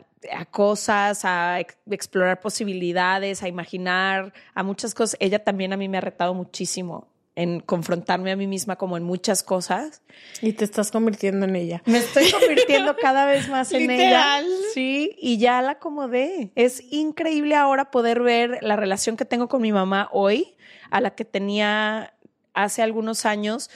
cosas, 0.51 1.25
a 1.25 1.61
ex- 1.61 1.77
explorar 1.91 2.41
posibilidades, 2.41 3.43
a 3.43 3.49
imaginar, 3.49 4.33
a 4.55 4.63
muchas 4.63 4.95
cosas. 4.95 5.17
Ella 5.21 5.45
también 5.45 5.73
a 5.75 5.77
mí 5.77 5.89
me 5.89 5.99
ha 5.99 6.01
retado 6.01 6.33
muchísimo 6.35 7.09
en 7.37 7.61
confrontarme 7.61 8.33
a 8.33 8.37
mí 8.37 8.47
misma 8.47 8.77
como 8.77 8.97
en 8.97 9.05
muchas 9.05 9.43
cosas. 9.43 10.03
Y 10.41 10.55
te 10.55 10.65
estás 10.65 10.91
convirtiendo 10.91 11.47
en 11.47 11.55
ella. 11.55 11.83
Me 11.87 11.99
estoy 11.99 12.33
convirtiendo 12.33 12.97
cada 12.97 13.27
vez 13.27 13.49
más 13.49 13.73
en 13.73 13.87
Literal. 13.87 14.45
ella. 14.45 14.55
Sí, 14.75 15.15
y 15.21 15.39
ya 15.39 15.61
la 15.63 15.73
acomodé. 15.73 16.51
Es 16.57 16.83
increíble 16.91 17.55
ahora 17.55 17.91
poder 17.91 18.21
ver 18.21 18.59
la 18.63 18.75
relación 18.75 19.17
que 19.17 19.27
tengo 19.27 19.49
con 19.49 19.63
mi 19.63 19.71
mamá 19.71 20.09
hoy 20.13 20.57
a 20.91 21.01
la 21.01 21.15
que 21.15 21.25
tenía 21.25 22.15
hace 22.55 22.83
algunos 22.83 23.27
años, 23.27 23.71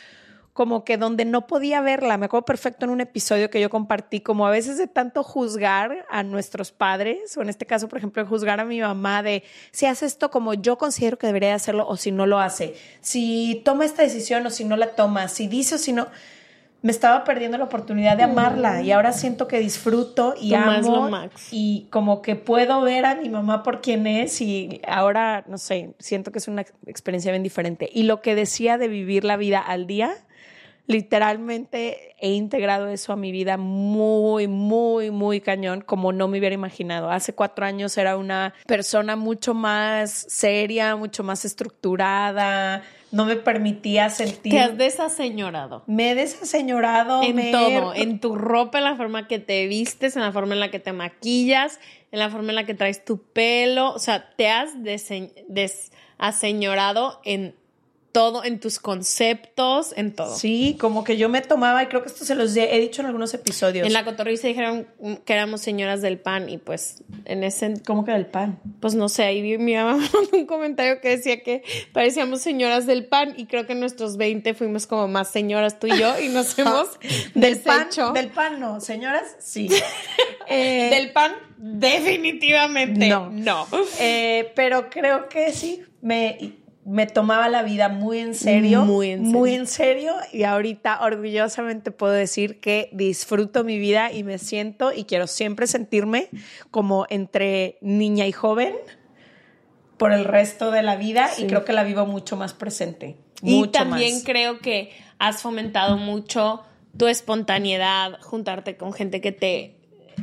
como 0.60 0.84
que 0.84 0.98
donde 0.98 1.24
no 1.24 1.46
podía 1.46 1.80
verla. 1.80 2.18
Me 2.18 2.26
acuerdo 2.26 2.44
perfecto 2.44 2.84
en 2.84 2.90
un 2.90 3.00
episodio 3.00 3.48
que 3.48 3.62
yo 3.62 3.70
compartí, 3.70 4.20
como 4.20 4.46
a 4.46 4.50
veces 4.50 4.76
de 4.76 4.88
tanto 4.88 5.22
juzgar 5.22 6.04
a 6.10 6.22
nuestros 6.22 6.70
padres, 6.70 7.34
o 7.38 7.40
en 7.40 7.48
este 7.48 7.64
caso, 7.64 7.88
por 7.88 7.96
ejemplo, 7.96 8.26
juzgar 8.26 8.60
a 8.60 8.66
mi 8.66 8.78
mamá 8.78 9.22
de 9.22 9.42
si 9.70 9.86
hace 9.86 10.04
esto 10.04 10.30
como 10.30 10.52
yo 10.52 10.76
considero 10.76 11.16
que 11.16 11.26
debería 11.26 11.54
hacerlo 11.54 11.88
o 11.88 11.96
si 11.96 12.12
no 12.12 12.26
lo 12.26 12.38
hace, 12.40 12.74
si 13.00 13.62
toma 13.64 13.86
esta 13.86 14.02
decisión 14.02 14.44
o 14.44 14.50
si 14.50 14.66
no 14.66 14.76
la 14.76 14.94
toma, 14.96 15.28
si 15.28 15.48
dice 15.48 15.76
o 15.76 15.78
si 15.78 15.94
no 15.94 16.08
me 16.82 16.92
estaba 16.92 17.24
perdiendo 17.24 17.56
la 17.56 17.64
oportunidad 17.64 18.18
de 18.18 18.24
amarla 18.24 18.82
y 18.82 18.92
ahora 18.92 19.12
siento 19.12 19.48
que 19.48 19.60
disfruto 19.60 20.34
y 20.38 20.50
Tú 20.50 20.56
más 20.56 20.86
amo 20.86 21.08
y 21.52 21.86
como 21.90 22.20
que 22.20 22.36
puedo 22.36 22.82
ver 22.82 23.06
a 23.06 23.14
mi 23.14 23.30
mamá 23.30 23.62
por 23.62 23.80
quien 23.80 24.06
es 24.06 24.38
y 24.42 24.82
ahora, 24.86 25.42
no 25.48 25.56
sé, 25.56 25.94
siento 25.98 26.32
que 26.32 26.38
es 26.38 26.48
una 26.48 26.60
ex- 26.60 26.74
experiencia 26.86 27.32
bien 27.32 27.42
diferente. 27.42 27.88
Y 27.90 28.02
lo 28.02 28.20
que 28.20 28.34
decía 28.34 28.76
de 28.76 28.88
vivir 28.88 29.24
la 29.24 29.38
vida 29.38 29.58
al 29.60 29.86
día, 29.86 30.10
literalmente 30.90 32.14
he 32.18 32.30
integrado 32.32 32.88
eso 32.88 33.12
a 33.12 33.16
mi 33.16 33.32
vida 33.32 33.56
muy, 33.56 34.48
muy, 34.48 35.10
muy 35.10 35.40
cañón, 35.40 35.80
como 35.80 36.12
no 36.12 36.28
me 36.28 36.38
hubiera 36.38 36.54
imaginado. 36.54 37.10
Hace 37.10 37.34
cuatro 37.34 37.64
años 37.64 37.96
era 37.96 38.16
una 38.16 38.54
persona 38.66 39.16
mucho 39.16 39.54
más 39.54 40.26
seria, 40.28 40.96
mucho 40.96 41.22
más 41.22 41.44
estructurada, 41.44 42.82
no 43.12 43.24
me 43.24 43.34
permitía 43.36 44.08
sentir... 44.08 44.52
Te 44.52 44.60
has 44.60 44.78
desaseñorado. 44.78 45.82
Me 45.86 46.12
he 46.12 46.14
desaseñorado. 46.14 47.22
En 47.24 47.34
me 47.36 47.48
he- 47.48 47.52
todo, 47.52 47.92
en 47.94 48.20
tu 48.20 48.36
ropa, 48.36 48.78
en 48.78 48.84
la 48.84 48.94
forma 48.96 49.26
que 49.26 49.40
te 49.40 49.66
vistes, 49.66 50.14
en 50.16 50.22
la 50.22 50.30
forma 50.30 50.54
en 50.54 50.60
la 50.60 50.70
que 50.70 50.78
te 50.78 50.92
maquillas, 50.92 51.80
en 52.12 52.20
la 52.20 52.30
forma 52.30 52.50
en 52.50 52.56
la 52.56 52.66
que 52.66 52.74
traes 52.74 53.04
tu 53.04 53.20
pelo. 53.22 53.92
O 53.94 53.98
sea, 53.98 54.30
te 54.36 54.48
has 54.48 54.80
desaseñorado 54.80 57.20
en 57.24 57.56
todo, 58.12 58.44
en 58.44 58.58
tus 58.60 58.78
conceptos, 58.80 59.92
en 59.96 60.12
todo. 60.14 60.34
Sí, 60.36 60.76
como 60.80 61.04
que 61.04 61.16
yo 61.16 61.28
me 61.28 61.40
tomaba, 61.40 61.82
y 61.82 61.86
creo 61.86 62.02
que 62.02 62.08
esto 62.08 62.24
se 62.24 62.34
los 62.34 62.56
he 62.56 62.78
dicho 62.80 63.02
en 63.02 63.06
algunos 63.06 63.32
episodios. 63.34 63.86
En 63.86 63.92
la 63.92 64.04
cotorriza 64.04 64.48
dijeron 64.48 64.86
que 65.24 65.32
éramos 65.32 65.60
señoras 65.60 66.02
del 66.02 66.18
pan 66.18 66.48
y 66.48 66.58
pues 66.58 67.02
en 67.24 67.44
ese... 67.44 67.74
¿Cómo 67.86 68.04
que 68.04 68.12
del 68.12 68.26
pan? 68.26 68.58
Pues 68.80 68.94
no 68.94 69.08
sé, 69.08 69.24
ahí 69.24 69.42
vi 69.42 69.58
mi 69.58 69.74
mamá 69.74 69.98
un 70.32 70.46
comentario 70.46 71.00
que 71.00 71.10
decía 71.10 71.42
que 71.42 71.62
parecíamos 71.92 72.40
señoras 72.40 72.86
del 72.86 73.06
pan 73.06 73.34
y 73.36 73.46
creo 73.46 73.66
que 73.66 73.72
en 73.72 73.80
nuestros 73.80 74.16
20 74.16 74.54
fuimos 74.54 74.86
como 74.86 75.06
más 75.08 75.30
señoras 75.30 75.78
tú 75.78 75.86
y 75.86 75.98
yo 75.98 76.18
y 76.20 76.28
nos 76.28 76.58
hemos 76.58 76.88
Del 77.34 77.58
pan, 77.60 77.78
deshecho. 77.88 78.12
del 78.12 78.28
pan 78.28 78.58
no, 78.60 78.80
señoras, 78.80 79.36
sí. 79.40 79.68
Eh, 80.52 80.90
Del 80.90 81.12
pan, 81.12 81.32
definitivamente 81.58 83.08
No. 83.08 83.30
no. 83.30 83.66
eh, 84.00 84.52
pero 84.56 84.90
creo 84.90 85.28
que 85.28 85.52
sí, 85.52 85.80
me, 86.02 86.54
me 86.84 87.06
tomaba 87.06 87.48
la 87.48 87.62
vida 87.62 87.88
muy 87.88 88.18
en 88.18 88.34
serio. 88.34 88.84
Muy 88.84 89.10
en 89.10 89.24
serio. 89.24 89.38
Muy 89.38 89.54
en 89.54 89.66
serio. 89.66 90.14
Y 90.32 90.44
ahorita 90.44 91.00
orgullosamente 91.02 91.90
puedo 91.90 92.12
decir 92.12 92.60
que 92.60 92.88
disfruto 92.92 93.64
mi 93.64 93.78
vida 93.78 94.12
y 94.12 94.24
me 94.24 94.38
siento 94.38 94.92
y 94.92 95.04
quiero 95.04 95.26
siempre 95.26 95.66
sentirme 95.66 96.28
como 96.70 97.06
entre 97.10 97.78
niña 97.80 98.26
y 98.26 98.32
joven 98.32 98.74
por 99.98 100.12
el 100.12 100.24
resto 100.24 100.70
de 100.70 100.82
la 100.82 100.96
vida 100.96 101.28
y 101.36 101.44
creo 101.44 101.64
que 101.66 101.74
la 101.74 101.84
vivo 101.84 102.06
mucho 102.06 102.36
más 102.36 102.54
presente. 102.54 103.16
Y 103.42 103.58
mucho 103.58 103.72
también 103.72 104.14
más. 104.14 104.24
creo 104.24 104.58
que 104.58 104.90
has 105.18 105.42
fomentado 105.42 105.98
mucho 105.98 106.62
tu 106.96 107.06
espontaneidad, 107.06 108.18
juntarte 108.22 108.78
con 108.78 108.94
gente 108.94 109.20
que 109.20 109.32
te 109.32 109.76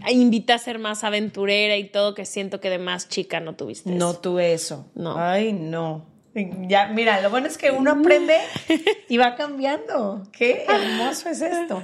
invita 0.10 0.56
a 0.56 0.58
ser 0.58 0.80
más 0.80 1.04
aventurera 1.04 1.78
y 1.78 1.86
todo, 1.90 2.16
que 2.16 2.26
siento 2.26 2.60
que 2.60 2.72
de 2.72 2.80
más 2.80 3.08
chica 3.08 3.40
no 3.40 3.56
tuviste. 3.56 3.92
No 3.92 4.12
eso. 4.12 4.20
tuve 4.20 4.54
eso. 4.54 4.88
No. 4.96 5.18
Ay, 5.18 5.54
no. 5.54 6.17
Ya, 6.70 6.88
mira, 6.94 7.22
lo 7.22 7.30
bueno 7.30 7.48
es 7.48 7.58
que 7.58 7.72
uno 7.72 7.92
aprende 7.92 8.38
y 9.10 9.18
va 9.18 9.36
cambiando. 9.36 10.24
Qué 10.32 10.66
hermoso 10.68 11.30
es 11.30 11.42
esto. 11.42 11.82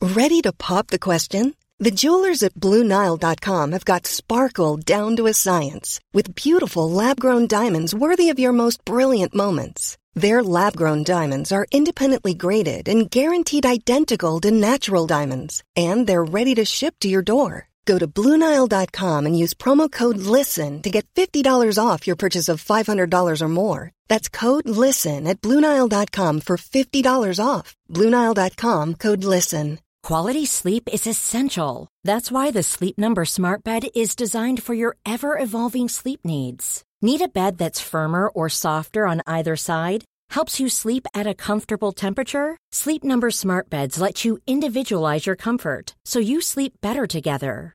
Ready 0.00 0.40
to 0.42 0.52
pop 0.52 0.88
the 0.88 0.98
question? 0.98 1.54
The 1.80 1.90
jewelers 1.90 2.42
at 2.42 2.54
BlueNile.com 2.54 3.72
have 3.72 3.84
got 3.84 4.06
sparkle 4.06 4.76
down 4.76 5.16
to 5.16 5.26
a 5.26 5.32
science 5.32 6.00
with 6.12 6.34
beautiful 6.34 6.90
lab-grown 6.90 7.46
diamonds 7.46 7.94
worthy 7.94 8.30
of 8.30 8.38
your 8.38 8.52
most 8.52 8.84
brilliant 8.84 9.34
moments. 9.34 9.96
Their 10.14 10.42
lab-grown 10.42 11.04
diamonds 11.04 11.52
are 11.52 11.66
independently 11.70 12.34
graded 12.34 12.88
and 12.88 13.10
guaranteed 13.10 13.64
identical 13.64 14.40
to 14.40 14.50
natural 14.50 15.06
diamonds, 15.06 15.62
and 15.76 16.06
they're 16.06 16.24
ready 16.24 16.54
to 16.56 16.64
ship 16.64 16.94
to 17.00 17.08
your 17.08 17.22
door. 17.22 17.68
Go 17.88 17.98
to 17.98 18.06
BlueNile.com 18.06 19.24
and 19.24 19.38
use 19.42 19.54
promo 19.54 19.90
code 19.90 20.18
LISTEN 20.18 20.82
to 20.82 20.90
get 20.90 21.06
$50 21.14 21.42
off 21.82 22.06
your 22.06 22.16
purchase 22.16 22.50
of 22.50 22.62
$500 22.62 23.40
or 23.40 23.48
more. 23.48 23.92
That's 24.08 24.28
code 24.28 24.68
LISTEN 24.68 25.26
at 25.26 25.40
BlueNile.com 25.40 26.40
for 26.42 26.58
$50 26.58 27.40
off. 27.42 27.74
BlueNile.com 27.88 28.94
code 28.96 29.24
LISTEN. 29.24 29.78
Quality 30.02 30.44
sleep 30.44 30.84
is 30.92 31.06
essential. 31.06 31.88
That's 32.04 32.30
why 32.30 32.50
the 32.50 32.62
Sleep 32.62 32.98
Number 32.98 33.24
Smart 33.24 33.64
Bed 33.64 33.88
is 33.94 34.14
designed 34.14 34.62
for 34.62 34.74
your 34.74 34.96
ever 35.06 35.38
evolving 35.38 35.88
sleep 35.88 36.20
needs. 36.24 36.82
Need 37.00 37.22
a 37.22 37.28
bed 37.28 37.56
that's 37.56 37.88
firmer 37.92 38.28
or 38.28 38.50
softer 38.50 39.06
on 39.06 39.22
either 39.26 39.56
side? 39.56 40.04
Helps 40.30 40.60
you 40.60 40.68
sleep 40.68 41.06
at 41.14 41.26
a 41.26 41.34
comfortable 41.34 41.92
temperature? 41.92 42.58
Sleep 42.70 43.02
Number 43.02 43.30
Smart 43.30 43.70
Beds 43.70 43.98
let 43.98 44.26
you 44.26 44.38
individualize 44.46 45.26
your 45.26 45.36
comfort 45.36 45.96
so 46.04 46.18
you 46.18 46.40
sleep 46.42 46.72
better 46.82 47.06
together. 47.06 47.74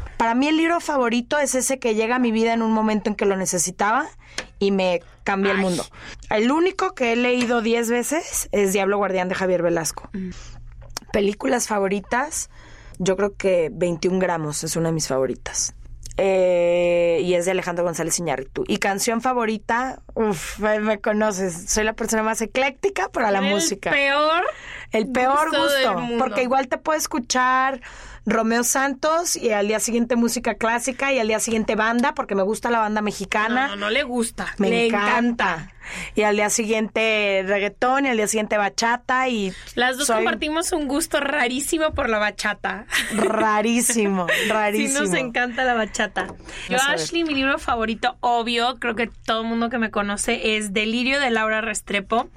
Para 0.21 0.35
mí 0.35 0.47
el 0.47 0.55
libro 0.55 0.79
favorito 0.79 1.39
es 1.39 1.55
ese 1.55 1.79
que 1.79 1.95
llega 1.95 2.17
a 2.17 2.19
mi 2.19 2.31
vida 2.31 2.53
en 2.53 2.61
un 2.61 2.71
momento 2.73 3.09
en 3.09 3.15
que 3.15 3.25
lo 3.25 3.35
necesitaba 3.35 4.07
y 4.59 4.69
me 4.69 5.01
cambia 5.23 5.51
el 5.51 5.57
mundo. 5.57 5.83
El 6.29 6.51
único 6.51 6.93
que 6.93 7.13
he 7.13 7.15
leído 7.15 7.63
10 7.63 7.89
veces 7.89 8.47
es 8.51 8.71
Diablo 8.71 8.97
Guardián 8.97 9.29
de 9.29 9.33
Javier 9.33 9.63
Velasco. 9.63 10.11
Películas 11.11 11.67
favoritas, 11.67 12.51
yo 12.99 13.17
creo 13.17 13.35
que 13.35 13.71
21 13.73 14.19
gramos 14.19 14.63
es 14.63 14.75
una 14.75 14.89
de 14.89 14.93
mis 14.93 15.07
favoritas. 15.07 15.73
Eh, 16.17 17.21
y 17.23 17.33
es 17.33 17.45
de 17.45 17.51
Alejandro 17.51 17.83
González 17.83 18.19
Iñárritu. 18.19 18.63
Y 18.67 18.77
canción 18.77 19.21
favorita, 19.21 20.03
uff, 20.13 20.59
me, 20.59 20.79
me 20.81 20.99
conoces, 21.01 21.67
soy 21.67 21.83
la 21.83 21.93
persona 21.93 22.21
más 22.21 22.43
ecléctica 22.43 23.09
para 23.09 23.31
la 23.31 23.39
el 23.39 23.45
música. 23.45 23.89
peor 23.89 24.43
El 24.91 25.11
peor 25.11 25.49
gusto 25.49 26.19
porque 26.19 26.43
igual 26.43 26.67
te 26.67 26.77
puedo 26.77 26.95
escuchar 26.95 27.81
Romeo 28.25 28.63
Santos 28.63 29.35
y 29.35 29.49
al 29.51 29.67
día 29.67 29.79
siguiente 29.79 30.15
música 30.15 30.53
clásica 30.55 31.11
y 31.11 31.19
al 31.19 31.27
día 31.27 31.39
siguiente 31.39 31.75
banda, 31.75 32.13
porque 32.13 32.35
me 32.35 32.43
gusta 32.43 32.69
la 32.69 32.79
banda 32.79 33.01
mexicana. 33.01 33.67
No, 33.67 33.75
no, 33.75 33.81
no 33.87 33.89
le 33.89 34.03
gusta. 34.03 34.53
Me 34.57 34.69
le 34.69 34.85
encanta. 34.87 35.71
Y 36.13 36.21
al 36.21 36.35
día 36.35 36.49
siguiente 36.51 37.43
reggaetón 37.45 38.05
y 38.05 38.09
al 38.09 38.17
día 38.17 38.27
siguiente 38.27 38.55
bachata 38.57 39.27
y 39.27 39.51
Las 39.73 39.97
dos 39.97 40.07
soy 40.07 40.17
compartimos 40.17 40.71
un 40.71 40.87
gusto 40.87 41.19
rarísimo 41.19 41.91
por 41.93 42.07
la 42.09 42.19
bachata. 42.19 42.85
rarísimo, 43.15 44.27
Sí, 44.43 44.49
rarísimo. 44.49 44.99
nos 44.99 45.13
encanta 45.15 45.63
la 45.65 45.73
bachata. 45.73 46.27
Yo. 46.69 46.77
Ashley, 46.87 47.23
mi 47.23 47.33
libro 47.33 47.57
favorito, 47.57 48.15
obvio, 48.19 48.77
creo 48.79 48.95
que 48.95 49.07
todo 49.07 49.41
el 49.41 49.47
mundo 49.47 49.69
que 49.71 49.79
me 49.79 49.89
conoce, 49.89 50.55
es 50.57 50.71
Delirio 50.73 51.19
de 51.19 51.31
Laura 51.31 51.61
Restrepo. 51.61 52.29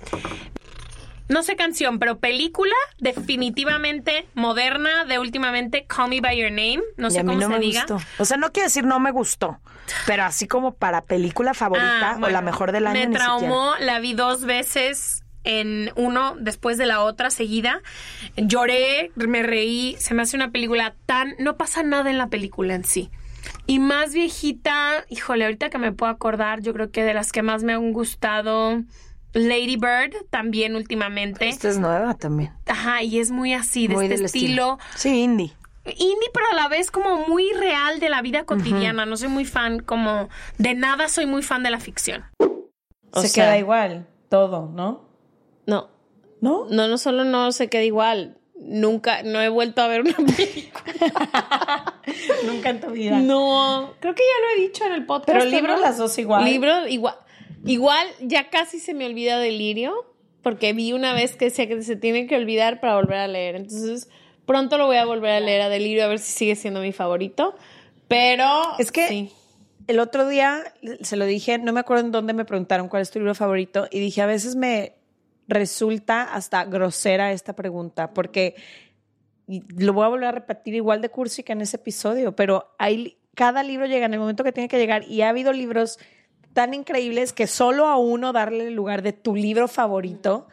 No 1.28 1.42
sé 1.42 1.56
canción, 1.56 1.98
pero 1.98 2.18
película 2.18 2.74
definitivamente 2.98 4.26
moderna 4.34 5.04
de 5.04 5.18
últimamente 5.18 5.86
Call 5.86 6.10
Me 6.10 6.20
By 6.20 6.36
Your 6.38 6.50
Name. 6.50 6.80
No 6.96 7.08
Y 7.08 7.10
sé 7.12 7.20
a 7.20 7.22
mí 7.22 7.28
cómo 7.30 7.40
no 7.40 7.46
se 7.46 7.52
me 7.54 7.58
diga. 7.60 7.80
gustó. 7.86 7.98
O 8.18 8.24
sea, 8.24 8.36
no 8.36 8.52
quiero 8.52 8.66
decir 8.66 8.84
no 8.84 9.00
me 9.00 9.10
gustó, 9.10 9.58
pero 10.06 10.24
así 10.24 10.46
como 10.46 10.74
para 10.74 11.02
película 11.02 11.54
favorita 11.54 12.10
Ah, 12.10 12.14
o 12.16 12.20
bueno, 12.20 12.32
la 12.32 12.42
mejor 12.42 12.72
del 12.72 12.86
año. 12.86 13.08
Me 13.08 13.14
traumó, 13.16 13.72
la 13.80 13.98
vi 14.00 14.12
dos 14.14 14.44
veces 14.44 15.22
en 15.44 15.92
uno 15.96 16.36
después 16.38 16.78
de 16.78 16.86
la 16.86 17.00
otra 17.02 17.30
seguida. 17.30 17.80
Lloré, 18.36 19.10
me 19.14 19.42
reí, 19.42 19.96
se 19.98 20.14
me 20.14 20.22
hace 20.22 20.36
una 20.36 20.50
película 20.50 20.94
tan... 21.06 21.34
No 21.38 21.56
pasa 21.56 21.82
nada 21.82 22.10
en 22.10 22.18
la 22.18 22.28
película 22.28 22.74
en 22.74 22.84
sí. 22.84 23.10
Y 23.66 23.78
más 23.78 24.12
viejita, 24.14 25.04
híjole, 25.10 25.44
ahorita 25.44 25.68
que 25.70 25.78
me 25.78 25.92
puedo 25.92 26.10
acordar, 26.10 26.60
yo 26.62 26.72
creo 26.72 26.90
que 26.90 27.02
de 27.04 27.12
las 27.14 27.30
que 27.30 27.42
más 27.42 27.62
me 27.62 27.74
han 27.74 27.92
gustado, 27.92 28.82
Lady 29.34 29.76
Bird 29.76 30.14
también 30.30 30.76
últimamente. 30.76 31.48
Esta 31.48 31.68
es 31.68 31.78
nueva 31.78 32.14
también. 32.14 32.52
Ajá, 32.66 33.02
y 33.02 33.18
es 33.18 33.30
muy 33.30 33.52
así, 33.52 33.88
de 33.88 33.94
Muy 33.94 34.04
este 34.06 34.16
del 34.16 34.24
estilo. 34.26 34.78
Sí, 34.94 35.22
indie. 35.22 35.52
Indie, 35.86 36.30
pero 36.32 36.46
a 36.50 36.54
la 36.54 36.68
vez 36.68 36.90
como 36.90 37.26
muy 37.28 37.50
real 37.52 38.00
de 38.00 38.08
la 38.08 38.22
vida 38.22 38.44
cotidiana. 38.44 39.04
No 39.06 39.16
soy 39.16 39.28
muy 39.28 39.44
fan, 39.44 39.80
como 39.80 40.28
de 40.58 40.74
nada 40.74 41.08
soy 41.08 41.26
muy 41.26 41.42
fan 41.42 41.62
de 41.62 41.70
la 41.70 41.78
ficción. 41.80 42.24
O 43.10 43.20
Se 43.20 43.28
sea- 43.28 43.44
queda 43.44 43.58
igual, 43.58 44.06
todo, 44.30 44.70
¿no? 44.72 45.04
No, 45.66 45.90
¿No? 46.40 46.66
no, 46.70 46.88
no 46.88 46.96
solo 46.98 47.24
no 47.24 47.52
se 47.52 47.68
queda 47.68 47.82
igual. 47.82 48.38
Nunca, 48.56 49.22
no 49.24 49.40
he 49.42 49.48
vuelto 49.48 49.82
a 49.82 49.88
ver 49.88 50.00
una 50.02 50.14
película. 50.36 51.94
Nunca 52.46 52.70
en 52.70 52.80
tu 52.80 52.90
vida. 52.90 53.18
No, 53.18 53.94
creo 54.00 54.14
que 54.14 54.22
ya 54.22 54.42
lo 54.46 54.50
he 54.62 54.66
dicho 54.66 54.84
en 54.86 54.92
el 54.92 55.04
podcast. 55.06 55.26
Pero 55.38 55.44
libros 55.50 55.76
¿no? 55.76 55.82
las 55.82 55.98
dos 55.98 56.16
igual. 56.18 56.44
Libro 56.44 56.86
igual. 56.88 57.16
Igual 57.66 58.06
ya 58.20 58.50
casi 58.50 58.78
se 58.78 58.94
me 58.94 59.06
olvida 59.06 59.38
Delirio, 59.38 60.14
porque 60.42 60.72
vi 60.72 60.92
una 60.92 61.14
vez 61.14 61.36
que 61.36 61.46
decía 61.46 61.66
que 61.66 61.82
se 61.82 61.96
tiene 61.96 62.26
que 62.26 62.36
olvidar 62.36 62.80
para 62.80 62.96
volver 62.96 63.18
a 63.18 63.28
leer. 63.28 63.56
Entonces, 63.56 64.08
pronto 64.46 64.78
lo 64.78 64.86
voy 64.86 64.96
a 64.96 65.04
volver 65.04 65.32
a 65.32 65.40
leer 65.40 65.62
a 65.62 65.68
Delirio 65.68 66.04
a 66.04 66.08
ver 66.08 66.18
si 66.18 66.32
sigue 66.32 66.56
siendo 66.56 66.80
mi 66.80 66.92
favorito. 66.92 67.56
Pero 68.08 68.46
Es 68.78 68.92
que 68.92 69.08
sí. 69.08 69.30
el 69.86 69.98
otro 69.98 70.28
día 70.28 70.62
se 71.00 71.16
lo 71.16 71.24
dije, 71.24 71.58
no 71.58 71.72
me 71.72 71.80
acuerdo 71.80 72.04
en 72.04 72.12
dónde 72.12 72.34
me 72.34 72.44
preguntaron 72.44 72.88
cuál 72.88 73.02
es 73.02 73.10
tu 73.10 73.18
libro 73.18 73.34
favorito 73.34 73.88
y 73.90 74.00
dije, 74.00 74.20
a 74.20 74.26
veces 74.26 74.56
me 74.56 74.94
resulta 75.48 76.22
hasta 76.22 76.64
grosera 76.64 77.32
esta 77.32 77.54
pregunta 77.54 78.12
porque 78.14 78.54
lo 79.46 79.92
voy 79.92 80.04
a 80.04 80.08
volver 80.08 80.28
a 80.28 80.32
repetir 80.32 80.74
igual 80.74 81.02
de 81.02 81.10
cursi 81.10 81.42
que 81.42 81.52
en 81.52 81.60
ese 81.60 81.76
episodio, 81.76 82.34
pero 82.34 82.74
hay 82.78 83.18
cada 83.34 83.62
libro 83.62 83.86
llega 83.86 84.06
en 84.06 84.14
el 84.14 84.20
momento 84.20 84.44
que 84.44 84.52
tiene 84.52 84.68
que 84.68 84.78
llegar 84.78 85.04
y 85.08 85.22
ha 85.22 85.28
habido 85.28 85.52
libros 85.52 85.98
tan 86.54 86.72
increíbles 86.72 87.32
que 87.32 87.46
solo 87.46 87.86
a 87.86 87.98
uno 87.98 88.32
darle 88.32 88.68
el 88.68 88.74
lugar 88.74 89.02
de 89.02 89.12
tu 89.12 89.34
libro 89.36 89.68
favorito 89.68 90.46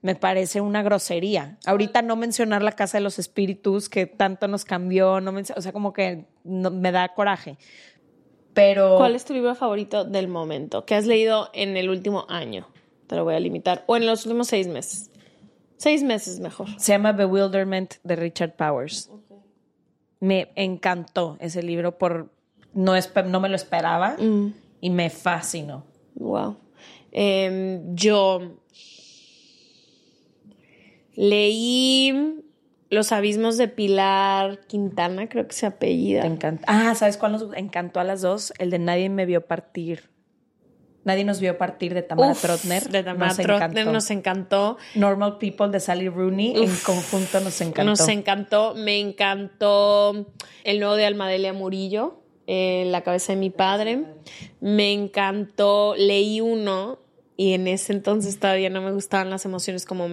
me 0.00 0.14
parece 0.14 0.60
una 0.60 0.82
grosería. 0.82 1.58
Ahorita 1.66 2.02
no 2.02 2.14
mencionar 2.16 2.62
La 2.62 2.72
Casa 2.72 2.98
de 2.98 3.02
los 3.04 3.18
Espíritus, 3.18 3.88
que 3.88 4.06
tanto 4.06 4.46
nos 4.48 4.64
cambió, 4.64 5.20
no 5.20 5.34
o 5.56 5.60
sea, 5.60 5.72
como 5.72 5.92
que 5.92 6.24
no- 6.44 6.70
me 6.70 6.92
da 6.92 7.08
coraje. 7.14 7.58
Pero 8.54 8.96
¿Cuál 8.96 9.14
es 9.16 9.24
tu 9.24 9.34
libro 9.34 9.54
favorito 9.54 10.04
del 10.04 10.28
momento 10.28 10.84
que 10.84 10.94
has 10.94 11.06
leído 11.06 11.50
en 11.52 11.76
el 11.76 11.90
último 11.90 12.26
año? 12.28 12.68
Te 13.08 13.16
lo 13.16 13.24
voy 13.24 13.34
a 13.34 13.40
limitar. 13.40 13.84
O 13.86 13.96
en 13.96 14.06
los 14.06 14.24
últimos 14.26 14.48
seis 14.48 14.68
meses. 14.68 15.10
Seis 15.76 16.02
meses 16.02 16.40
mejor. 16.40 16.68
se 16.78 16.92
llama 16.92 17.12
Bewilderment 17.12 17.94
de 18.02 18.16
Richard 18.16 18.54
Powers. 18.56 19.10
Me 20.20 20.50
encantó 20.56 21.36
ese 21.40 21.62
libro 21.62 21.98
por 21.98 22.30
no, 22.72 22.94
no 23.26 23.40
me 23.40 23.48
lo 23.48 23.56
esperaba 23.56 24.16
y 24.80 24.90
me 24.90 25.10
fascinó. 25.10 25.84
Wow. 26.14 26.56
Em, 27.12 27.94
yo 27.94 28.58
leí 31.14 32.44
Los 32.90 33.12
abismos 33.12 33.58
de 33.58 33.68
Pilar 33.68 34.60
Quintana, 34.66 35.28
creo 35.28 35.46
que 35.46 35.54
se 35.54 35.66
apellida. 35.66 36.22
Te 36.22 36.26
encanta. 36.28 36.64
Ah, 36.66 36.94
¿sabes 36.94 37.18
cuál 37.18 37.32
nos 37.32 37.54
encantó 37.54 38.00
a 38.00 38.04
las 38.04 38.22
dos? 38.22 38.54
El 38.58 38.70
de 38.70 38.78
Nadie 38.78 39.10
me 39.10 39.26
vio 39.26 39.46
partir. 39.46 40.08
Nadie 41.04 41.24
nos 41.24 41.38
vio 41.40 41.58
partir 41.58 41.92
de 41.92 42.02
Tamara 42.02 42.32
Uf, 42.32 42.40
Trotner. 42.42 42.88
De 42.88 43.02
Tamara 43.02 43.28
Nos 43.28 43.36
Trotner 43.36 43.70
encantó. 43.70 43.92
nos 43.92 44.10
encantó. 44.10 44.78
Normal 44.94 45.36
People 45.38 45.68
de 45.68 45.80
Sally 45.80 46.08
Rooney 46.08 46.56
en 46.56 46.74
conjunto 46.84 47.40
nos 47.40 47.60
encantó. 47.60 47.84
Nos 47.84 48.08
encantó. 48.08 48.74
Me 48.74 48.98
encantó 48.98 50.26
el 50.64 50.80
nuevo 50.80 50.94
de 50.96 51.04
Almadelia 51.04 51.52
Murillo, 51.52 52.22
eh, 52.48 52.84
La 52.86 53.02
cabeza 53.02 53.34
de 53.34 53.38
mi 53.38 53.50
padre. 53.50 54.02
Me 54.60 54.92
encantó. 54.92 55.94
Leí 55.96 56.40
uno 56.40 56.98
y 57.36 57.52
en 57.52 57.68
ese 57.68 57.92
entonces 57.92 58.40
todavía 58.40 58.70
no 58.70 58.82
me 58.82 58.90
gustaban 58.90 59.30
las 59.30 59.44
emociones 59.44 59.84
como 59.84 60.08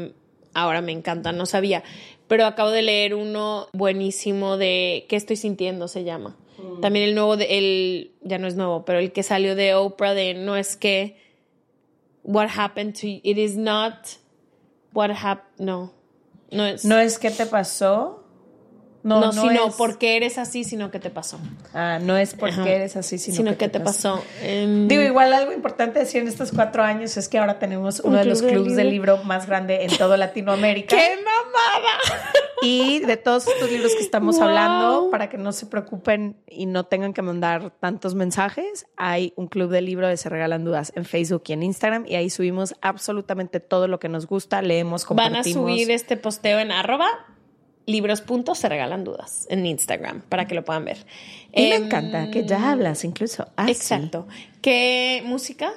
ahora 0.53 0.81
me 0.81 0.91
encantan. 0.91 1.37
No 1.37 1.47
sabía. 1.47 1.83
Pero 2.27 2.45
acabo 2.45 2.69
de 2.69 2.81
leer 2.83 3.15
uno 3.15 3.67
buenísimo 3.73 4.57
de 4.57 5.05
¿Qué 5.09 5.15
estoy 5.15 5.37
sintiendo? 5.37 5.87
se 5.87 6.03
llama. 6.03 6.35
También 6.81 7.05
el 7.09 7.15
nuevo, 7.15 7.37
de, 7.37 7.57
el, 7.57 8.11
ya 8.21 8.37
no 8.37 8.47
es 8.47 8.55
nuevo, 8.55 8.85
pero 8.85 8.99
el 8.99 9.11
que 9.11 9.23
salió 9.23 9.55
de 9.55 9.75
Oprah 9.75 10.13
de 10.13 10.33
no 10.33 10.55
es 10.55 10.75
que 10.75 11.17
what 12.23 12.49
happened 12.55 12.93
to 12.99 13.07
you, 13.07 13.19
it 13.23 13.37
is 13.37 13.55
not 13.55 13.93
what 14.93 15.11
happened, 15.11 15.59
no. 15.59 15.93
No 16.51 16.65
es, 16.65 16.83
No 16.85 16.97
es 16.97 17.19
qué 17.19 17.31
te 17.31 17.45
pasó. 17.45 18.24
No, 19.05 19.19
no, 19.21 19.31
no, 19.31 19.41
sino 19.43 19.67
es, 19.67 19.75
por 19.75 19.99
qué 19.99 20.17
eres 20.17 20.39
así, 20.39 20.63
sino 20.63 20.89
que 20.89 20.99
te 20.99 21.11
pasó. 21.11 21.37
Ah, 21.75 21.99
no 22.01 22.17
es 22.17 22.33
porque 22.33 22.55
Ajá. 22.61 22.69
eres 22.69 22.95
así, 22.95 23.19
sino, 23.19 23.37
Sino, 23.37 23.51
que, 23.51 23.57
que 23.57 23.69
te 23.69 23.79
pasó. 23.79 24.23
Em, 24.41 24.87
Digo, 24.87 25.03
igual 25.03 25.31
algo 25.31 25.51
importante 25.53 25.99
decir 25.99 26.23
en 26.23 26.27
estos 26.27 26.51
cuatro 26.51 26.81
años 26.81 27.15
es 27.15 27.29
que 27.29 27.37
ahora 27.37 27.59
tenemos 27.59 27.99
uno 27.99 28.13
Un 28.17 28.23
de 28.23 28.25
los 28.25 28.41
clubes 28.41 28.75
de 28.75 28.83
libro. 28.83 29.17
más 29.23 29.45
grande 29.45 29.83
en 29.85 29.91
toda 29.97 30.17
Latinoamérica. 30.17 30.95
¡Qué 30.95 31.17
mamada! 31.17 32.31
Y 32.63 32.99
de 33.01 33.15
todos 33.17 33.47
estos 33.47 33.69
libros 33.69 33.93
que 33.95 34.01
estamos 34.01 34.37
Wow. 34.37 34.45
hablando, 34.45 35.09
para 35.11 35.29
que 35.29 35.37
no 35.37 35.51
se 35.51 35.67
preocupen 35.67 36.37
y 36.47 36.65
no 36.65 36.85
tengan 36.87 37.13
que 37.13 37.21
mandar 37.21 37.71
tantos 37.79 38.15
mensajes, 38.15 38.87
hay 38.97 39.33
un 39.35 39.47
club 39.47 39.69
de 39.69 39.81
libro 39.81 40.07
de 40.07 40.17
Se 40.17 40.29
Regalan 40.29 40.63
Dudas 40.63 40.91
en 40.95 41.05
Facebook 41.05 41.43
y 41.47 41.53
en 41.53 41.61
Instagram 41.61 42.05
y 42.07 42.15
ahí 42.15 42.31
subimos 42.31 42.73
absolutamente 42.81 43.59
todo 43.59 43.87
lo 43.87 43.99
que 43.99 44.09
nos 44.09 44.25
gusta, 44.25 44.63
leemos, 44.63 45.05
Van 45.09 45.19
a 45.19 45.27
compartimos. 45.37 45.61
subir 45.71 45.91
este 45.91 46.17
posteo 46.17 46.57
en 46.59 46.71
arroba 46.71 47.07
libros 47.85 48.21
puntos 48.21 48.57
se 48.57 48.67
regalan 48.69 49.03
dudas 49.03 49.45
en 49.49 49.65
Instagram 49.65 50.21
para 50.21 50.45
que 50.47 50.55
lo 50.55 50.65
puedan 50.65 50.85
ver. 50.85 50.97
Y 51.53 51.61
me 51.69 51.75
Em, 51.75 51.83
encanta 51.85 52.31
que 52.31 52.45
ya 52.45 52.71
hablas 52.71 53.03
incluso 53.03 53.47
así. 53.55 53.71
Exacto. 53.71 54.27
¿Qué 54.61 55.21
música? 55.25 55.71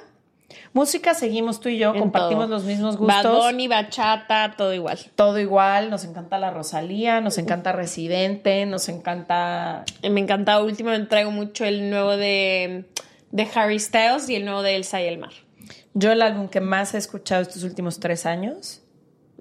Música, 0.73 1.13
seguimos 1.13 1.59
tú 1.59 1.69
y 1.69 1.77
yo, 1.77 1.93
En 1.93 1.99
compartimos 1.99 2.45
todo. 2.45 2.55
los 2.55 2.63
mismos 2.63 2.97
gustos. 2.97 3.23
Bad 3.23 3.33
Bunny, 3.51 3.67
bachata, 3.67 4.53
todo 4.57 4.73
igual. 4.73 4.99
todo 5.15 5.39
igual, 5.39 5.89
nos 5.89 6.03
encanta 6.05 6.37
la 6.39 6.51
Rosalía, 6.51 7.21
nos 7.21 7.37
encanta 7.37 7.71
Residente, 7.71 8.65
nos 8.65 8.87
encanta 8.89 9.83
Eh, 10.01 10.09
Me 10.09 10.19
encanta. 10.21 10.61
Últimamente 10.61 11.07
traigo 11.09 11.31
mucho 11.31 11.65
el 11.65 11.89
nuevo 11.89 12.17
de, 12.17 12.85
de 13.31 13.47
Harry 13.55 13.79
Styles 13.79 14.29
y 14.29 14.35
el 14.35 14.45
nuevo 14.45 14.61
de 14.63 14.75
Elsa 14.75 15.01
y 15.01 15.05
el 15.07 15.17
mar. 15.17 15.31
Yo 15.95 16.11
el 16.11 16.21
álbum 16.21 16.47
que 16.49 16.61
más 16.61 16.93
he 16.93 16.97
escuchado 16.97 17.41
estos 17.41 17.63
últimos 17.63 17.99
tres 17.99 18.25
años 18.27 18.81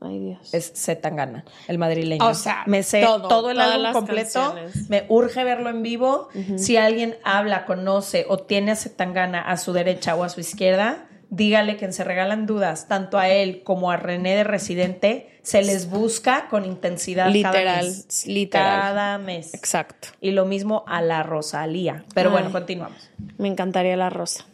Ay, 0.00 0.18
Dios. 0.20 0.54
es 0.54 0.72
Z 0.74 1.00
Tangana, 1.00 1.44
el 1.66 1.78
madrileño. 1.78 2.24
O 2.26 2.34
sea, 2.34 2.62
me 2.66 2.82
sé 2.82 3.02
todo, 3.02 3.28
todo, 3.28 3.50
el 3.50 3.60
álbum 3.60 3.92
completo. 3.92 4.54
canciones. 4.54 4.88
Me 4.88 5.04
urge 5.08 5.44
verlo 5.44 5.70
en 5.70 5.82
vivo. 5.82 6.28
Si 6.56 6.76
alguien 6.76 7.16
habla, 7.24 7.64
conoce 7.64 8.26
o 8.28 8.38
tiene 8.38 8.72
a 8.72 8.76
Z 8.76 8.96
Tangana 8.96 9.40
a 9.40 9.56
su 9.56 9.72
derecha 9.72 10.14
o 10.14 10.24
a 10.24 10.28
su 10.28 10.40
izquierda, 10.40 11.08
dígale 11.30 11.76
que 11.76 11.90
se 11.92 12.04
regalan 12.04 12.46
dudas, 12.46 12.88
tanto 12.88 13.18
a 13.18 13.28
él 13.28 13.62
como 13.64 13.90
a 13.90 13.96
René 13.96 14.36
de 14.36 14.44
Residente, 14.44 15.40
se 15.42 15.62
les 15.62 15.90
busca 15.90 16.48
con 16.48 16.64
intensidad 16.64 17.24
cada 17.24 17.32
Literal, 17.32 17.86
mes. 17.86 18.26
literal. 18.26 18.80
Cada 18.80 19.18
mes. 19.18 19.54
Exacto. 19.54 20.08
Y 20.20 20.30
lo 20.32 20.44
mismo 20.44 20.84
a 20.86 21.02
la 21.02 21.22
Rosalía. 21.22 22.04
Pero 22.14 22.30
bueno, 22.30 22.52
continuamos. 22.52 23.10
Me 23.36 23.48
encantaría 23.48 23.96
la 23.96 24.10
rosa. 24.10 24.46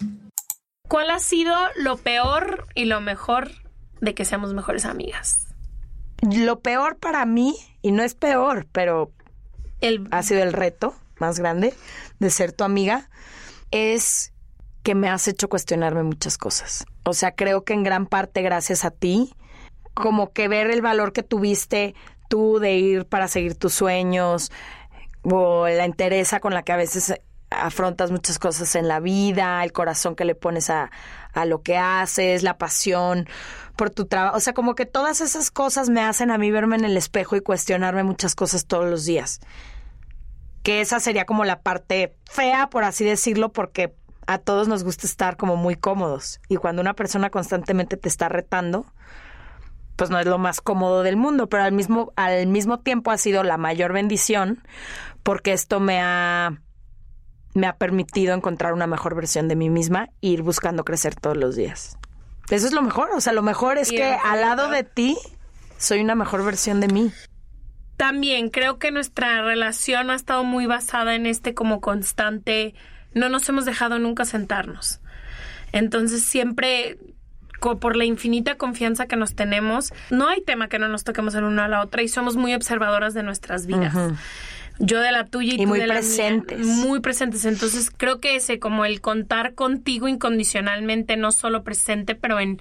¿Cuál 0.89 1.11
ha 1.11 1.19
sido 1.19 1.55
lo 1.77 1.97
peor 1.97 2.67
y 2.75 2.85
lo 2.85 3.01
mejor 3.01 3.51
de 4.05 4.15
que 4.15 4.25
seamos 4.25 4.55
mejores 4.55 4.85
amigas? 4.85 5.49
Lo 6.23 6.61
peor 6.61 6.97
para 6.97 7.25
mí, 7.27 7.57
y 7.83 7.93
no 7.93 8.03
es 8.03 8.15
peor, 8.15 8.67
pero 8.73 9.13
El 9.81 10.09
ha 10.11 10.23
sido 10.23 10.43
el 10.43 10.53
reto 10.53 10.95
más 11.19 11.39
grande 11.39 11.75
de 12.19 12.31
ser 12.31 12.53
tu 12.53 12.65
amiga, 12.65 13.09
es 13.71 14.33
que 14.83 14.95
me 14.95 15.09
has 15.09 15.27
hecho 15.29 15.49
cuestionarme 15.49 16.03
muchas 16.03 16.39
cosas. 16.39 16.87
O 17.05 17.13
sea, 17.13 17.35
creo 17.35 17.65
que 17.65 17.75
en 17.75 17.83
gran 17.83 18.07
parte 18.07 18.43
gracias 18.43 18.85
a 18.85 18.91
ti, 18.91 19.35
como 19.95 20.33
que 20.33 20.49
ver 20.49 20.71
el 20.71 20.83
valor 20.83 21.13
que 21.13 21.23
tuviste 21.23 21.95
tú 22.29 22.59
de 22.59 22.75
ir 22.75 23.07
para 23.07 23.29
seguir 23.29 23.57
tus 23.57 23.75
sueños, 23.75 24.51
o 25.23 25.67
la 25.69 25.85
entereza 25.85 26.41
con 26.41 26.55
la 26.55 26.63
que 26.63 26.73
a 26.73 26.77
veces 26.77 27.15
afrontas 27.51 28.11
muchas 28.11 28.39
cosas 28.39 28.75
en 28.75 28.89
la 28.89 29.01
vida, 29.01 29.63
el 29.65 29.73
corazón 29.73 30.17
que 30.17 30.25
le 30.25 30.35
pones 30.35 30.71
a, 30.71 30.91
a 31.35 31.45
lo 31.45 31.63
que 31.63 31.77
haces, 31.77 32.43
la 32.43 32.59
pasión 32.59 33.29
por 33.77 33.91
tu 33.91 34.07
trabajo. 34.07 34.37
O 34.37 34.41
sea, 34.41 34.55
como 34.55 34.75
que 34.75 34.87
todas 34.87 35.21
esas 35.21 35.51
cosas 35.51 35.91
me 35.91 36.01
hacen 36.01 36.31
a 36.31 36.39
mí 36.39 36.51
verme 36.51 36.77
en 36.77 36.85
el 36.85 36.97
espejo 36.97 37.37
y 37.37 37.41
cuestionarme 37.41 38.05
muchas 38.05 38.35
cosas 38.35 38.67
todos 38.67 38.89
los 38.89 39.05
días 39.05 39.41
que 40.65 40.81
esa 40.81 40.99
sería 40.99 41.27
como 41.27 41.45
la 41.45 41.61
parte 41.61 42.17
fea, 42.25 42.71
por 42.71 42.85
así 42.85 43.05
decirlo, 43.05 43.53
porque 43.53 43.95
a 44.27 44.39
todos 44.39 44.67
nos 44.67 44.83
gusta 44.83 45.07
estar 45.07 45.37
como 45.37 45.57
muy 45.57 45.77
cómodos. 45.77 46.41
Y 46.49 46.57
cuando 46.57 46.81
una 46.81 46.95
persona 46.95 47.31
constantemente 47.31 47.99
te 47.99 48.09
está 48.09 48.31
retando, 48.31 48.87
pues 49.95 50.09
no 50.09 50.19
es 50.19 50.27
lo 50.27 50.39
más 50.39 50.63
cómodo 50.63 51.03
del 51.03 51.17
mundo, 51.17 51.51
pero 51.51 51.63
al 51.63 51.73
mismo, 51.73 52.13
al 52.17 52.47
mismo 52.47 52.81
tiempo 52.81 53.11
ha 53.11 53.19
sido 53.19 53.45
la 53.45 53.59
mayor 53.59 53.93
bendición 53.93 54.63
porque 55.23 55.53
esto 55.53 55.81
me 55.81 56.01
ha, 56.01 56.59
me 57.55 57.67
ha 57.67 57.77
permitido 57.77 58.35
encontrar 58.35 58.75
una 58.75 58.87
mejor 58.87 59.15
versión 59.15 59.49
de 59.49 59.57
mí 59.57 59.71
misma 59.71 60.09
e 60.21 60.29
ir 60.29 60.43
buscando 60.43 60.85
crecer 60.85 61.15
todos 61.15 61.37
los 61.37 61.57
días. 61.57 61.97
Eso 62.51 62.67
es 62.67 62.73
lo 62.73 62.83
mejor, 62.83 63.11
o 63.15 63.21
sea, 63.21 63.33
lo 63.33 63.43
mejor 63.43 63.79
es 63.79 63.91
Y 63.91 63.97
que 63.97 64.05
al 64.05 64.41
lado 64.41 64.69
de 64.69 64.85
ti 64.85 65.17
soy 65.79 66.01
una 66.01 66.15
mejor 66.15 66.45
versión 66.45 66.81
de 66.81 66.89
mí. 66.89 67.13
También 67.97 68.51
creo 68.51 68.79
que 68.79 68.91
nuestra 68.91 69.43
relación 69.43 70.11
ha 70.11 70.15
estado 70.15 70.45
muy 70.45 70.67
basada 70.67 71.15
en 71.15 71.27
este 71.27 71.55
como 71.55 71.81
constante, 71.81 72.75
no 73.15 73.29
nos 73.29 73.49
hemos 73.49 73.65
dejado 73.65 73.99
nunca 73.99 74.25
sentarnos. 74.25 75.01
Entonces 75.73 76.23
siempre, 76.25 76.99
por 77.61 77.97
la 77.97 78.05
infinita 78.05 78.57
confianza 78.57 79.07
que 79.07 79.17
nos 79.17 79.35
tenemos, 79.35 79.93
no 80.11 80.29
hay 80.29 80.43
tema 80.43 80.69
que 80.69 80.79
no 80.79 80.89
nos 80.89 81.05
toquemos 81.05 81.35
el 81.37 81.45
uno 81.45 81.63
a 81.63 81.69
la 81.69 81.83
otra 81.83 82.03
y 82.03 82.09
somos 82.09 82.37
muy 82.37 82.53
observadoras 82.53 83.15
de 83.15 83.23
nuestras 83.23 83.67
vidas. 83.67 83.95
Yo 84.81 85.01
de 85.01 85.13
la 85.13 85.25
tuya 85.25 85.53
y, 85.53 85.55
Y 85.55 85.59
tú 85.63 85.69
muy 85.69 85.79
de 85.81 85.87
la 85.87 85.95
mía. 85.95 86.01
presentes. 86.01 86.67
muy 86.67 87.01
presentes. 87.01 87.45
Entonces 87.45 87.91
creo 87.97 88.21
que 88.21 88.35
ese, 88.37 88.59
como 88.59 88.85
el 88.85 89.01
contar 89.01 89.55
contigo 89.55 90.09
incondicionalmente, 90.09 91.17
no 91.17 91.31
solo 91.33 91.63
presente, 91.63 92.15
pero 92.15 92.41
en, 92.41 92.61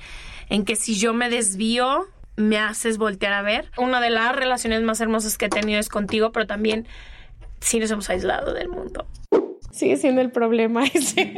en 0.49 0.64
que 0.64 0.76
si 0.76 0.95
yo 0.97 1.14
me 1.14 1.30
desvío, 1.30 2.07
me 2.36 2.57
haces 2.59 2.97
voltear 2.97 3.34
a 3.34 3.41
ver. 3.41 3.72
Una 3.78 3.99
de 3.99 4.09
las 4.11 4.36
relaciones 4.36 4.82
más 4.84 5.01
hermosas 5.01 5.38
que 5.38 5.45
he 5.45 5.49
tenido 5.49 5.80
es 5.80 5.89
contigo, 5.89 6.32
pero 6.32 6.45
también 6.47 6.88
sí 7.59 7.80
nos 7.80 7.89
hemos 7.91 8.09
aislado 8.09 8.53
del 8.53 8.70
mundo. 8.70 9.07
Sigue 9.72 9.97
siendo 9.97 10.22
el 10.22 10.30
problema 10.30 10.86
ese. 10.93 11.34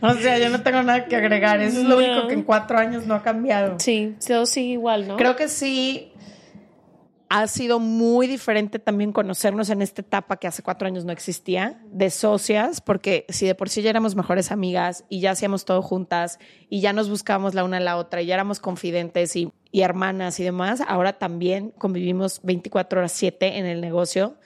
O 0.00 0.14
sea, 0.14 0.38
yo 0.38 0.48
no 0.48 0.62
tengo 0.62 0.82
nada 0.82 1.04
que 1.06 1.16
agregar. 1.16 1.60
Eso 1.60 1.78
es 1.80 1.84
lo 1.84 1.90
No. 1.90 1.96
único 1.98 2.26
que 2.26 2.34
en 2.34 2.42
cuatro 2.42 2.78
años 2.78 3.06
no 3.06 3.14
ha 3.14 3.22
cambiado. 3.22 3.76
Sí, 3.78 4.14
todo 4.26 4.46
sigue 4.46 4.72
igual, 4.72 5.06
¿no? 5.06 5.16
Creo 5.18 5.36
que 5.36 5.46
sí 5.48 6.10
ha 7.30 7.46
sido 7.46 7.78
muy 7.78 8.26
diferente 8.26 8.80
también 8.80 9.12
conocernos 9.12 9.70
en 9.70 9.82
esta 9.82 10.02
etapa 10.02 10.38
que 10.38 10.48
hace 10.48 10.64
cuatro 10.64 10.88
años 10.88 11.04
no 11.04 11.12
existía, 11.12 11.80
de 11.86 12.10
socias, 12.10 12.80
porque 12.80 13.24
si 13.28 13.46
de 13.46 13.54
por 13.54 13.68
sí 13.68 13.82
ya 13.82 13.90
éramos 13.90 14.16
mejores 14.16 14.50
amigas 14.50 15.04
y 15.08 15.20
ya 15.20 15.30
hacíamos 15.30 15.64
todo 15.64 15.80
juntas 15.80 16.40
y 16.68 16.80
ya 16.80 16.92
nos 16.92 17.08
buscábamos 17.08 17.54
la 17.54 17.62
una 17.62 17.76
a 17.76 17.80
la 17.80 17.98
otra 17.98 18.20
y 18.20 18.26
ya 18.26 18.34
éramos 18.34 18.58
confidentes 18.58 19.36
y, 19.36 19.52
y 19.70 19.82
hermanas 19.82 20.40
y 20.40 20.44
demás, 20.44 20.82
ahora 20.88 21.18
también 21.18 21.70
convivimos 21.70 22.40
24 22.42 22.98
horas 22.98 23.12
7 23.12 23.58
en 23.58 23.66
el 23.66 23.80
negocio 23.80 24.36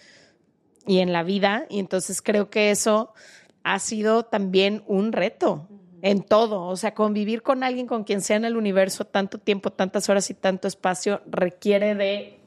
y 0.86 0.98
en 0.98 1.14
la 1.14 1.22
vida. 1.22 1.64
Y 1.70 1.78
entonces 1.78 2.20
creo 2.20 2.50
que 2.50 2.70
eso 2.70 3.14
ha 3.62 3.78
sido 3.78 4.26
también 4.26 4.84
un 4.86 5.12
reto 5.12 5.68
en 6.02 6.22
todo. 6.22 6.66
O 6.66 6.76
sea, 6.76 6.92
convivir 6.92 7.40
con 7.40 7.62
alguien 7.62 7.86
con 7.86 8.04
quien 8.04 8.20
sea 8.20 8.36
en 8.36 8.44
el 8.44 8.58
universo 8.58 9.06
tanto 9.06 9.38
tiempo, 9.38 9.70
tantas 9.70 10.10
horas 10.10 10.28
y 10.28 10.34
tanto 10.34 10.68
espacio 10.68 11.22
requiere 11.24 11.94
de... 11.94 12.43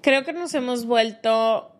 Creo 0.00 0.24
que 0.24 0.32
nos 0.32 0.54
hemos 0.54 0.86
vuelto 0.86 1.70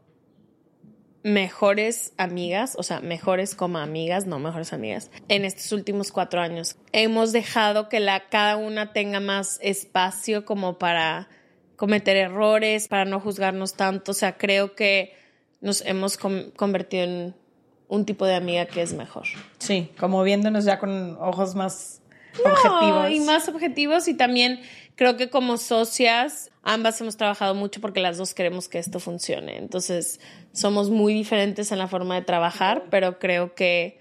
mejores 1.23 2.13
amigas, 2.19 2.75
o 2.79 2.83
sea, 2.83 3.01
mejores 3.01 3.55
como 3.55 3.79
amigas, 3.79 4.27
no 4.27 4.39
mejores 4.39 4.73
amigas, 4.75 5.11
en 5.29 5.45
estos 5.47 5.73
últimos 5.73 6.13
cuatro 6.13 6.41
años. 6.41 6.77
Hemos 6.93 7.33
dejado 7.33 7.89
que 7.89 7.99
la, 8.01 8.29
cada 8.29 8.57
una 8.57 8.93
tenga 8.93 9.21
más 9.21 9.59
espacio 9.63 10.45
como 10.45 10.79
para 10.79 11.29
cometer 11.77 12.17
errores, 12.17 12.89
para 12.89 13.07
no 13.07 13.21
juzgarnos 13.21 13.75
tanto. 13.75 14.13
O 14.13 14.15
sea, 14.15 14.37
creo 14.37 14.75
que 14.75 15.15
nos 15.63 15.81
hemos 15.87 16.19
convertido 16.19 17.05
en 17.05 17.35
un 17.89 18.05
tipo 18.05 18.27
de 18.27 18.35
amiga 18.35 18.67
que 18.67 18.83
es 18.83 18.93
mejor. 18.93 19.25
Sí, 19.59 19.91
como 19.99 20.23
viéndonos 20.23 20.67
ya 20.67 20.79
con 20.79 21.17
ojos 21.21 21.55
más 21.55 22.03
No, 22.45 22.53
objetivos. 22.53 23.11
y 23.13 23.21
más 23.21 23.49
objetivos 23.49 24.09
y 24.09 24.15
también 24.15 24.61
creo 24.95 25.17
que 25.17 25.31
como 25.31 25.57
socias 25.57 26.51
ambas 26.65 27.01
hemos 27.01 27.17
trabajado 27.17 27.55
mucho 27.55 27.81
porque 27.81 28.01
las 28.01 28.17
dos 28.19 28.35
queremos 28.35 28.69
que 28.69 28.79
esto 28.79 28.99
funcione. 28.99 29.59
Entonces 29.59 30.19
somos 30.53 30.91
muy 30.91 31.15
diferentes 31.15 31.71
en 31.71 31.79
la 31.79 31.87
forma 31.87 32.15
de 32.17 32.23
trabajar, 32.23 32.87
pero 32.91 33.19
creo 33.19 33.55
que 33.55 34.01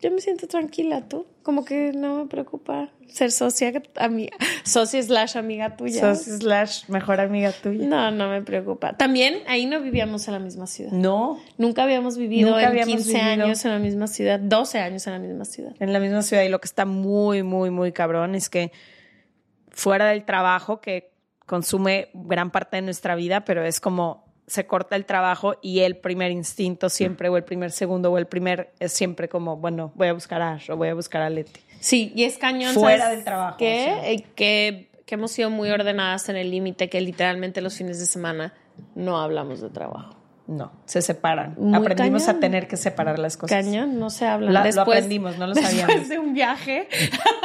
yo 0.00 0.10
me 0.10 0.20
siento 0.20 0.46
tranquila, 0.46 1.08
tú. 1.08 1.26
Como 1.42 1.64
que 1.64 1.92
no 1.94 2.16
me 2.18 2.26
preocupa 2.26 2.90
ser 3.08 3.30
socia, 3.30 3.82
amiga, 3.96 4.36
socia 4.64 5.02
slash 5.02 5.36
amiga 5.36 5.76
tuya. 5.76 6.14
Sos 6.14 6.24
slash 6.40 6.88
mejor 6.88 7.20
amiga 7.20 7.52
tuya. 7.52 7.86
No, 7.86 8.10
no 8.10 8.28
me 8.28 8.42
preocupa. 8.42 8.96
También 8.96 9.38
ahí 9.46 9.64
no 9.66 9.80
vivíamos 9.80 10.26
en 10.26 10.34
la 10.34 10.40
misma 10.40 10.66
ciudad. 10.66 10.90
No, 10.92 11.38
Nunca 11.58 11.84
habíamos 11.84 12.18
vivido 12.18 12.50
Nunca 12.50 12.62
en 12.62 12.68
habíamos 12.68 12.94
15 12.96 13.12
vivido. 13.12 13.44
años 13.44 13.64
en 13.64 13.70
la 13.70 13.78
misma 13.78 14.06
ciudad, 14.06 14.40
12 14.40 14.78
años 14.78 15.06
en 15.06 15.12
la 15.14 15.18
misma 15.20 15.44
ciudad. 15.44 15.72
en 15.78 15.92
la 15.92 16.00
misma 16.00 16.22
ciudad 16.22 16.42
y 16.42 16.48
lo 16.48 16.60
que 16.60 16.66
está 16.66 16.86
muy, 16.86 17.42
muy, 17.42 17.70
muy 17.70 17.92
cabrón 17.92 18.34
es 18.34 18.48
que 18.50 18.72
fuera 19.70 20.06
del 20.08 20.24
trabajo 20.24 20.80
que 20.80 21.13
consume 21.46 22.08
gran 22.14 22.50
parte 22.50 22.76
de 22.76 22.82
nuestra 22.82 23.14
vida, 23.14 23.44
pero 23.44 23.64
es 23.64 23.80
como 23.80 24.24
se 24.46 24.66
corta 24.66 24.96
el 24.96 25.06
trabajo 25.06 25.54
y 25.62 25.80
el 25.80 25.96
primer 25.96 26.30
instinto 26.30 26.90
siempre, 26.90 27.28
o 27.28 27.36
el 27.36 27.44
primer 27.44 27.72
segundo, 27.72 28.12
o 28.12 28.18
el 28.18 28.26
primer, 28.26 28.72
es 28.78 28.92
siempre 28.92 29.28
como, 29.28 29.56
bueno, 29.56 29.92
voy 29.94 30.08
a 30.08 30.12
buscar 30.12 30.42
a 30.42 30.54
Ash 30.54 30.70
o 30.70 30.76
voy 30.76 30.88
a 30.88 30.94
buscar 30.94 31.22
a 31.22 31.30
Leti. 31.30 31.60
Sí, 31.80 32.12
y 32.14 32.24
es 32.24 32.38
cañón. 32.38 32.74
Fuera 32.74 33.04
¿sabes 33.04 33.16
del 33.16 33.24
trabajo. 33.24 33.56
Eh, 33.60 34.24
que, 34.34 34.90
que 35.06 35.14
hemos 35.14 35.32
sido 35.32 35.50
muy 35.50 35.70
ordenadas 35.70 36.28
en 36.28 36.36
el 36.36 36.50
límite, 36.50 36.88
que 36.88 37.00
literalmente 37.00 37.60
los 37.60 37.76
fines 37.76 37.98
de 37.98 38.06
semana 38.06 38.54
no 38.94 39.18
hablamos 39.18 39.60
de 39.60 39.70
trabajo. 39.70 40.16
No, 40.46 40.72
se 40.84 41.00
separan. 41.00 41.54
Muy 41.56 41.74
Aprendimos 41.74 42.24
cañón. 42.24 42.36
a 42.36 42.40
tener 42.40 42.68
que 42.68 42.76
separar 42.76 43.18
las 43.18 43.36
cosas. 43.38 43.64
Cañón, 43.64 43.98
no 43.98 44.10
se 44.10 44.26
habla. 44.26 44.50
La- 44.50 44.70
lo 44.70 44.82
aprendimos, 44.82 45.38
no 45.38 45.46
lo 45.46 45.54
sabíamos. 45.54 45.86
Después 45.86 46.08
de 46.10 46.18
un 46.18 46.34
viaje, 46.34 46.88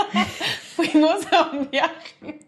fuimos 0.76 1.22
a 1.32 1.50
un 1.52 1.70
viaje. 1.70 2.39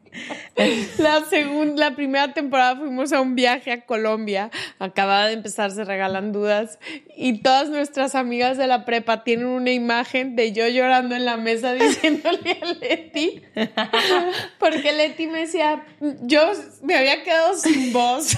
La 0.98 1.22
segunda, 1.30 1.90
la 1.90 1.96
primera 1.96 2.34
temporada 2.34 2.76
fuimos 2.76 3.14
a 3.14 3.22
un 3.22 3.34
viaje 3.36 3.72
a 3.72 3.86
Colombia. 3.86 4.52
Acababa 4.78 5.28
de 5.28 5.34
empezar, 5.34 5.72
se 5.72 5.86
regalan 5.86 6.34
dudas. 6.34 6.80
Y 7.16 7.38
todas 7.42 7.70
nuestras 7.70 8.14
amigas 8.16 8.58
de 8.58 8.68
la 8.68 8.84
prepa 8.84 9.24
tienen 9.24 9.46
una 9.48 9.72
imagen 9.72 10.36
de 10.36 10.52
yo 10.52 10.68
llorando 10.68 11.16
en 11.16 11.24
la 11.24 11.38
mesa 11.38 11.72
diciéndole 11.76 12.60
a 12.62 12.66
Leti. 12.74 13.42
Porque 14.60 14.92
Leti 14.92 15.28
me 15.28 15.40
decía, 15.40 15.86
yo 16.24 16.52
me 16.84 16.96
había 16.98 17.24
quedado 17.24 17.56
sin 17.56 17.94
voz. 17.94 18.36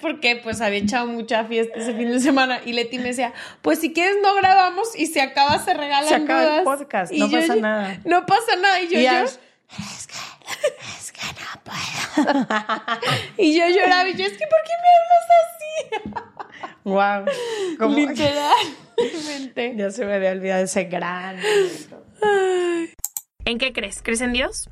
Porque 0.00 0.36
pues 0.36 0.60
había 0.60 0.78
echado 0.78 1.06
mucha 1.06 1.44
fiesta 1.44 1.78
ese 1.78 1.92
fin 1.94 2.10
de 2.10 2.20
semana 2.20 2.60
y 2.64 2.72
Leti 2.72 2.98
me 2.98 3.08
decía, 3.08 3.32
pues 3.62 3.80
si 3.80 3.92
quieres 3.92 4.16
no 4.22 4.34
grabamos 4.36 4.96
y 4.96 5.06
se 5.06 5.20
acaba, 5.20 5.58
se 5.58 5.74
regalan 5.74 6.08
Se 6.08 6.14
acaba 6.14 6.42
el 6.42 6.48
dudas". 6.48 6.64
podcast, 6.78 7.12
Y 7.12 7.18
no 7.20 7.28
yo- 7.28 7.40
pasa 7.40 7.56
nada. 7.56 8.00
No 8.04 8.24
pasa 8.26 8.56
nada. 8.56 8.80
Y 8.80 8.88
yo, 8.88 8.98
Y 9.00 9.04
yo- 9.04 9.10
Ash, 9.10 9.32
y 13.36 13.58
yo 13.58 13.66
lloraba 13.68 14.08
y 14.08 14.14
yo, 14.16 14.24
es 14.24 14.32
que 14.38 14.46
¿por 14.46 14.58
qué 14.64 14.72
me 14.82 14.88
hablas 16.04 16.22
así? 16.22 16.74
wow. 16.84 17.24
Como- 17.78 17.96
Literalmente. 17.96 18.94
Ya 19.76 19.90
se 19.90 20.06
me 20.06 20.14
había 20.14 20.30
olvidado 20.30 20.64
ese 20.64 20.84
gran. 20.84 21.38
¿En 23.44 23.58
qué 23.58 23.72
crees? 23.74 24.00
¿Crees 24.02 24.22
en 24.22 24.32
Dios? 24.32 24.70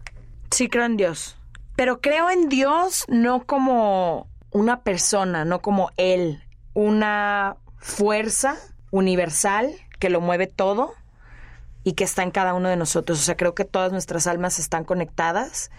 Sí 0.51 0.68
creo 0.68 0.84
en 0.86 0.97
Dios. 0.97 1.36
Pero 1.76 2.01
creo 2.01 2.30
en 2.30 2.49
Dios 2.49 3.05
no 3.09 3.45
como 3.45 4.28
una 4.55 4.82
persona, 4.82 5.44
no 5.44 5.61
como 5.61 5.90
Él. 5.98 6.42
Una 6.72 7.57
fuerza 7.76 8.57
universal 8.90 9.74
que 9.98 10.09
lo 10.09 10.20
mueve 10.20 10.46
todo 10.46 10.94
y 11.82 11.92
que 11.92 12.05
está 12.05 12.22
en 12.22 12.30
cada 12.30 12.55
uno 12.55 12.68
de 12.68 12.76
nosotros. 12.76 13.18
O 13.18 13.22
sea, 13.22 13.36
creo 13.36 13.55
que 13.55 13.64
todas 13.64 13.92
nuestras 13.92 14.26
almas 14.26 14.59
están 14.59 14.84
conectadas 14.84 15.70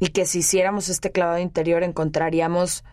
y 0.00 0.08
que 0.08 0.26
si 0.26 0.40
hiciéramos 0.40 0.88
este 0.88 1.12
clavado 1.12 1.38
interior 1.38 1.84
encontraríamos 1.84 2.84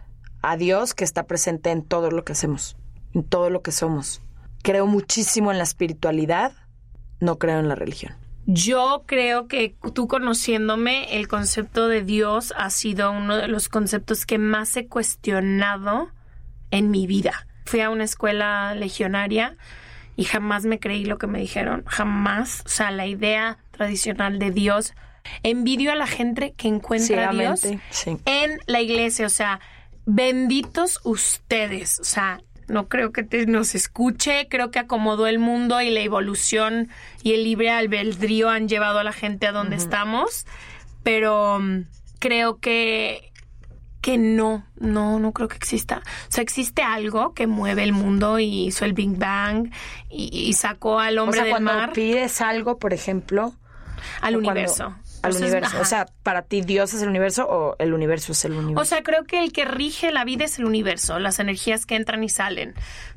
a 0.44 0.58
Dios 0.58 0.94
que 0.94 1.04
está 1.04 1.24
presente 1.24 1.72
en 1.72 1.84
todo 1.84 2.12
lo 2.12 2.24
que 2.24 2.34
hacemos, 2.34 2.78
en 3.14 3.24
todo 3.24 3.50
lo 3.50 3.64
que 3.64 3.72
somos. 3.72 4.22
Creo 4.62 4.86
muchísimo 4.86 5.52
en 5.52 5.58
la 5.58 5.64
espiritualidad, 5.64 6.54
no 7.20 7.40
creo 7.40 7.60
en 7.60 7.68
la 7.68 7.76
religión. 7.76 8.16
Yo 8.54 9.04
creo 9.06 9.48
que 9.48 9.76
tú 9.94 10.08
conociéndome, 10.08 11.18
el 11.18 11.28
concepto 11.28 11.88
de 11.88 12.04
Dios 12.04 12.54
ha 12.58 12.70
sido 12.70 13.12
uno 13.12 13.38
de 13.38 13.48
los 13.48 13.70
conceptos 13.70 14.26
que 14.26 14.38
más 14.38 14.76
he 14.76 14.88
cuestionado 14.88 16.10
en 16.70 16.92
mi 16.92 17.08
vida. 17.08 17.48
Fui 17.66 17.80
a 17.80 17.90
una 17.90 18.04
escuela 18.04 18.76
legionaria 18.76 19.56
y 20.18 20.26
jamás 20.26 20.66
me 20.66 20.80
creí 20.80 21.06
lo 21.06 21.18
que 21.18 21.28
me 21.28 21.40
dijeron, 21.40 21.84
jamás. 21.88 22.64
O 22.66 22.70
sea, 22.70 22.92
la 22.92 23.06
idea 23.06 23.58
tradicional 23.72 24.38
de 24.38 24.52
Dios. 24.52 24.94
Envidio 25.44 25.92
a 25.92 25.96
la 25.96 26.08
gente 26.08 26.54
que 26.54 26.68
encuentra 26.68 27.30
a 27.30 27.34
Dios 27.34 27.62
sí. 27.92 28.18
en 28.26 28.60
la 28.66 28.82
iglesia. 28.82 29.28
O 29.28 29.30
sea, 29.30 29.62
benditos 30.06 31.00
ustedes. 31.04 32.00
O 32.00 32.04
sea, 32.04 32.42
no 32.72 32.88
creo 32.88 33.12
que 33.12 33.24
te- 33.24 33.46
nos 33.46 33.76
escuche. 33.76 34.48
Creo 34.50 34.72
que 34.72 34.80
acomodó 34.80 35.28
el 35.28 35.38
mundo 35.40 35.82
y 35.82 35.90
la 35.90 36.00
evolución 36.02 36.90
y 37.22 37.34
el 37.34 37.44
libre 37.44 37.70
albedrío 37.70 38.50
han 38.50 38.68
llevado 38.68 39.00
a 39.00 39.04
la 39.04 39.14
gente 39.14 39.46
a 39.48 39.52
donde 39.52 39.76
estamos. 39.76 40.46
Pero 41.04 41.60
mm, 41.60 41.82
creo 42.20 42.58
que 42.60 43.28
que 44.02 44.18
no, 44.18 44.66
no, 44.80 45.20
no 45.20 45.32
creo 45.32 45.48
que 45.48 45.58
exista. 45.58 46.00
O 46.00 46.32
sea, 46.32 46.42
existe 46.42 46.82
algo 46.82 47.36
que 47.36 47.46
mueve 47.46 47.84
el 47.84 47.94
mundo 47.94 48.40
y 48.40 48.66
hizo 48.66 48.84
el 48.84 48.94
Big 48.94 49.16
Bang 49.16 49.72
y, 50.10 50.30
y 50.50 50.54
sacó 50.54 51.00
al 51.00 51.20
O 51.20 51.24
hombre 51.26 51.38
sea, 51.38 51.44
del 51.44 51.52
cuando 51.52 51.72
mar 51.74 51.94
pides 51.94 52.42
algo, 52.42 52.80
por 52.80 52.94
ejemplo, 52.94 53.54
al 54.22 54.36
o 54.36 54.40
universo. 54.40 54.96
Al 55.24 55.32
Entonces, 55.32 55.42
universo. 55.42 55.70
ajá. 55.76 55.82
O 55.82 55.86
sea, 55.86 56.06
para 56.24 56.42
ti 56.44 56.62
Dios 56.62 56.94
es 56.94 57.02
el 57.02 57.10
universo 57.10 57.48
o 57.50 57.76
el 57.80 57.94
universo 57.94 58.32
es 58.32 58.46
el 58.46 58.54
universo. 58.54 58.82
O 58.82 58.86
sea, 58.86 59.04
creo 59.04 59.24
que 59.24 59.44
el 59.44 59.52
que 59.52 59.66
rige 59.66 60.12
la 60.12 60.24
vida 60.26 60.46
es 60.46 60.58
el 60.60 60.66
universo, 60.66 61.20
las 61.20 61.40
energías 61.40 61.86
que 61.86 61.96
entran 61.96 62.24
y 62.24 62.30
salen. 62.30 62.74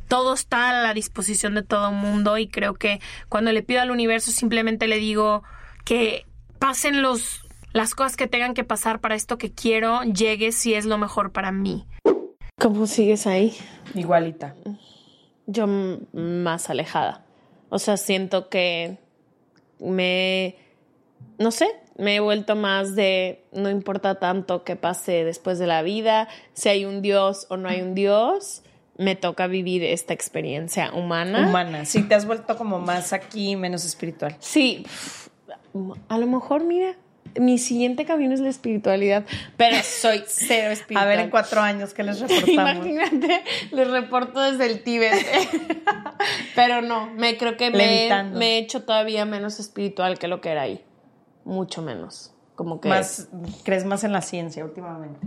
Todo 0.09 0.35
está 0.35 0.71
a 0.71 0.83
la 0.83 0.93
disposición 0.95 1.55
de 1.55 1.63
todo 1.63 1.89
el 1.89 1.95
mundo 1.97 2.37
y 2.39 2.49
creo 2.49 2.75
que 2.75 3.01
cuando 3.29 3.53
le 3.53 3.63
pido 3.63 3.81
al 3.81 3.91
universo 3.91 4.33
simplemente 4.33 4.87
le 4.87 4.99
digo 4.99 5.43
que 5.85 6.27
pasen 6.59 7.03
los 7.03 7.41
las 7.73 7.95
cosas 7.95 8.17
que 8.17 8.29
tengan 8.29 8.55
que 8.55 8.63
pasar 8.63 9.01
para 9.01 9.17
esto 9.17 9.37
que 9.37 9.53
quiero 9.53 10.03
llegue 10.05 10.53
si 10.53 10.75
es 10.75 10.85
lo 10.85 10.97
mejor 10.97 11.33
para 11.33 11.51
mí. 11.51 11.87
¿Cómo 12.61 12.87
sigues 12.87 13.27
ahí? 13.27 13.57
Igualita. 13.95 14.55
Yo 15.47 15.67
más 16.13 16.71
alejada. 16.71 17.25
O 17.71 17.81
sea, 17.81 17.97
siento 17.97 18.49
que 18.49 18.99
me, 19.81 20.57
no 21.39 21.51
sé, 21.51 21.67
me 21.97 22.16
he 22.16 22.20
vuelto 22.20 22.57
más 22.57 22.95
de 22.95 23.45
no 23.53 23.70
importa 23.70 24.16
tanto 24.16 24.64
que 24.64 24.76
pase 24.76 25.24
después 25.24 25.59
de 25.59 25.66
la 25.66 25.82
vida, 25.82 26.28
si 26.53 26.68
hay 26.68 26.84
un 26.84 27.03
Dios 27.03 27.47
o 27.51 27.57
no 27.57 27.68
hay 27.68 27.80
un 27.82 27.95
Dios, 27.95 28.62
me 28.97 29.16
toca 29.16 29.47
vivir 29.47 29.82
esta 29.84 30.12
experiencia 30.14 30.92
humana. 30.92 31.49
Humana. 31.49 31.84
Sí, 31.84 32.03
te 32.03 32.14
has 32.14 32.26
vuelto 32.26 32.57
como 32.57 32.78
más 32.78 33.12
aquí, 33.12 33.57
menos 33.57 33.84
espiritual. 33.84 34.36
Sí, 34.38 34.86
a 36.09 36.18
lo 36.18 36.26
mejor, 36.26 36.64
mira, 36.64 36.95
mi 37.40 37.59
siguiente 37.59 38.05
camino 38.05 38.34
es 38.34 38.40
la 38.40 38.49
espiritualidad, 38.49 39.24
pero 39.57 39.76
soy 39.82 40.22
cero 40.26 40.68
A 40.68 40.72
espiritual. 40.72 41.09
ver, 41.09 41.18
en 41.20 41.30
cuatro 41.30 41.61
años, 41.61 41.92
¿qué 41.95 42.05
les 42.05 42.20
reportamos? 42.20 42.86
Imagínate, 42.86 43.42
les 43.72 43.90
reporto 43.90 44.40
desde 44.40 44.66
el 44.66 44.82
Tíbet. 44.82 45.14
Pero 46.55 46.80
no, 46.80 47.11
me 47.11 47.36
creo 47.36 47.57
que 47.57 47.70
me, 47.70 48.09
me 48.32 48.55
he 48.55 48.59
hecho 48.59 48.84
todavía 48.84 49.24
menos 49.24 49.59
espiritual 49.59 50.18
que 50.18 50.28
lo 50.28 50.40
que 50.40 50.51
era 50.51 50.62
ahí. 50.62 50.80
Mucho 51.45 51.82
menos. 51.82 52.32
Como 52.55 52.80
que 52.80 52.88
más, 52.88 53.28
crees 53.64 53.84
más 53.84 54.05
en 54.05 54.12
la 54.12 54.22
ciencia 54.22 54.64
últimamente. 54.64 55.18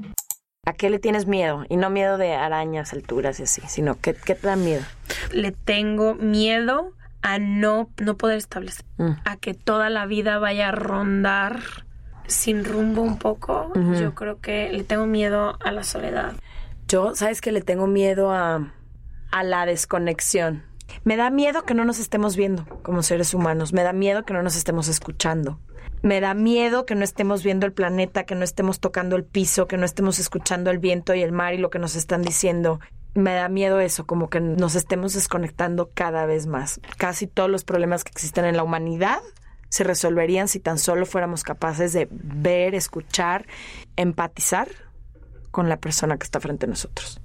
¿A 0.66 0.74
qué 0.74 0.90
le 0.90 1.00
tienes 1.00 1.28
miedo? 1.28 1.64
Y 1.70 1.78
no 1.78 1.90
miedo 1.90 2.18
de 2.18 2.34
arañas, 2.36 2.94
alturas 2.94 3.40
y 3.40 3.44
así, 3.44 3.62
sino 3.68 4.00
¿qué, 4.00 4.14
qué 4.14 4.36
te 4.36 4.48
da 4.48 4.56
miedo? 4.56 4.84
Le 5.32 5.52
tengo 5.52 6.16
miedo 6.16 6.94
a 7.22 7.40
no, 7.40 7.90
no 8.02 8.18
poder 8.18 8.38
establecer, 8.38 8.86
Mm. 8.98 9.12
a 9.26 9.38
que 9.38 9.54
toda 9.54 9.90
la 9.90 10.06
vida 10.06 10.40
vaya 10.40 10.70
a 10.70 10.72
rondar 10.72 11.60
sin 12.28 12.66
rumbo 12.66 13.02
un 13.02 13.18
poco. 13.20 13.72
Yo 14.00 14.14
creo 14.16 14.40
que 14.42 14.70
le 14.72 14.84
tengo 14.84 15.06
miedo 15.06 15.58
a 15.64 15.72
la 15.72 15.84
soledad. 15.84 16.34
Yo, 16.88 17.16
¿sabes 17.16 17.42
que 17.42 17.52
Le 17.52 17.62
tengo 17.62 17.88
miedo 17.88 18.32
a, 18.32 18.74
a 19.32 19.44
la 19.44 19.66
desconexión. 19.66 20.64
Me 21.04 21.16
da 21.18 21.30
miedo 21.30 21.64
que 21.64 21.74
no 21.74 21.86
nos 21.86 22.00
estemos 22.00 22.36
viendo 22.36 22.66
como 22.84 23.04
seres 23.04 23.34
humanos. 23.34 23.72
Me 23.74 23.84
da 23.84 23.94
miedo 23.94 24.24
que 24.24 24.34
no 24.34 24.42
nos 24.44 24.56
estemos 24.58 24.88
escuchando. 24.88 25.60
Me 26.02 26.22
da 26.22 26.34
miedo 26.34 26.86
que 26.86 26.96
no 26.96 27.04
estemos 27.04 27.44
viendo 27.44 27.66
el 27.66 27.74
planeta, 27.74 28.26
que 28.26 28.36
no 28.36 28.44
estemos 28.44 28.80
tocando 28.80 29.16
el 29.16 29.24
piso, 29.24 29.68
que 29.68 29.78
no 29.78 29.86
estemos 29.86 30.20
escuchando 30.20 30.70
el 30.70 30.78
viento 30.78 31.16
y 31.16 31.22
el 31.22 31.32
mar 31.32 31.54
y 31.54 31.58
lo 31.58 31.70
que 31.70 31.80
nos 31.80 31.96
están 31.96 32.22
diciendo. 32.22 32.80
Me 33.14 33.34
da 33.34 33.50
miedo 33.50 33.80
eso, 33.80 34.06
como 34.06 34.30
que 34.30 34.40
nos 34.40 34.76
estemos 34.76 35.14
desconectando 35.14 35.90
cada 35.94 36.26
vez 36.26 36.46
más. 36.46 36.80
Casi 36.98 37.26
todos 37.26 37.50
los 37.50 37.64
problemas 37.64 38.04
que 38.04 38.12
existen 38.12 38.46
en 38.46 38.58
la 38.58 38.64
humanidad 38.64 39.22
se 39.70 39.84
resolverían 39.84 40.48
si 40.48 40.60
tan 40.60 40.78
solo 40.78 41.06
fuéramos 41.06 41.44
capaces 41.44 41.94
de 41.94 42.08
ver, 42.12 42.76
escuchar, 42.76 43.48
empatizar 43.96 44.70
con 45.52 45.68
la 45.68 45.78
persona 45.78 46.18
que 46.18 46.24
está 46.24 46.40
frente 46.40 46.68
a 46.68 46.70
nosotros. 46.70 47.20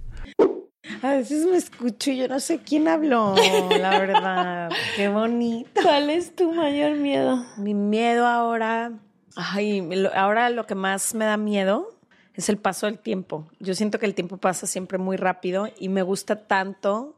A 1.00 1.14
veces 1.14 1.46
me 1.46 1.56
escucho 1.56 2.10
y 2.10 2.18
yo 2.18 2.28
no 2.28 2.40
sé 2.40 2.58
quién 2.58 2.88
habló, 2.88 3.34
la 3.70 3.98
verdad. 3.98 4.70
Qué 4.96 5.08
bonito. 5.08 5.80
¿Cuál 5.82 6.10
es 6.10 6.34
tu 6.36 6.52
mayor 6.52 6.96
miedo? 6.96 7.44
Mi 7.56 7.74
miedo 7.74 8.26
ahora, 8.26 8.92
ay, 9.36 9.88
ahora 10.14 10.50
lo 10.50 10.66
que 10.66 10.74
más 10.74 11.14
me 11.14 11.24
da 11.24 11.36
miedo 11.36 11.88
es 12.34 12.48
el 12.48 12.56
paso 12.56 12.86
del 12.86 12.98
tiempo. 12.98 13.48
Yo 13.60 13.74
siento 13.74 13.98
que 13.98 14.06
el 14.06 14.14
tiempo 14.14 14.36
pasa 14.36 14.66
siempre 14.66 14.98
muy 14.98 15.16
rápido 15.16 15.68
y 15.78 15.88
me 15.88 16.02
gusta 16.02 16.46
tanto 16.46 17.16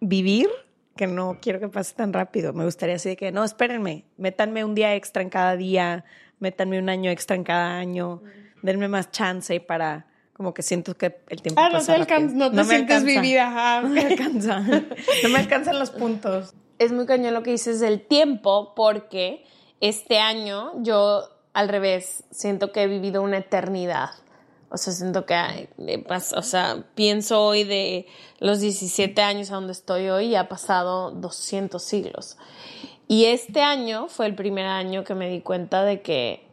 vivir 0.00 0.48
que 0.96 1.06
no 1.06 1.38
quiero 1.40 1.60
que 1.60 1.68
pase 1.68 1.94
tan 1.94 2.12
rápido. 2.12 2.52
Me 2.52 2.64
gustaría 2.64 2.96
así 2.96 3.10
de 3.10 3.16
que, 3.16 3.32
no, 3.32 3.44
espérenme, 3.44 4.04
métanme 4.16 4.64
un 4.64 4.74
día 4.74 4.94
extra 4.94 5.22
en 5.22 5.30
cada 5.30 5.56
día, 5.56 6.04
métanme 6.38 6.78
un 6.78 6.88
año 6.88 7.10
extra 7.10 7.36
en 7.36 7.44
cada 7.44 7.78
año, 7.78 8.22
denme 8.62 8.88
más 8.88 9.10
chance 9.10 9.58
para, 9.60 10.06
como 10.42 10.54
que 10.54 10.62
siento 10.62 10.96
que 10.96 11.20
el 11.28 11.40
tiempo 11.40 11.60
Ah, 11.60 11.68
no 11.68 11.74
pasa 11.78 11.94
te 11.94 12.04
rápido. 12.04 12.30
no 12.34 12.50
te 12.50 12.56
me 12.56 12.64
sientes 12.64 12.96
alcanza. 12.96 13.20
vivida. 13.20 13.52
Ah, 13.54 13.80
No 13.82 13.88
me 13.90 14.00
alcanza. 14.00 14.60
No 14.60 15.28
me 15.28 15.38
alcanzan 15.38 15.78
los 15.78 15.90
puntos. 15.90 16.52
es 16.78 16.90
muy 16.92 17.06
cañón 17.06 17.32
lo 17.32 17.42
que 17.44 17.52
dices 17.52 17.78
del 17.78 18.00
tiempo, 18.04 18.74
porque 18.74 19.44
este 19.80 20.18
año 20.18 20.72
yo, 20.82 21.22
al 21.52 21.68
revés, 21.68 22.24
siento 22.32 22.72
que 22.72 22.82
he 22.82 22.86
vivido 22.88 23.22
una 23.22 23.38
eternidad. 23.38 24.10
O 24.68 24.78
sea, 24.78 24.92
siento 24.92 25.26
que, 25.26 25.68
o 26.34 26.42
sea, 26.42 26.84
pienso 26.94 27.40
hoy 27.44 27.62
de 27.64 28.06
los 28.40 28.58
17 28.60 29.20
años 29.22 29.50
a 29.52 29.54
donde 29.56 29.72
estoy 29.72 30.08
hoy 30.08 30.26
y 30.28 30.34
ha 30.34 30.48
pasado 30.48 31.10
200 31.12 31.80
siglos. 31.82 32.36
Y 33.06 33.26
este 33.26 33.60
año 33.60 34.08
fue 34.08 34.26
el 34.26 34.34
primer 34.34 34.66
año 34.66 35.04
que 35.04 35.14
me 35.14 35.28
di 35.28 35.40
cuenta 35.42 35.84
de 35.84 36.00
que 36.02 36.48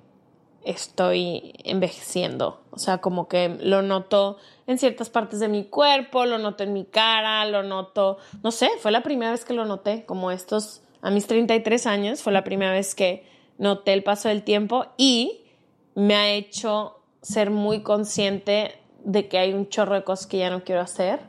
estoy 0.69 1.53
envejeciendo. 1.63 2.61
O 2.71 2.77
sea, 2.77 2.99
como 2.99 3.27
que 3.27 3.57
lo 3.61 3.81
noto 3.81 4.37
en 4.67 4.77
ciertas 4.77 5.09
partes 5.09 5.39
de 5.39 5.47
mi 5.47 5.65
cuerpo, 5.65 6.25
lo 6.25 6.37
noto 6.37 6.63
en 6.63 6.73
mi 6.73 6.85
cara, 6.85 7.43
lo 7.45 7.63
noto, 7.63 8.17
no 8.43 8.51
sé, 8.51 8.69
fue 8.79 8.91
la 8.91 9.01
primera 9.01 9.31
vez 9.31 9.45
que 9.45 9.53
lo 9.53 9.65
noté, 9.65 10.05
como 10.05 10.31
estos, 10.31 10.81
a 11.01 11.09
mis 11.09 11.25
33 11.25 11.87
años, 11.87 12.21
fue 12.21 12.31
la 12.31 12.43
primera 12.43 12.71
vez 12.71 12.93
que 12.93 13.25
noté 13.57 13.93
el 13.93 14.03
paso 14.03 14.29
del 14.29 14.43
tiempo 14.43 14.85
y 14.95 15.41
me 15.95 16.15
ha 16.15 16.29
hecho 16.31 16.99
ser 17.21 17.49
muy 17.49 17.81
consciente 17.81 18.79
de 19.03 19.27
que 19.27 19.39
hay 19.39 19.53
un 19.53 19.69
chorro 19.69 19.95
de 19.95 20.03
cosas 20.03 20.27
que 20.27 20.37
ya 20.37 20.49
no 20.49 20.63
quiero 20.63 20.81
hacer 20.81 21.19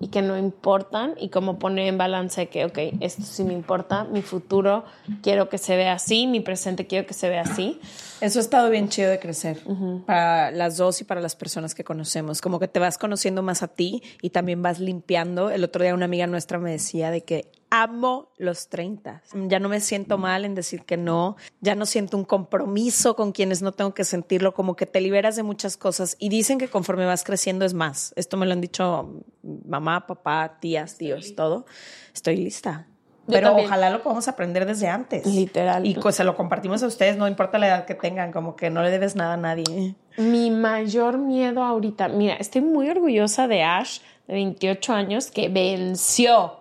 y 0.00 0.08
que 0.08 0.22
no 0.22 0.36
importan 0.38 1.14
y 1.18 1.28
como 1.28 1.58
poner 1.58 1.86
en 1.86 1.98
balance 1.98 2.48
que, 2.48 2.64
ok, 2.64 2.78
esto 3.00 3.22
sí 3.22 3.44
me 3.44 3.52
importa, 3.52 4.04
mi 4.04 4.22
futuro 4.22 4.84
quiero 5.22 5.50
que 5.50 5.58
se 5.58 5.76
vea 5.76 5.92
así, 5.92 6.26
mi 6.26 6.40
presente 6.40 6.86
quiero 6.86 7.06
que 7.06 7.12
se 7.12 7.28
vea 7.28 7.42
así. 7.42 7.78
Eso 8.22 8.38
ha 8.38 8.42
estado 8.42 8.70
bien 8.70 8.88
chido 8.88 9.10
de 9.10 9.18
crecer 9.18 9.60
para 10.06 10.50
las 10.50 10.78
dos 10.78 11.00
y 11.02 11.04
para 11.04 11.20
las 11.20 11.36
personas 11.36 11.74
que 11.74 11.84
conocemos. 11.84 12.40
Como 12.40 12.58
que 12.58 12.68
te 12.68 12.80
vas 12.80 12.98
conociendo 12.98 13.42
más 13.42 13.62
a 13.62 13.68
ti 13.68 14.02
y 14.22 14.30
también 14.30 14.62
vas 14.62 14.80
limpiando. 14.80 15.50
El 15.50 15.64
otro 15.64 15.82
día 15.82 15.94
una 15.94 16.06
amiga 16.06 16.26
nuestra 16.26 16.58
me 16.58 16.70
decía 16.70 17.10
de 17.10 17.22
que 17.22 17.50
amo 17.70 18.32
los 18.36 18.68
30. 18.68 19.22
Ya 19.48 19.60
no 19.60 19.68
me 19.68 19.80
siento 19.80 20.18
mal 20.18 20.44
en 20.44 20.54
decir 20.54 20.84
que 20.84 20.96
no. 20.96 21.36
Ya 21.60 21.74
no 21.74 21.86
siento 21.86 22.16
un 22.16 22.24
compromiso 22.24 23.16
con 23.16 23.32
quienes 23.32 23.62
no 23.62 23.72
tengo 23.72 23.94
que 23.94 24.04
sentirlo. 24.04 24.52
Como 24.52 24.76
que 24.76 24.86
te 24.86 25.00
liberas 25.00 25.36
de 25.36 25.42
muchas 25.42 25.76
cosas. 25.76 26.16
Y 26.18 26.28
dicen 26.28 26.58
que 26.58 26.68
conforme 26.68 27.06
vas 27.06 27.24
creciendo 27.24 27.64
es 27.64 27.74
más. 27.74 28.12
Esto 28.16 28.36
me 28.36 28.46
lo 28.46 28.52
han 28.52 28.60
dicho 28.60 29.22
mamá, 29.66 30.06
papá, 30.06 30.58
tías, 30.60 30.98
tíos, 30.98 31.34
todo. 31.34 31.64
Estoy 32.12 32.36
lista. 32.36 32.86
Yo 33.26 33.34
Pero 33.34 33.48
también. 33.48 33.68
ojalá 33.68 33.90
lo 33.90 34.02
podamos 34.02 34.26
aprender 34.26 34.66
desde 34.66 34.88
antes. 34.88 35.24
Literal. 35.24 35.86
Y 35.86 35.94
pues 35.94 36.16
se 36.16 36.24
lo 36.24 36.36
compartimos 36.36 36.82
a 36.82 36.88
ustedes, 36.88 37.16
no 37.16 37.28
importa 37.28 37.58
la 37.58 37.68
edad 37.68 37.84
que 37.84 37.94
tengan, 37.94 38.32
como 38.32 38.56
que 38.56 38.70
no 38.70 38.82
le 38.82 38.90
debes 38.90 39.14
nada 39.14 39.34
a 39.34 39.36
nadie. 39.36 39.94
Mi 40.16 40.50
mayor 40.50 41.18
miedo 41.18 41.62
ahorita, 41.62 42.08
mira, 42.08 42.34
estoy 42.34 42.62
muy 42.62 42.90
orgullosa 42.90 43.46
de 43.46 43.62
Ash, 43.62 44.00
de 44.26 44.34
28 44.34 44.92
años, 44.94 45.30
que 45.30 45.48
venció 45.48 46.59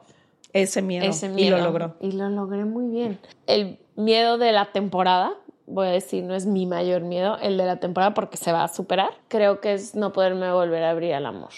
Ese 0.54 0.82
miedo. 0.82 1.06
ese 1.06 1.30
miedo. 1.30 1.58
Y 1.58 1.60
lo 1.60 1.66
logró. 1.66 1.96
Y 2.00 2.12
lo 2.12 2.30
logré 2.30 2.66
muy 2.66 2.88
bien. 2.88 3.20
El 3.48 3.80
miedo 3.96 4.38
de 4.38 4.52
la 4.52 4.72
temporada, 4.72 5.34
voy 5.68 5.88
a 5.88 5.92
decir, 5.92 6.24
no 6.24 6.36
es 6.36 6.46
mi 6.46 6.66
mayor 6.66 7.02
miedo, 7.02 7.38
el 7.42 7.58
de 7.58 7.66
la 7.66 7.80
temporada 7.80 8.14
porque 8.14 8.38
se 8.38 8.52
va 8.52 8.64
a 8.64 8.68
superar. 8.68 9.12
Creo 9.28 9.62
que 9.62 9.74
es 9.74 9.96
no 9.96 10.12
poderme 10.14 10.52
volver 10.52 10.84
a 10.84 10.92
abrir 10.92 11.14
al 11.14 11.26
amor. 11.26 11.52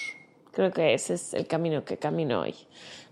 Creo 0.51 0.71
que 0.71 0.93
ese 0.93 1.13
es 1.13 1.33
el 1.33 1.47
camino 1.47 1.85
que 1.85 1.97
camino 1.97 2.41
hoy. 2.41 2.55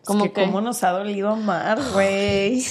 Como 0.05 0.25
que, 0.25 0.45
cómo 0.45 0.61
nos 0.61 0.83
ha 0.83 0.91
dolido 0.91 1.29
amar, 1.29 1.79
güey. 1.93 2.63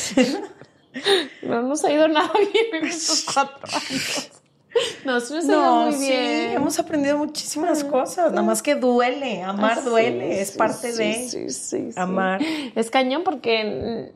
no 1.43 1.63
nos 1.63 1.85
ha 1.85 1.93
ido 1.93 2.09
nada 2.09 2.33
bien 2.35 2.83
en 2.83 2.87
estos 2.87 3.25
cuatro 3.33 3.67
años. 3.73 4.31
No, 5.05 5.21
sí 5.21 5.35
nos 5.35 5.45
ha 5.45 5.49
ido 5.49 5.61
No, 5.63 5.83
muy 5.87 5.93
sí, 5.95 6.11
bien. 6.11 6.51
hemos 6.53 6.79
aprendido 6.79 7.17
muchísimas 7.19 7.85
cosas. 7.85 8.31
Nada 8.31 8.43
más 8.43 8.63
que 8.63 8.75
duele. 8.75 9.43
Amar 9.43 9.73
Ah, 9.79 9.81
sí, 9.83 9.89
duele. 9.89 10.41
es 10.41 10.51
sí, 10.51 10.59
parte 10.59 10.93
sí, 10.93 10.99
de 10.99 11.15
sí, 11.29 11.51
sí, 11.51 11.93
sí. 11.93 12.01
amar. 12.01 12.41
Es 12.75 12.91
cañón 12.91 13.23
porque. 13.25 14.13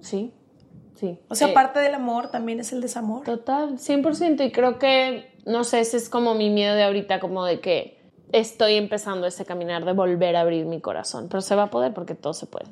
Sí, 0.00 0.32
sí. 0.98 1.18
O 1.28 1.34
sea, 1.34 1.48
Eh, 1.48 1.52
parte 1.52 1.78
del 1.80 1.94
amor 1.94 2.30
también 2.30 2.60
es 2.60 2.72
el 2.72 2.80
desamor. 2.80 3.24
Total, 3.24 3.78
100%. 3.78 4.44
Y 4.44 4.50
creo 4.52 4.78
que, 4.78 5.32
no 5.46 5.64
sé, 5.64 5.80
ese 5.80 5.96
es 5.96 6.08
como 6.08 6.34
mi 6.34 6.50
miedo 6.50 6.74
de 6.74 6.82
ahorita, 6.84 7.20
como 7.20 7.44
de 7.44 7.60
que 7.60 8.00
estoy 8.32 8.74
empezando 8.76 9.26
ese 9.26 9.44
caminar 9.44 9.84
de 9.84 9.92
volver 9.92 10.36
a 10.36 10.40
abrir 10.40 10.64
mi 10.66 10.80
corazón. 10.80 11.28
Pero 11.28 11.40
se 11.42 11.54
va 11.54 11.64
a 11.64 11.70
poder 11.70 11.92
porque 11.94 12.14
todo 12.14 12.32
se 12.32 12.46
puede. 12.46 12.66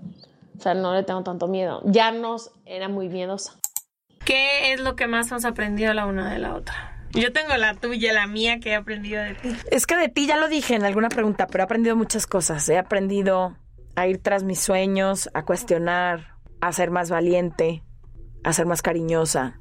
O 0.59 0.61
sea, 0.61 0.75
no 0.75 0.93
le 0.95 1.03
tengo 1.05 1.23
tanto 1.23 1.47
miedo. 1.47 1.83
Ya 1.85 2.11
nos 2.11 2.51
era 2.67 2.89
muy 2.89 3.09
miedosa. 3.09 3.55
¿Qué 4.25 4.73
es 4.73 4.81
lo 4.81 4.97
que 4.97 5.07
más 5.07 5.31
hemos 5.31 5.45
aprendido 5.45 5.95
la 5.95 6.05
una 6.07 6.33
de 6.33 6.39
la 6.39 6.55
otra? 6.55 6.98
Yo 7.13 7.33
tengo 7.33 7.57
la 7.57 7.75
tuya, 7.75 8.13
la 8.13 8.27
mía 8.27 8.61
que 8.61 8.71
he 8.71 8.75
aprendido 8.75 9.23
de 9.23 9.35
ti. 9.35 9.57
Es 9.71 9.87
que 9.87 9.97
de 9.97 10.09
ti 10.09 10.27
ya 10.27 10.37
lo 10.37 10.49
dije 10.49 10.75
en 10.75 10.85
alguna 10.85 11.09
pregunta, 11.09 11.47
pero 11.47 11.63
he 11.63 11.65
aprendido 11.65 11.97
muchas 11.97 12.27
cosas. 12.27 12.69
He 12.69 12.79
aprendido 12.79 13.57
a 13.97 14.07
ir 14.07 14.19
tras 14.23 14.45
mis 14.45 14.61
sueños, 14.61 15.29
a 15.35 15.45
cuestionar, 15.45 16.35
a 16.61 16.73
ser 16.73 16.91
más 16.91 17.11
valiente, 17.11 17.83
a 18.45 18.53
ser 18.53 18.67
más 18.67 18.83
cariñosa, 18.83 19.59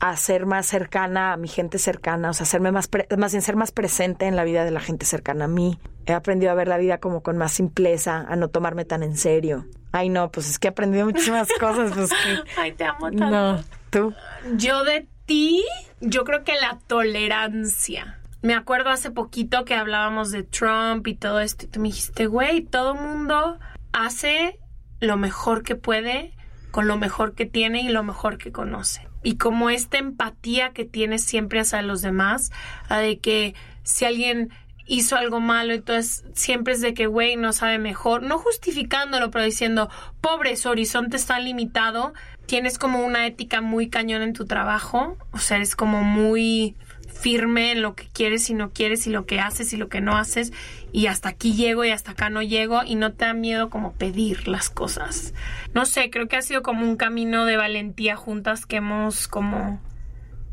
a 0.00 0.16
ser 0.16 0.44
más 0.46 0.66
cercana 0.66 1.32
a 1.32 1.36
mi 1.36 1.48
gente 1.48 1.78
cercana, 1.78 2.30
o 2.30 2.32
sea, 2.34 2.44
hacerme 2.44 2.70
más, 2.72 2.86
pre- 2.88 3.08
más 3.16 3.32
bien 3.32 3.42
ser 3.42 3.56
más 3.56 3.72
presente 3.72 4.26
en 4.26 4.36
la 4.36 4.44
vida 4.44 4.64
de 4.64 4.70
la 4.70 4.80
gente 4.80 5.06
cercana 5.06 5.46
a 5.46 5.48
mí. 5.48 5.78
He 6.06 6.12
aprendido 6.12 6.52
a 6.52 6.54
ver 6.54 6.68
la 6.68 6.78
vida 6.78 6.98
como 6.98 7.22
con 7.22 7.36
más 7.38 7.52
simpleza, 7.52 8.24
a 8.28 8.36
no 8.36 8.48
tomarme 8.48 8.84
tan 8.84 9.02
en 9.02 9.16
serio. 9.16 9.66
Ay, 9.92 10.08
no, 10.08 10.30
pues 10.30 10.48
es 10.50 10.58
que 10.58 10.68
he 10.68 10.70
aprendido 10.70 11.04
muchísimas 11.06 11.48
cosas. 11.58 11.92
Pues 11.94 12.10
que... 12.10 12.38
Ay, 12.60 12.72
te 12.72 12.84
amo 12.84 13.10
tanto. 13.10 13.26
No, 13.30 13.64
tú. 13.90 14.14
Yo 14.56 14.84
de 14.84 15.06
ti, 15.28 15.62
yo 16.00 16.24
creo 16.24 16.42
que 16.42 16.54
la 16.54 16.78
tolerancia. 16.86 18.18
Me 18.40 18.54
acuerdo 18.54 18.90
hace 18.90 19.10
poquito 19.10 19.64
que 19.64 19.74
hablábamos 19.74 20.30
de 20.30 20.42
Trump 20.42 21.06
y 21.06 21.14
todo 21.14 21.40
esto 21.40 21.66
y 21.66 21.68
tú 21.68 21.80
me 21.80 21.88
dijiste, 21.88 22.26
güey, 22.26 22.62
todo 22.62 22.94
mundo 22.94 23.58
hace 23.92 24.58
lo 25.00 25.16
mejor 25.16 25.62
que 25.62 25.76
puede 25.76 26.32
con 26.70 26.88
lo 26.88 26.96
mejor 26.96 27.34
que 27.34 27.46
tiene 27.46 27.82
y 27.82 27.88
lo 27.88 28.02
mejor 28.02 28.38
que 28.38 28.52
conoce. 28.52 29.06
Y 29.22 29.36
como 29.36 29.70
esta 29.70 29.98
empatía 29.98 30.72
que 30.72 30.84
tienes 30.84 31.24
siempre 31.24 31.60
hacia 31.60 31.82
los 31.82 32.02
demás, 32.02 32.50
de 32.88 33.18
que 33.18 33.54
si 33.82 34.04
alguien 34.04 34.50
hizo 34.86 35.16
algo 35.16 35.40
malo, 35.40 35.74
entonces 35.74 36.24
siempre 36.34 36.72
es 36.72 36.80
de 36.80 36.94
que, 36.94 37.06
güey, 37.06 37.36
no 37.36 37.52
sabe 37.52 37.78
mejor, 37.78 38.22
no 38.22 38.38
justificándolo, 38.38 39.30
pero 39.30 39.44
diciendo, 39.44 39.90
pobre, 40.20 40.56
su 40.56 40.68
horizonte 40.68 41.16
está 41.16 41.38
limitado, 41.38 42.14
tienes 42.48 42.78
como 42.78 43.04
una 43.04 43.26
ética 43.26 43.60
muy 43.60 43.90
cañón 43.90 44.22
en 44.22 44.32
tu 44.32 44.46
trabajo, 44.46 45.18
o 45.32 45.38
sea, 45.38 45.58
eres 45.58 45.76
como 45.76 46.02
muy 46.02 46.74
firme 47.06 47.72
en 47.72 47.82
lo 47.82 47.94
que 47.94 48.08
quieres 48.08 48.48
y 48.48 48.54
no 48.54 48.70
quieres 48.70 49.06
y 49.06 49.10
lo 49.10 49.26
que 49.26 49.38
haces 49.38 49.72
y 49.74 49.76
lo 49.76 49.88
que 49.88 50.00
no 50.00 50.16
haces 50.16 50.52
y 50.90 51.08
hasta 51.08 51.28
aquí 51.28 51.52
llego 51.52 51.84
y 51.84 51.90
hasta 51.90 52.12
acá 52.12 52.30
no 52.30 52.42
llego 52.42 52.80
y 52.86 52.94
no 52.94 53.12
te 53.12 53.26
da 53.26 53.34
miedo 53.34 53.68
como 53.68 53.92
pedir 53.92 54.48
las 54.48 54.70
cosas. 54.70 55.34
No 55.74 55.84
sé, 55.84 56.08
creo 56.08 56.26
que 56.26 56.36
ha 56.36 56.42
sido 56.42 56.62
como 56.62 56.88
un 56.88 56.96
camino 56.96 57.44
de 57.44 57.58
valentía 57.58 58.16
juntas 58.16 58.64
que 58.64 58.76
hemos 58.76 59.28
como 59.28 59.80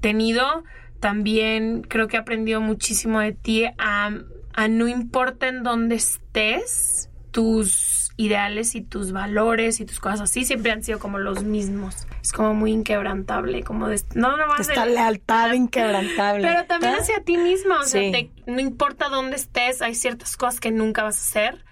tenido. 0.01 0.65
También 0.99 1.83
creo 1.83 2.07
que 2.09 2.17
he 2.17 2.19
aprendido 2.19 2.59
muchísimo 2.59 3.21
de 3.21 3.31
ti 3.31 3.65
a, 3.77 4.11
a 4.53 4.67
no 4.67 4.89
importa 4.89 5.47
en 5.47 5.63
dónde 5.63 5.95
estés, 5.95 7.09
tus 7.31 7.94
ideales 8.17 8.75
y 8.75 8.81
tus 8.81 9.11
valores 9.11 9.79
y 9.81 9.85
tus 9.85 9.99
cosas 9.99 10.21
así 10.21 10.45
siempre 10.45 10.71
han 10.71 10.83
sido 10.83 10.99
como 10.99 11.19
los 11.19 11.43
mismos. 11.43 12.07
Es 12.23 12.31
como 12.31 12.53
muy 12.53 12.71
inquebrantable, 12.71 13.63
como 13.63 13.87
de, 13.89 14.01
no 14.13 14.37
nomás 14.37 14.61
Esta 14.61 14.85
de- 14.85 14.93
lealtad 14.93 15.51
inquebrantable. 15.53 16.47
pero 16.47 16.65
también 16.65 16.93
¿Ah? 16.95 17.01
hacia 17.01 17.21
ti 17.23 17.37
mismo, 17.37 17.75
o 17.75 17.83
sea, 17.83 18.11
te- 18.11 18.31
no 18.45 18.59
importa 18.61 19.09
dónde 19.09 19.35
estés, 19.35 19.81
hay 19.81 19.95
ciertas 19.95 20.37
cosas 20.37 20.59
que 20.59 20.71
nunca 20.71 21.03
vas 21.03 21.17
a 21.17 21.21
hacer 21.49 21.65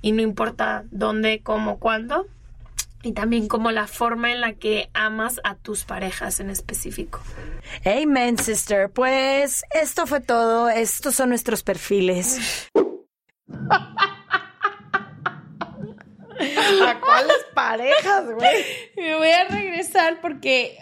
y 0.00 0.12
no 0.12 0.22
importa 0.22 0.84
dónde, 0.90 1.40
cómo, 1.42 1.78
cuándo. 1.80 2.26
Y 3.02 3.12
también 3.12 3.46
como 3.46 3.70
la 3.70 3.86
forma 3.86 4.32
en 4.32 4.40
la 4.40 4.54
que 4.54 4.90
amas 4.92 5.40
a 5.44 5.54
tus 5.54 5.84
parejas 5.84 6.40
en 6.40 6.50
específico. 6.50 7.20
Amen, 7.84 8.36
sister. 8.38 8.90
Pues 8.90 9.62
esto 9.72 10.04
fue 10.06 10.20
todo. 10.20 10.68
Estos 10.68 11.14
son 11.14 11.28
nuestros 11.28 11.62
perfiles. 11.62 12.68
¿A 16.86 17.00
cuáles 17.00 17.44
parejas, 17.54 18.24
güey? 18.32 18.64
Me 18.96 19.16
voy 19.16 19.30
a 19.30 19.44
regresar 19.44 20.20
porque 20.20 20.78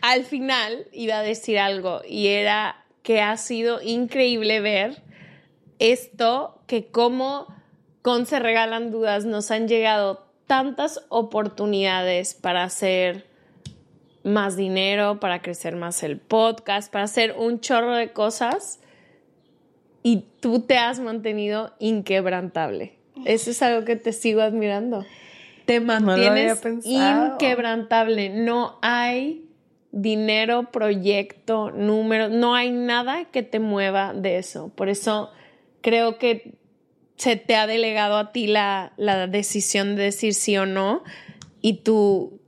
al 0.00 0.24
final 0.24 0.86
iba 0.92 1.18
a 1.18 1.22
decir 1.22 1.58
algo 1.58 2.02
y 2.06 2.28
era 2.28 2.84
que 3.02 3.20
ha 3.20 3.36
sido 3.36 3.80
increíble 3.82 4.60
ver 4.60 5.02
esto, 5.78 6.60
que 6.66 6.86
como 6.86 7.46
con 8.02 8.26
Se 8.26 8.38
Regalan 8.38 8.90
Dudas 8.90 9.24
nos 9.24 9.50
han 9.50 9.68
llegado 9.68 10.26
tantas 10.46 11.04
oportunidades 11.08 12.34
para 12.34 12.64
hacer 12.64 13.26
más 14.24 14.56
dinero, 14.56 15.20
para 15.20 15.42
crecer 15.42 15.76
más 15.76 16.02
el 16.02 16.18
podcast, 16.18 16.92
para 16.92 17.04
hacer 17.04 17.34
un 17.38 17.60
chorro 17.60 17.94
de 17.94 18.12
cosas 18.12 18.80
y 20.02 20.24
tú 20.40 20.60
te 20.60 20.76
has 20.76 21.00
mantenido 21.00 21.74
inquebrantable. 21.78 22.97
Eso 23.24 23.50
es 23.50 23.62
algo 23.62 23.84
que 23.84 23.96
te 23.96 24.12
sigo 24.12 24.40
admirando. 24.40 25.04
Te 25.64 25.80
mantienes 25.80 26.60
inquebrantable. 26.84 28.30
No 28.30 28.78
hay 28.82 29.44
dinero, 29.90 30.70
proyecto, 30.70 31.70
número, 31.70 32.28
no 32.28 32.54
hay 32.54 32.70
nada 32.70 33.26
que 33.26 33.42
te 33.42 33.58
mueva 33.58 34.12
de 34.14 34.38
eso. 34.38 34.70
Por 34.74 34.88
eso 34.88 35.30
creo 35.80 36.18
que 36.18 36.54
se 37.16 37.36
te 37.36 37.56
ha 37.56 37.66
delegado 37.66 38.16
a 38.16 38.32
ti 38.32 38.46
la, 38.46 38.92
la 38.96 39.26
decisión 39.26 39.96
de 39.96 40.04
decir 40.04 40.34
sí 40.34 40.56
o 40.56 40.66
no 40.66 41.02
y 41.60 41.78
tú 41.82 42.40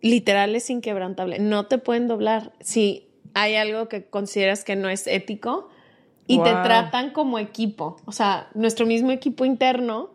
literal 0.00 0.54
es 0.56 0.70
inquebrantable. 0.70 1.38
No 1.38 1.66
te 1.66 1.78
pueden 1.78 2.08
doblar. 2.08 2.52
Si 2.60 3.08
hay 3.34 3.56
algo 3.56 3.88
que 3.88 4.06
consideras 4.06 4.64
que 4.64 4.76
no 4.76 4.88
es 4.88 5.06
ético 5.06 5.68
y 6.28 6.36
te 6.42 6.52
Wow. 6.52 6.62
tratan 6.62 7.10
como 7.10 7.40
equipo, 7.40 7.96
o 8.04 8.12
sea, 8.12 8.48
nuestro 8.54 8.86
mismo 8.86 9.10
equipo 9.10 9.44
interno 9.44 10.10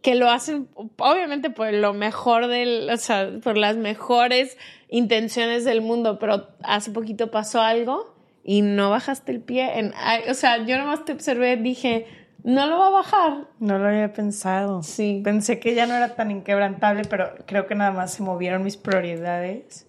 que 0.00 0.14
lo 0.14 0.30
hacen 0.30 0.68
obviamente 0.96 1.50
por 1.50 1.70
lo 1.74 1.92
mejor 1.92 2.46
del, 2.46 2.88
o 2.90 2.96
sea, 2.96 3.28
por 3.42 3.58
las 3.58 3.76
mejores 3.76 4.56
intenciones 4.88 5.66
del 5.66 5.82
mundo, 5.82 6.18
pero 6.18 6.48
hace 6.62 6.90
poquito 6.90 7.30
pasó 7.30 7.60
algo 7.60 8.14
y 8.42 8.62
no 8.62 8.88
bajaste 8.88 9.32
el 9.32 9.40
pie 9.42 9.78
en, 9.78 9.92
o 10.30 10.32
sea, 10.34 10.64
yo 10.64 10.78
nomás 10.78 11.04
te 11.04 11.12
observé, 11.12 11.58
dije, 11.58 12.06
no 12.44 12.66
lo 12.66 12.78
va 12.78 12.86
a 12.86 12.90
bajar. 12.90 13.48
No 13.58 13.78
lo 13.78 13.88
había 13.88 14.14
pensado. 14.14 14.82
Sí. 14.82 15.20
Pensé 15.22 15.60
que 15.60 15.74
ya 15.74 15.84
no 15.86 15.94
era 15.94 16.14
tan 16.14 16.30
inquebrantable, 16.30 17.02
pero 17.04 17.34
creo 17.44 17.66
que 17.66 17.74
nada 17.74 17.90
más 17.90 18.14
se 18.14 18.22
movieron 18.22 18.62
mis 18.64 18.78
prioridades. 18.78 19.86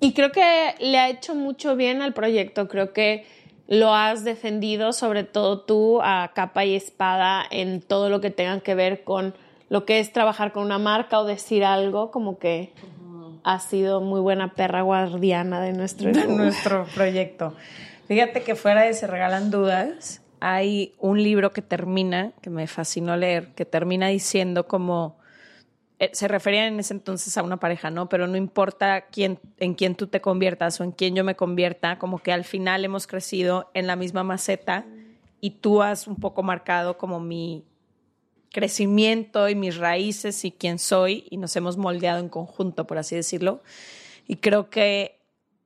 Y 0.00 0.14
creo 0.14 0.32
que 0.32 0.74
le 0.80 0.98
ha 0.98 1.10
hecho 1.10 1.34
mucho 1.34 1.76
bien 1.76 2.00
al 2.00 2.14
proyecto. 2.14 2.68
Creo 2.68 2.94
que 2.94 3.26
lo 3.66 3.94
has 3.94 4.24
defendido, 4.24 4.92
sobre 4.92 5.24
todo 5.24 5.60
tú, 5.60 6.00
a 6.02 6.32
capa 6.34 6.64
y 6.64 6.74
espada 6.74 7.44
en 7.50 7.80
todo 7.80 8.10
lo 8.10 8.20
que 8.20 8.30
tenga 8.30 8.60
que 8.60 8.74
ver 8.74 9.04
con 9.04 9.34
lo 9.68 9.84
que 9.84 9.98
es 9.98 10.12
trabajar 10.12 10.52
con 10.52 10.64
una 10.64 10.78
marca 10.78 11.18
o 11.18 11.24
decir 11.24 11.64
algo, 11.64 12.10
como 12.10 12.38
que 12.38 12.72
ha 13.42 13.58
sido 13.60 14.00
muy 14.00 14.20
buena 14.20 14.54
perra 14.54 14.82
guardiana 14.82 15.60
de 15.60 15.72
nuestro 15.72 16.12
de 16.12 16.26
nuestro 16.26 16.86
proyecto. 16.94 17.54
Fíjate 18.08 18.42
que 18.42 18.54
fuera 18.54 18.82
de 18.82 18.92
Se 18.92 19.06
Regalan 19.06 19.50
Dudas, 19.50 20.20
hay 20.40 20.94
un 20.98 21.22
libro 21.22 21.52
que 21.52 21.62
termina, 21.62 22.32
que 22.42 22.50
me 22.50 22.66
fascinó 22.66 23.16
leer, 23.16 23.54
que 23.54 23.64
termina 23.64 24.08
diciendo 24.08 24.66
como, 24.66 25.16
se 26.12 26.28
refería 26.28 26.66
en 26.66 26.80
ese 26.80 26.94
entonces 26.94 27.36
a 27.38 27.42
una 27.42 27.58
pareja, 27.58 27.90
¿no? 27.90 28.08
Pero 28.08 28.26
no 28.26 28.36
importa 28.36 29.06
quién, 29.06 29.38
en 29.58 29.74
quién 29.74 29.94
tú 29.94 30.08
te 30.08 30.20
conviertas 30.20 30.80
o 30.80 30.84
en 30.84 30.92
quién 30.92 31.14
yo 31.14 31.24
me 31.24 31.36
convierta, 31.36 31.98
como 31.98 32.18
que 32.18 32.32
al 32.32 32.44
final 32.44 32.84
hemos 32.84 33.06
crecido 33.06 33.70
en 33.74 33.86
la 33.86 33.96
misma 33.96 34.24
maceta 34.24 34.84
y 35.40 35.50
tú 35.50 35.82
has 35.82 36.06
un 36.06 36.16
poco 36.16 36.42
marcado 36.42 36.98
como 36.98 37.20
mi 37.20 37.64
crecimiento 38.50 39.48
y 39.48 39.54
mis 39.54 39.76
raíces 39.76 40.44
y 40.44 40.52
quién 40.52 40.78
soy 40.78 41.26
y 41.30 41.36
nos 41.36 41.54
hemos 41.56 41.76
moldeado 41.76 42.20
en 42.20 42.28
conjunto, 42.28 42.86
por 42.86 42.98
así 42.98 43.16
decirlo. 43.16 43.62
Y 44.26 44.36
creo 44.36 44.70
que 44.70 45.20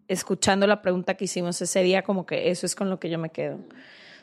escuchando 0.08 0.66
la 0.66 0.82
pregunta 0.82 1.14
que 1.14 1.26
hicimos 1.26 1.60
ese 1.60 1.82
día, 1.82 2.02
como 2.02 2.26
que 2.26 2.50
eso 2.50 2.66
es 2.66 2.74
con 2.74 2.90
lo 2.90 2.98
que 2.98 3.10
yo 3.10 3.18
me 3.18 3.30
quedo. 3.30 3.58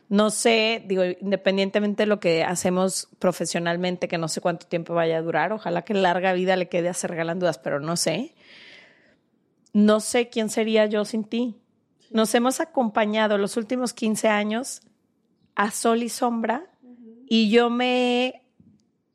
No 0.08 0.30
sé, 0.30 0.84
digo, 0.86 1.04
independientemente 1.04 2.04
de 2.04 2.08
lo 2.08 2.20
que 2.20 2.44
hacemos 2.44 3.10
profesionalmente, 3.18 4.08
que 4.08 4.20
no 4.20 4.28
sé 4.28 4.40
cuánto 4.40 4.68
tiempo 4.68 4.94
vaya 4.94 5.18
a 5.18 5.22
durar, 5.22 5.52
ojalá 5.52 5.84
que 5.84 5.96
larga 5.96 6.34
vida 6.34 6.56
le 6.56 6.70
quede 6.70 6.90
a 6.90 6.92
hacer 6.92 7.10
regalan 7.10 7.40
dudas, 7.40 7.58
pero 7.58 7.80
no 7.80 7.98
sé. 7.98 8.36
No 9.74 10.00
sé 10.00 10.30
quién 10.30 10.50
sería 10.50 10.86
yo 10.86 11.06
sin 11.06 11.24
ti. 11.24 11.56
Nos 12.12 12.34
hemos 12.36 12.60
acompañado 12.60 13.38
los 13.38 13.58
últimos 13.58 13.94
15 13.94 14.28
años 14.28 14.82
a 15.56 15.72
sol 15.72 16.04
y 16.04 16.10
sombra 16.10 16.68
y 17.28 17.50
yo 17.50 17.70
me 17.70 18.28
he 18.28 18.44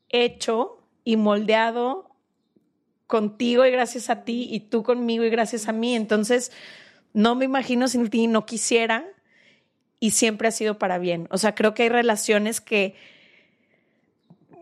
hecho 0.08 0.84
y 1.04 1.16
moldeado 1.16 2.10
contigo 3.06 3.64
y 3.64 3.70
gracias 3.70 4.10
a 4.10 4.24
ti 4.24 4.48
y 4.50 4.60
tú 4.60 4.82
conmigo 4.82 5.24
y 5.24 5.30
gracias 5.30 5.68
a 5.68 5.72
mí. 5.72 5.94
Entonces, 5.94 6.52
no 7.12 7.34
me 7.36 7.44
imagino 7.44 7.88
sin 7.88 8.08
ti, 8.10 8.26
no 8.26 8.44
quisiera 8.44 9.06
y 10.00 10.12
siempre 10.12 10.48
ha 10.48 10.50
sido 10.50 10.78
para 10.78 10.98
bien. 10.98 11.28
O 11.30 11.38
sea, 11.38 11.54
creo 11.54 11.74
que 11.74 11.84
hay 11.84 11.90
relaciones 11.90 12.60
que 12.60 12.96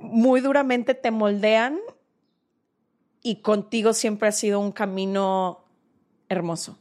muy 0.00 0.40
duramente 0.40 0.94
te 0.94 1.10
moldean 1.12 1.78
y 3.22 3.36
contigo 3.36 3.92
siempre 3.92 4.28
ha 4.28 4.32
sido 4.32 4.60
un 4.60 4.72
camino 4.72 5.64
hermoso. 6.28 6.78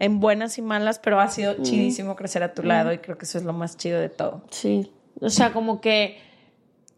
En 0.00 0.18
buenas 0.18 0.58
y 0.58 0.62
malas, 0.62 0.98
pero 0.98 1.20
ha 1.20 1.28
sido 1.28 1.62
chidísimo 1.62 2.16
crecer 2.16 2.42
a 2.42 2.52
tu 2.52 2.64
lado 2.64 2.92
y 2.92 2.98
creo 2.98 3.16
que 3.16 3.24
eso 3.24 3.38
es 3.38 3.44
lo 3.44 3.52
más 3.52 3.76
chido 3.76 4.00
de 4.00 4.08
todo. 4.08 4.44
Sí. 4.50 4.90
O 5.20 5.30
sea, 5.30 5.52
como 5.52 5.80
que 5.80 6.18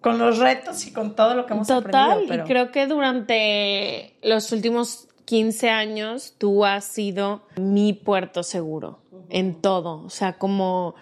Con 0.00 0.18
los 0.18 0.38
retos 0.38 0.86
y 0.86 0.92
con 0.92 1.14
todo 1.14 1.34
lo 1.34 1.44
que 1.44 1.52
hemos 1.52 1.68
Total, 1.68 2.10
aprendido. 2.12 2.28
Pero... 2.28 2.44
y 2.44 2.46
creo 2.46 2.70
que 2.70 2.86
durante 2.86 4.14
los 4.22 4.50
últimos 4.52 5.08
15 5.24 5.70
años 5.70 6.34
tú 6.38 6.64
has 6.64 6.84
sido 6.84 7.42
mi 7.56 7.92
puerto 7.92 8.42
seguro 8.42 9.00
en 9.30 9.54
todo. 9.60 10.02
O 10.04 10.10
sea, 10.10 10.34
como 10.38 10.94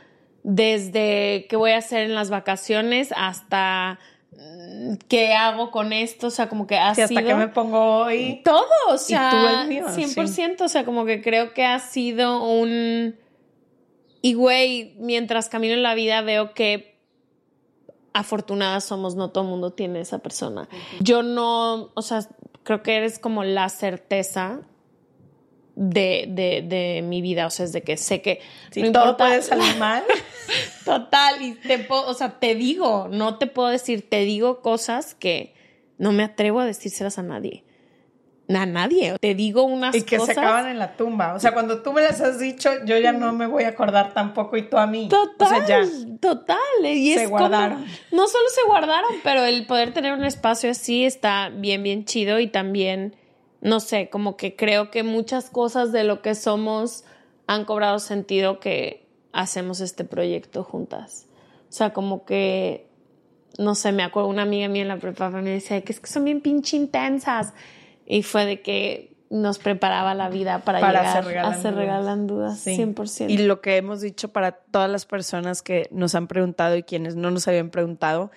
desde 0.44 1.46
qué 1.48 1.56
voy 1.56 1.72
a 1.72 1.78
hacer 1.78 2.04
en 2.04 2.14
las 2.14 2.30
vacaciones 2.30 3.12
hasta 3.16 3.98
mm, 4.32 4.94
qué 5.08 5.34
hago 5.34 5.70
con 5.70 5.92
esto. 5.92 6.28
O 6.28 6.30
sea, 6.30 6.48
como 6.48 6.66
que 6.66 6.76
has 6.78 6.96
Sí, 6.96 7.02
hasta 7.02 7.14
sido 7.20 7.26
que 7.28 7.34
me 7.34 7.48
pongo 7.48 8.04
hoy. 8.04 8.40
todo. 8.44 8.66
O 8.88 8.98
sea, 8.98 9.30
tú 9.30 9.36
el 9.62 9.68
mío, 9.68 9.86
100%. 9.88 10.62
O 10.62 10.68
sea, 10.68 10.84
como 10.84 11.04
que 11.04 11.20
creo 11.22 11.52
que 11.54 11.64
ha 11.64 11.78
sido 11.78 12.44
un. 12.44 13.16
Y 14.20 14.34
güey, 14.34 14.94
mientras 14.98 15.48
camino 15.48 15.74
en 15.74 15.82
la 15.82 15.94
vida 15.94 16.20
veo 16.22 16.54
que 16.54 16.92
afortunadas 18.14 18.84
somos, 18.84 19.14
no 19.16 19.30
todo 19.30 19.44
el 19.44 19.50
mundo 19.50 19.72
tiene 19.72 20.00
esa 20.00 20.18
persona. 20.18 20.68
Yo 21.00 21.22
no, 21.22 21.90
o 21.94 22.02
sea, 22.02 22.28
creo 22.64 22.82
que 22.82 22.96
eres 22.96 23.18
como 23.18 23.44
la 23.44 23.68
certeza 23.68 24.60
de, 25.74 26.26
de, 26.28 26.62
de 26.62 27.02
mi 27.02 27.22
vida, 27.22 27.46
o 27.46 27.50
sea, 27.50 27.64
es 27.64 27.72
de 27.72 27.82
que 27.82 27.96
sé 27.96 28.20
que 28.20 28.40
Si 28.70 28.82
no 28.82 28.92
todo 28.92 29.02
importa- 29.10 29.24
puede 29.26 29.42
salir 29.42 29.76
mal. 29.78 30.02
Total, 30.84 31.40
y 31.40 31.54
te 31.54 31.78
puedo, 31.78 32.06
o 32.08 32.14
sea, 32.14 32.38
te 32.38 32.54
digo, 32.54 33.08
no 33.10 33.38
te 33.38 33.46
puedo 33.46 33.68
decir, 33.68 34.08
te 34.08 34.20
digo 34.24 34.60
cosas 34.60 35.14
que 35.14 35.54
no 35.98 36.12
me 36.12 36.24
atrevo 36.24 36.60
a 36.60 36.66
decírselas 36.66 37.18
a 37.18 37.22
nadie. 37.22 37.64
A 38.56 38.66
nadie. 38.66 39.16
Te 39.20 39.34
digo 39.34 39.62
unas 39.64 39.94
y 39.94 40.02
que 40.02 40.16
cosas. 40.18 40.34
se 40.34 40.40
acaban 40.40 40.68
en 40.68 40.78
la 40.78 40.96
tumba. 40.96 41.34
O 41.34 41.40
sea, 41.40 41.52
cuando 41.52 41.82
tú 41.82 41.92
me 41.92 42.02
las 42.02 42.20
has 42.20 42.38
dicho, 42.38 42.70
yo 42.84 42.98
ya 42.98 43.12
no 43.12 43.32
me 43.32 43.46
voy 43.46 43.64
a 43.64 43.68
acordar 43.68 44.12
tampoco 44.14 44.56
y 44.56 44.62
tú 44.68 44.76
a 44.78 44.86
mí. 44.86 45.08
Total, 45.08 45.62
O 45.62 45.66
sea, 45.66 45.82
ya. 45.84 45.88
total. 46.20 46.56
Y 46.84 47.14
Se 47.14 47.24
es 47.24 47.28
como- 47.30 47.38
guardaron. 47.40 47.84
no 48.10 48.28
solo 48.28 48.44
se 48.54 48.62
guardaron, 48.66 49.10
pero 49.22 49.44
el 49.44 49.66
poder 49.66 49.92
tener 49.92 50.12
un 50.12 50.24
espacio 50.24 50.70
así 50.70 51.04
está 51.04 51.50
bien, 51.54 51.82
bien 51.82 52.04
chido 52.04 52.40
y 52.40 52.46
también 52.46 53.16
no 53.60 53.78
sé, 53.78 54.08
como 54.10 54.36
que 54.36 54.56
creo 54.56 54.90
que 54.90 55.04
muchas 55.04 55.48
cosas 55.48 55.92
de 55.92 56.02
lo 56.02 56.20
que 56.20 56.34
somos 56.34 57.04
han 57.46 57.64
cobrado 57.64 58.00
sentido 58.00 58.58
que 58.58 59.06
hacemos 59.32 59.80
este 59.80 60.04
proyecto 60.04 60.64
juntas. 60.64 61.26
O 61.68 61.72
sea, 61.72 61.92
como 61.92 62.24
que, 62.24 62.88
no 63.58 63.76
sé, 63.76 63.92
me 63.92 64.02
acuerdo 64.02 64.28
una 64.28 64.42
amiga 64.42 64.66
mía 64.66 64.82
en 64.82 64.88
la 64.88 64.96
prepa 64.96 65.30
me 65.30 65.48
decía 65.48 65.80
que 65.82 65.92
es 65.92 66.00
que 66.00 66.08
son 66.08 66.24
bien 66.24 66.40
pinche 66.40 66.76
intensas. 66.76 67.54
Y 68.06 68.22
fue 68.22 68.44
de 68.46 68.60
que 68.62 69.12
nos 69.30 69.58
preparaba 69.58 70.14
la 70.14 70.28
vida 70.28 70.58
para, 70.64 70.80
Para 70.80 71.00
llegar 71.02 71.24
Regalan 71.24 71.52
a 71.54 71.56
Dudas. 71.56 71.74
regalan 71.74 72.26
dudas, 72.26 72.60
Sí. 72.60 72.76
100%. 72.76 73.30
Y 73.30 73.38
lo 73.38 73.60
que 73.62 73.76
hemos 73.78 74.00
dicho 74.02 74.28
para 74.28 74.52
todas 74.52 74.90
las 74.90 75.06
personas 75.06 75.62
que 75.62 75.88
nos 75.90 76.14
han 76.14 76.26
preguntado 76.26 76.76
y 76.76 76.82
quienes 76.82 77.16
no 77.16 77.30
nos 77.30 77.48
habían 77.48 77.70
preguntado, 77.70 78.30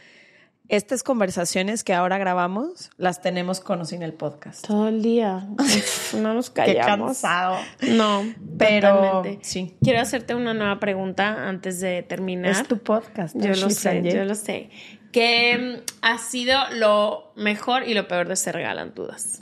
estas 0.67 1.03
conversaciones 1.03 1.83
que 1.83 1.93
ahora 1.93 2.17
grabamos 2.17 2.89
las 2.97 3.21
tenemos 3.21 3.59
con 3.59 3.81
o 3.81 3.85
sin 3.85 4.01
el 4.03 4.13
podcast. 4.13 4.65
Todo 4.65 4.87
el 4.87 5.01
día. 5.01 5.47
No 6.15 6.33
nos 6.33 6.49
Qué 6.49 6.61
callamos. 6.75 7.07
cansado. 7.21 7.57
No, 7.81 8.23
Pero 8.57 9.23
sí. 9.41 9.75
Quiero 9.83 9.99
hacerte 9.99 10.33
una 10.33 10.53
nueva 10.53 10.79
pregunta 10.79 11.49
antes 11.49 11.81
de 11.81 12.03
terminar. 12.03 12.51
Es 12.51 12.67
tu 12.67 12.77
podcast. 12.77 13.35
Yo 13.37 13.49
lo 13.49 13.69
sé, 13.69 14.01
yo 14.01 14.23
lo 14.23 14.33
sé. 14.33 14.69
¿Qué 15.11 15.81
ha 16.01 16.17
sido 16.19 16.57
lo 16.73 17.33
mejor 17.35 17.87
y 17.87 17.93
lo 17.93 18.07
peor 18.07 18.29
de 18.29 18.35
Se 18.37 18.51
Regalan 18.53 18.93
Dudas? 18.95 19.41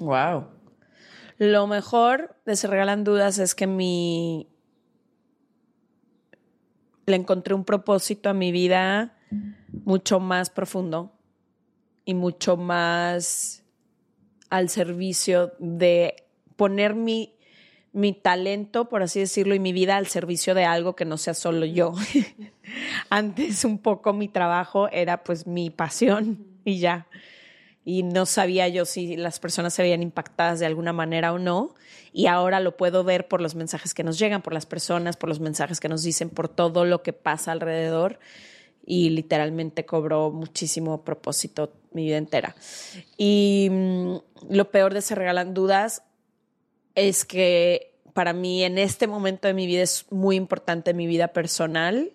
Wow. 0.00 0.46
Lo 1.38 1.66
mejor 1.66 2.36
de 2.46 2.56
Se 2.56 2.66
Regalan 2.66 3.04
Dudas 3.04 3.38
es 3.38 3.54
que 3.54 3.66
mi. 3.66 4.48
Le 7.06 7.16
encontré 7.16 7.54
un 7.54 7.64
propósito 7.64 8.30
a 8.30 8.34
mi 8.34 8.50
vida 8.50 9.18
mucho 9.84 10.20
más 10.20 10.48
profundo 10.48 11.12
y 12.04 12.14
mucho 12.14 12.56
más 12.56 13.62
al 14.48 14.68
servicio 14.68 15.52
de 15.58 16.14
poner 16.56 16.94
mi, 16.94 17.34
mi 17.92 18.12
talento, 18.14 18.88
por 18.88 19.02
así 19.02 19.20
decirlo, 19.20 19.54
y 19.54 19.58
mi 19.58 19.72
vida 19.72 19.96
al 19.96 20.06
servicio 20.06 20.54
de 20.54 20.64
algo 20.64 20.96
que 20.96 21.04
no 21.04 21.18
sea 21.18 21.34
solo 21.34 21.66
yo. 21.66 21.92
Antes 23.10 23.64
un 23.64 23.78
poco 23.78 24.12
mi 24.12 24.28
trabajo 24.28 24.88
era 24.88 25.24
pues 25.24 25.46
mi 25.46 25.68
pasión 25.70 26.46
y 26.64 26.78
ya 26.78 27.06
y 27.84 28.02
no 28.02 28.24
sabía 28.24 28.66
yo 28.68 28.86
si 28.86 29.16
las 29.16 29.38
personas 29.38 29.74
se 29.74 29.82
veían 29.82 30.02
impactadas 30.02 30.58
de 30.58 30.66
alguna 30.66 30.92
manera 30.92 31.32
o 31.32 31.38
no. 31.38 31.74
Y 32.12 32.26
ahora 32.26 32.60
lo 32.60 32.76
puedo 32.76 33.04
ver 33.04 33.28
por 33.28 33.40
los 33.40 33.54
mensajes 33.54 33.92
que 33.92 34.04
nos 34.04 34.18
llegan, 34.18 34.40
por 34.40 34.54
las 34.54 34.66
personas, 34.66 35.16
por 35.16 35.28
los 35.28 35.40
mensajes 35.40 35.80
que 35.80 35.88
nos 35.88 36.02
dicen, 36.02 36.30
por 36.30 36.48
todo 36.48 36.84
lo 36.84 37.02
que 37.02 37.12
pasa 37.12 37.52
alrededor. 37.52 38.18
Y 38.86 39.10
literalmente 39.10 39.84
cobró 39.84 40.30
muchísimo 40.30 41.04
propósito 41.04 41.72
mi 41.92 42.04
vida 42.04 42.16
entera. 42.16 42.54
Y 43.18 43.68
mm, 43.70 44.16
lo 44.48 44.70
peor 44.70 44.94
de 44.94 45.02
Se 45.02 45.14
Regalan 45.14 45.52
Dudas 45.52 46.02
es 46.94 47.24
que 47.24 47.94
para 48.14 48.32
mí 48.32 48.62
en 48.62 48.78
este 48.78 49.06
momento 49.06 49.48
de 49.48 49.54
mi 49.54 49.66
vida 49.66 49.82
es 49.82 50.06
muy 50.10 50.36
importante 50.36 50.94
mi 50.94 51.06
vida 51.06 51.28
personal 51.28 52.12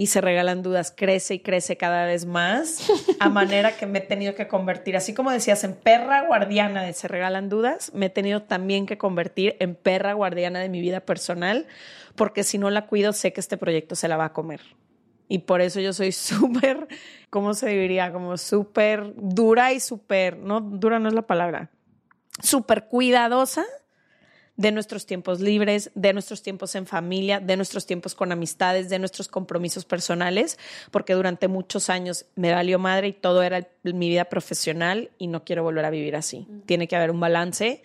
y 0.00 0.06
se 0.06 0.22
regalan 0.22 0.62
dudas, 0.62 0.94
crece 0.96 1.34
y 1.34 1.40
crece 1.40 1.76
cada 1.76 2.06
vez 2.06 2.24
más, 2.24 2.90
a 3.18 3.28
manera 3.28 3.76
que 3.76 3.84
me 3.84 3.98
he 3.98 4.00
tenido 4.00 4.34
que 4.34 4.48
convertir, 4.48 4.96
así 4.96 5.12
como 5.12 5.30
decías, 5.30 5.62
en 5.62 5.74
perra 5.74 6.22
guardiana 6.26 6.82
de 6.82 6.94
se 6.94 7.06
regalan 7.06 7.50
dudas, 7.50 7.92
me 7.92 8.06
he 8.06 8.08
tenido 8.08 8.42
también 8.44 8.86
que 8.86 8.96
convertir 8.96 9.56
en 9.60 9.74
perra 9.74 10.14
guardiana 10.14 10.58
de 10.58 10.70
mi 10.70 10.80
vida 10.80 11.00
personal, 11.00 11.66
porque 12.16 12.44
si 12.44 12.56
no 12.56 12.70
la 12.70 12.86
cuido, 12.86 13.12
sé 13.12 13.34
que 13.34 13.40
este 13.40 13.58
proyecto 13.58 13.94
se 13.94 14.08
la 14.08 14.16
va 14.16 14.24
a 14.24 14.32
comer. 14.32 14.62
Y 15.28 15.40
por 15.40 15.60
eso 15.60 15.80
yo 15.80 15.92
soy 15.92 16.12
súper, 16.12 16.88
¿cómo 17.28 17.52
se 17.52 17.68
diría? 17.68 18.10
Como 18.10 18.38
súper 18.38 19.12
dura 19.16 19.74
y 19.74 19.80
súper, 19.80 20.38
no, 20.38 20.62
dura 20.62 20.98
no 20.98 21.08
es 21.08 21.14
la 21.14 21.26
palabra, 21.26 21.72
súper 22.42 22.86
cuidadosa 22.86 23.66
de 24.60 24.72
nuestros 24.72 25.06
tiempos 25.06 25.40
libres, 25.40 25.90
de 25.94 26.12
nuestros 26.12 26.42
tiempos 26.42 26.74
en 26.74 26.84
familia, 26.86 27.40
de 27.40 27.56
nuestros 27.56 27.86
tiempos 27.86 28.14
con 28.14 28.30
amistades, 28.30 28.90
de 28.90 28.98
nuestros 28.98 29.26
compromisos 29.26 29.86
personales, 29.86 30.58
porque 30.90 31.14
durante 31.14 31.48
muchos 31.48 31.88
años 31.88 32.26
me 32.36 32.52
valió 32.52 32.78
madre 32.78 33.08
y 33.08 33.12
todo 33.14 33.42
era 33.42 33.56
el- 33.82 33.94
mi 33.94 34.10
vida 34.10 34.26
profesional 34.26 35.12
y 35.16 35.28
no 35.28 35.44
quiero 35.44 35.62
volver 35.62 35.86
a 35.86 35.90
vivir 35.90 36.14
así. 36.14 36.46
Tiene 36.66 36.88
que 36.88 36.96
haber 36.96 37.10
un 37.10 37.20
balance 37.20 37.82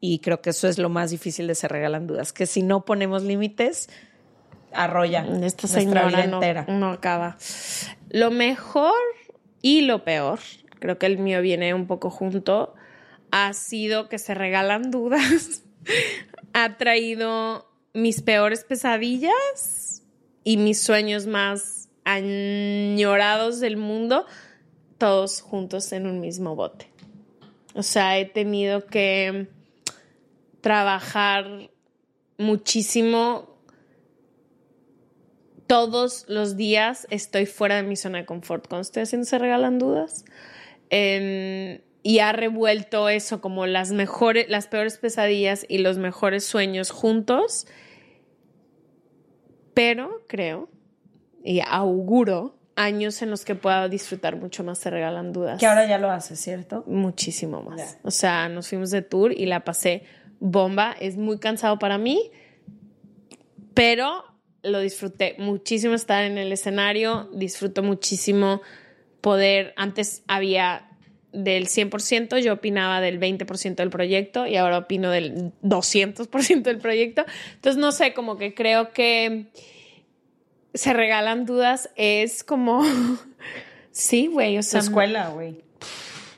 y 0.00 0.18
creo 0.18 0.40
que 0.42 0.50
eso 0.50 0.66
es 0.66 0.78
lo 0.78 0.88
más 0.88 1.10
difícil 1.12 1.46
de 1.46 1.54
se 1.54 1.68
regalan 1.68 2.08
dudas, 2.08 2.32
que 2.32 2.46
si 2.46 2.62
no 2.62 2.84
ponemos 2.84 3.22
límites, 3.22 3.88
arrolla 4.72 5.20
Esta 5.42 5.68
nuestra 5.68 6.06
vida 6.08 6.26
no, 6.26 6.36
entera. 6.38 6.64
no 6.68 6.90
acaba. 6.90 7.36
Lo 8.10 8.32
mejor 8.32 8.94
y 9.62 9.82
lo 9.82 10.02
peor, 10.02 10.40
creo 10.80 10.98
que 10.98 11.06
el 11.06 11.18
mío 11.18 11.40
viene 11.40 11.72
un 11.72 11.86
poco 11.86 12.10
junto, 12.10 12.74
ha 13.30 13.52
sido 13.52 14.08
que 14.08 14.18
se 14.18 14.34
regalan 14.34 14.90
dudas. 14.90 15.62
ha 16.52 16.76
traído 16.76 17.70
mis 17.92 18.22
peores 18.22 18.64
pesadillas 18.64 20.02
y 20.44 20.56
mis 20.56 20.80
sueños 20.80 21.26
más 21.26 21.88
añorados 22.04 23.60
del 23.60 23.76
mundo, 23.76 24.26
todos 24.98 25.40
juntos 25.40 25.92
en 25.92 26.06
un 26.06 26.20
mismo 26.20 26.54
bote. 26.54 26.88
O 27.74 27.82
sea, 27.82 28.18
he 28.18 28.24
tenido 28.24 28.86
que 28.86 29.48
trabajar 30.60 31.70
muchísimo 32.38 33.56
todos 35.66 36.24
los 36.28 36.56
días 36.56 37.06
estoy 37.10 37.46
fuera 37.46 37.76
de 37.76 37.82
mi 37.82 37.96
zona 37.96 38.18
de 38.18 38.26
confort. 38.26 38.68
Cuando 38.68 38.82
estoy 38.82 39.02
haciendo 39.02 39.26
se 39.26 39.38
regalan 39.38 39.78
dudas. 39.78 40.24
Em, 40.90 41.80
y 42.06 42.20
ha 42.20 42.30
revuelto 42.30 43.08
eso 43.08 43.40
como 43.40 43.66
las 43.66 43.90
mejores, 43.90 44.48
las 44.48 44.68
peores 44.68 44.96
pesadillas 44.96 45.66
y 45.68 45.78
los 45.78 45.98
mejores 45.98 46.44
sueños 46.44 46.92
juntos. 46.92 47.66
Pero 49.74 50.24
creo 50.28 50.68
y 51.42 51.62
auguro 51.66 52.60
años 52.76 53.22
en 53.22 53.30
los 53.30 53.44
que 53.44 53.56
pueda 53.56 53.88
disfrutar 53.88 54.36
mucho 54.36 54.62
más 54.62 54.78
se 54.78 54.88
regalan 54.88 55.32
dudas. 55.32 55.58
Que 55.58 55.66
ahora 55.66 55.84
ya 55.88 55.98
lo 55.98 56.08
hace, 56.08 56.36
¿cierto? 56.36 56.84
Muchísimo 56.86 57.62
más. 57.62 57.98
O 58.04 58.12
sea, 58.12 58.48
nos 58.48 58.68
fuimos 58.68 58.92
de 58.92 59.02
tour 59.02 59.32
y 59.32 59.46
la 59.46 59.64
pasé 59.64 60.04
bomba. 60.38 60.94
Es 61.00 61.16
muy 61.16 61.40
cansado 61.40 61.80
para 61.80 61.98
mí, 61.98 62.30
pero 63.74 64.22
lo 64.62 64.78
disfruté 64.78 65.34
muchísimo 65.40 65.94
estar 65.94 66.22
en 66.22 66.38
el 66.38 66.52
escenario. 66.52 67.28
Disfruto 67.34 67.82
muchísimo 67.82 68.62
poder. 69.20 69.74
Antes 69.76 70.22
había 70.28 70.92
del 71.36 71.68
100%, 71.68 72.38
yo 72.38 72.54
opinaba 72.54 73.00
del 73.00 73.20
20% 73.20 73.76
del 73.76 73.90
proyecto 73.90 74.46
y 74.46 74.56
ahora 74.56 74.78
opino 74.78 75.10
del 75.10 75.52
200% 75.62 76.62
del 76.62 76.78
proyecto. 76.78 77.24
Entonces, 77.54 77.80
no 77.80 77.92
sé, 77.92 78.14
como 78.14 78.38
que 78.38 78.54
creo 78.54 78.92
que 78.92 79.46
se 80.72 80.92
regalan 80.92 81.44
dudas 81.44 81.90
es 81.96 82.42
como. 82.42 82.82
sí, 83.90 84.28
güey, 84.28 84.56
o 84.58 84.62
sea, 84.62 84.80
escuela, 84.80 85.28
güey. 85.28 85.62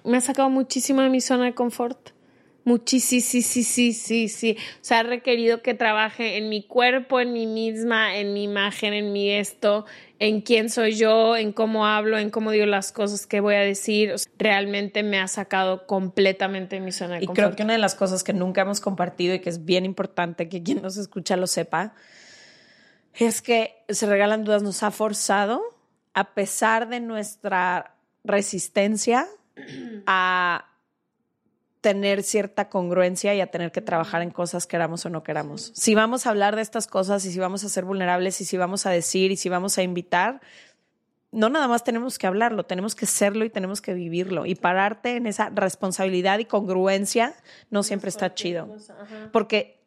me 0.05 0.16
ha 0.16 0.20
sacado 0.20 0.51
muchísimo 0.51 1.01
de 1.03 1.11
mi 1.11 1.20
zona 1.20 1.44
de 1.44 1.55
confort. 1.55 2.11
Muchísimo, 2.69 3.23
sí, 3.23 3.41
sí, 3.41 3.62
sí, 3.62 3.93
sí, 3.95 4.29
sí. 4.29 4.57
O 4.61 4.85
sea, 4.85 4.99
ha 4.99 5.03
requerido 5.03 5.62
que 5.62 5.73
trabaje 5.73 6.37
en 6.37 6.51
mi 6.51 6.62
cuerpo, 6.62 7.19
en 7.19 7.33
mí 7.33 7.47
misma, 7.47 8.14
en 8.16 8.35
mi 8.35 8.45
imagen, 8.45 8.93
en 8.93 9.11
mi 9.11 9.31
esto, 9.31 9.87
en 10.19 10.43
quién 10.43 10.69
soy 10.69 10.93
yo, 10.93 11.35
en 11.35 11.53
cómo 11.53 11.87
hablo, 11.87 12.19
en 12.19 12.29
cómo 12.29 12.51
digo 12.51 12.66
las 12.66 12.93
cosas 12.93 13.27
que 13.27 13.41
voy 13.41 13.55
a 13.55 13.61
decir. 13.61 14.14
Realmente 14.37 15.03
me 15.03 15.19
ha 15.19 15.29
sacado 15.29 15.87
completamente 15.87 16.77
de 16.77 16.83
mi 16.83 16.93
zona 16.93 17.14
de 17.14 17.25
Y 17.25 17.27
confort. 17.27 17.47
creo 17.47 17.57
que 17.57 17.62
una 17.62 17.73
de 17.73 17.79
las 17.79 17.95
cosas 17.95 18.23
que 18.23 18.35
nunca 18.35 18.61
hemos 18.61 18.81
compartido 18.81 19.35
y 19.35 19.39
que 19.41 19.49
es 19.49 19.64
bien 19.64 19.87
importante 19.87 20.51
que 20.51 20.62
quien 20.62 20.83
nos 20.83 20.99
escucha 20.99 21.39
lo 21.39 21.47
sepa, 21.47 21.95
es 23.14 23.41
que 23.41 23.83
Se 23.89 24.05
Regalan 24.05 24.45
Dudas 24.45 24.62
nos 24.62 24.83
ha 24.83 24.91
forzado, 24.91 25.62
a 26.12 26.35
pesar 26.35 26.91
de 26.91 27.01
nuestra 27.01 27.95
resistencia, 28.25 29.27
a 30.07 30.66
tener 31.81 32.22
cierta 32.22 32.68
congruencia 32.68 33.35
y 33.35 33.41
a 33.41 33.49
tener 33.49 33.72
que 33.72 33.81
trabajar 33.81 34.22
en 34.22 34.31
cosas 34.31 34.66
queramos 34.66 35.07
o 35.07 35.11
no 35.11 35.22
queramos. 35.22 35.72
Si 35.74 35.95
vamos 35.95 36.26
a 36.26 36.31
hablar 36.31 36.57
de 36.57 36.62
estas 36.62 36.87
cosas 36.87 37.24
y 37.24 37.33
si 37.33 37.39
vamos 37.39 37.64
a 37.64 37.68
ser 37.68 37.85
vulnerables 37.85 38.41
y 38.41 38.45
si 38.45 38.57
vamos 38.57 38.87
a 38.87 38.91
decir 38.91 39.31
y 39.31 39.37
si 39.37 39.49
vamos 39.49 39.79
a 39.79 39.83
invitar, 39.83 40.41
no 41.31 41.49
nada 41.51 41.68
más 41.68 41.85
tenemos 41.85 42.18
que 42.18 42.26
hablarlo, 42.26 42.64
tenemos 42.64 42.95
que 42.95 43.07
serlo 43.07 43.45
y 43.45 43.51
tenemos 43.51 43.81
que 43.81 43.95
vivirlo. 43.95 44.47
Y 44.47 44.55
pararte 44.55 45.16
en 45.16 45.26
esa 45.26 45.51
responsabilidad 45.51 46.39
y 46.39 46.47
congruencia 46.47 47.35
no 47.70 47.83
siempre 47.83 48.09
está 48.09 48.35
chido. 48.35 48.74
Porque 49.33 49.79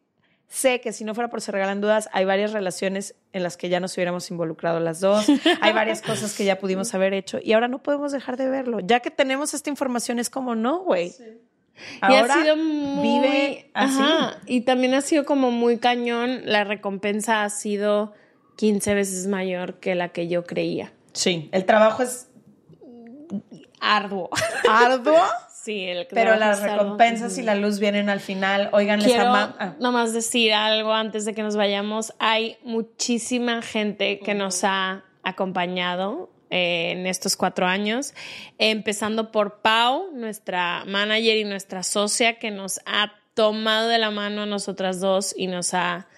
sé 0.48 0.80
que 0.80 0.92
si 0.92 1.04
no 1.04 1.14
fuera 1.14 1.30
por 1.30 1.40
Se 1.40 1.50
Regalan 1.52 1.80
Dudas, 1.80 2.08
hay 2.12 2.24
varias 2.24 2.52
relaciones 2.52 3.16
en 3.32 3.42
las 3.42 3.56
que 3.56 3.68
ya 3.68 3.80
nos 3.80 3.94
hubiéramos 3.96 4.30
involucrado 4.30 4.80
las 4.80 5.00
dos, 5.00 5.26
hay 5.60 5.72
varias 5.72 6.00
cosas 6.00 6.36
que 6.36 6.44
ya 6.44 6.58
pudimos 6.58 6.94
haber 6.94 7.12
hecho 7.12 7.38
y 7.42 7.52
ahora 7.54 7.68
no 7.68 7.82
podemos 7.82 8.12
dejar 8.12 8.36
de 8.36 8.48
verlo. 8.48 8.80
Ya 8.80 9.00
que 9.00 9.10
tenemos 9.10 9.52
esta 9.52 9.68
información 9.68 10.18
es 10.18 10.30
como, 10.30 10.54
no, 10.54 10.84
güey. 10.84 11.08
y 11.08 11.51
Ahora 12.00 12.34
ha 12.34 12.42
sido 12.42 12.56
muy. 12.56 13.02
vive 13.02 13.70
así. 13.74 14.00
Ajá, 14.00 14.36
y 14.46 14.62
también 14.62 14.94
ha 14.94 15.00
sido 15.00 15.24
como 15.24 15.50
muy 15.50 15.78
cañón. 15.78 16.42
La 16.44 16.64
recompensa 16.64 17.44
ha 17.44 17.50
sido 17.50 18.12
15 18.56 18.94
veces 18.94 19.26
mayor 19.26 19.80
que 19.80 19.94
la 19.94 20.10
que 20.10 20.28
yo 20.28 20.44
creía. 20.44 20.92
Sí, 21.12 21.48
el 21.52 21.64
trabajo 21.64 22.02
es 22.02 22.28
Arduo. 23.80 24.30
arduo, 24.70 25.14
Sí, 25.52 25.84
el 25.84 26.08
pero 26.08 26.34
las 26.34 26.60
recompensas 26.60 27.38
y 27.38 27.42
la 27.42 27.54
luz 27.54 27.78
vienen 27.78 28.08
al 28.08 28.18
final. 28.18 28.68
Oigan, 28.72 29.00
les 29.00 29.12
Quiero 29.12 29.32
ah. 29.32 29.76
nomás 29.78 30.12
decir 30.12 30.52
algo 30.52 30.92
antes 30.92 31.24
de 31.24 31.34
que 31.34 31.42
nos 31.44 31.54
vayamos. 31.54 32.14
Hay 32.18 32.56
muchísima 32.64 33.62
gente 33.62 34.18
que 34.18 34.34
nos 34.34 34.64
ha 34.64 35.04
acompañado 35.22 36.30
eh, 36.52 36.90
en 36.92 37.06
estos 37.06 37.34
cuatro 37.34 37.66
años, 37.66 38.12
empezando 38.58 39.32
por 39.32 39.62
Pau, 39.62 40.10
nuestra 40.12 40.84
manager 40.84 41.38
y 41.38 41.44
nuestra 41.44 41.82
socia, 41.82 42.38
que 42.38 42.50
nos 42.50 42.80
ha 42.84 43.14
tomado 43.32 43.88
de 43.88 43.96
la 43.96 44.10
mano 44.10 44.42
a 44.42 44.46
nosotras 44.46 45.00
dos 45.00 45.34
y 45.34 45.46
nos 45.46 45.72
ha 45.72 46.08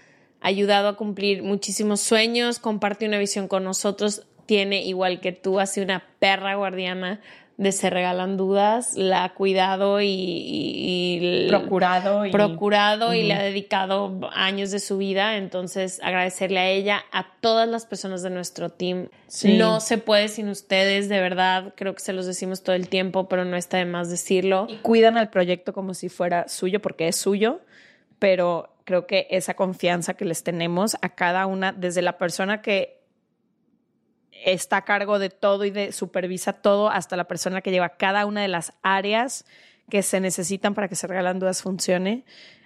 ayudado 0.41 0.89
a 0.89 0.97
cumplir 0.97 1.45
muchísimos 1.45 2.01
sueños, 2.01 2.59
comparte 2.59 3.07
una 3.07 3.19
visión 3.19 3.47
con 3.47 3.63
nosotros, 3.63 4.27
tiene 4.47 4.85
igual 4.85 5.21
que 5.21 5.31
tú, 5.31 5.61
sido 5.67 5.85
una 5.85 6.05
perra 6.19 6.57
guardiana 6.57 7.21
de 7.57 7.71
Se 7.71 7.89
Regalan 7.89 8.37
Dudas, 8.37 8.95
la 8.97 9.23
ha 9.23 9.35
cuidado 9.35 10.01
y, 10.01 10.07
y- 10.09 11.45
y- 11.45 11.49
Procurado 11.49 12.27
y- 12.27 12.33
procurado 12.33 13.15
y 13.15 13.23
le 13.23 13.35
ha 13.35 13.43
dedicado 13.43 14.19
años 14.33 14.71
de 14.73 14.81
su 14.81 14.99
vida, 14.99 15.37
entonces 15.37 16.01
agradecerle 16.03 16.59
a 16.59 16.69
ella, 16.69 17.05
a 17.13 17.29
todas 17.41 17.69
las 17.69 17.87
personas 17.87 18.23
de 18.23 18.31
nuestro 18.31 18.71
team. 18.71 19.09
Sí. 19.29 19.57
No 19.57 19.79
se 19.81 19.99
puede 19.99 20.27
sin 20.29 20.49
ustedes, 20.49 21.09
de 21.09 21.21
verdad, 21.21 21.75
creo 21.77 21.95
que 21.95 22.01
se 22.01 22.13
los 22.13 22.27
decimos 22.27 22.63
todo 22.65 22.75
el 22.75 22.89
tiempo, 22.89 23.29
pero 23.29 23.45
no 23.45 23.57
está 23.57 23.77
de 23.79 23.85
más 23.85 24.11
decirlo. 24.11 24.67
y 24.69 24.77
cuidan 24.79 25.17
al 25.17 25.31
proyecto 25.31 25.73
como 25.73 25.95
si 25.95 26.09
fuera 26.09 26.49
suyo, 26.49 26.83
porque 26.83 27.07
es 27.09 27.17
suyo, 27.17 27.61
pero 28.19 28.71
creo 28.85 29.07
que 29.07 29.29
esa 29.31 29.55
confianza 29.55 30.15
que 30.15 30.25
les 30.25 30.43
tenemos 30.43 30.97
a 31.03 31.11
cada 31.15 31.47
una, 31.47 31.73
desde 31.73 32.03
la 32.03 32.19
persona 32.19 32.63
que 32.63 33.04
está 34.45 34.79
a 34.79 34.85
cargo 34.85 35.19
de 35.19 35.31
todo 35.31 35.65
y 35.65 35.71
de 35.71 35.93
supervisa 35.93 36.53
todo, 36.53 36.91
hasta 36.91 37.17
la 37.17 37.25
persona 37.25 37.61
que 37.63 37.71
lleva 37.71 37.97
cada 37.97 38.27
una 38.27 38.43
de 38.43 38.49
las 38.49 38.73
áreas 38.83 39.45
que 39.91 40.03
se 40.03 40.21
necesitan 40.21 40.75
para 40.75 40.89
que 40.89 40.97
se 40.97 41.07
regalan 41.07 41.39
dudas 41.39 41.63
funcione, 41.63 42.25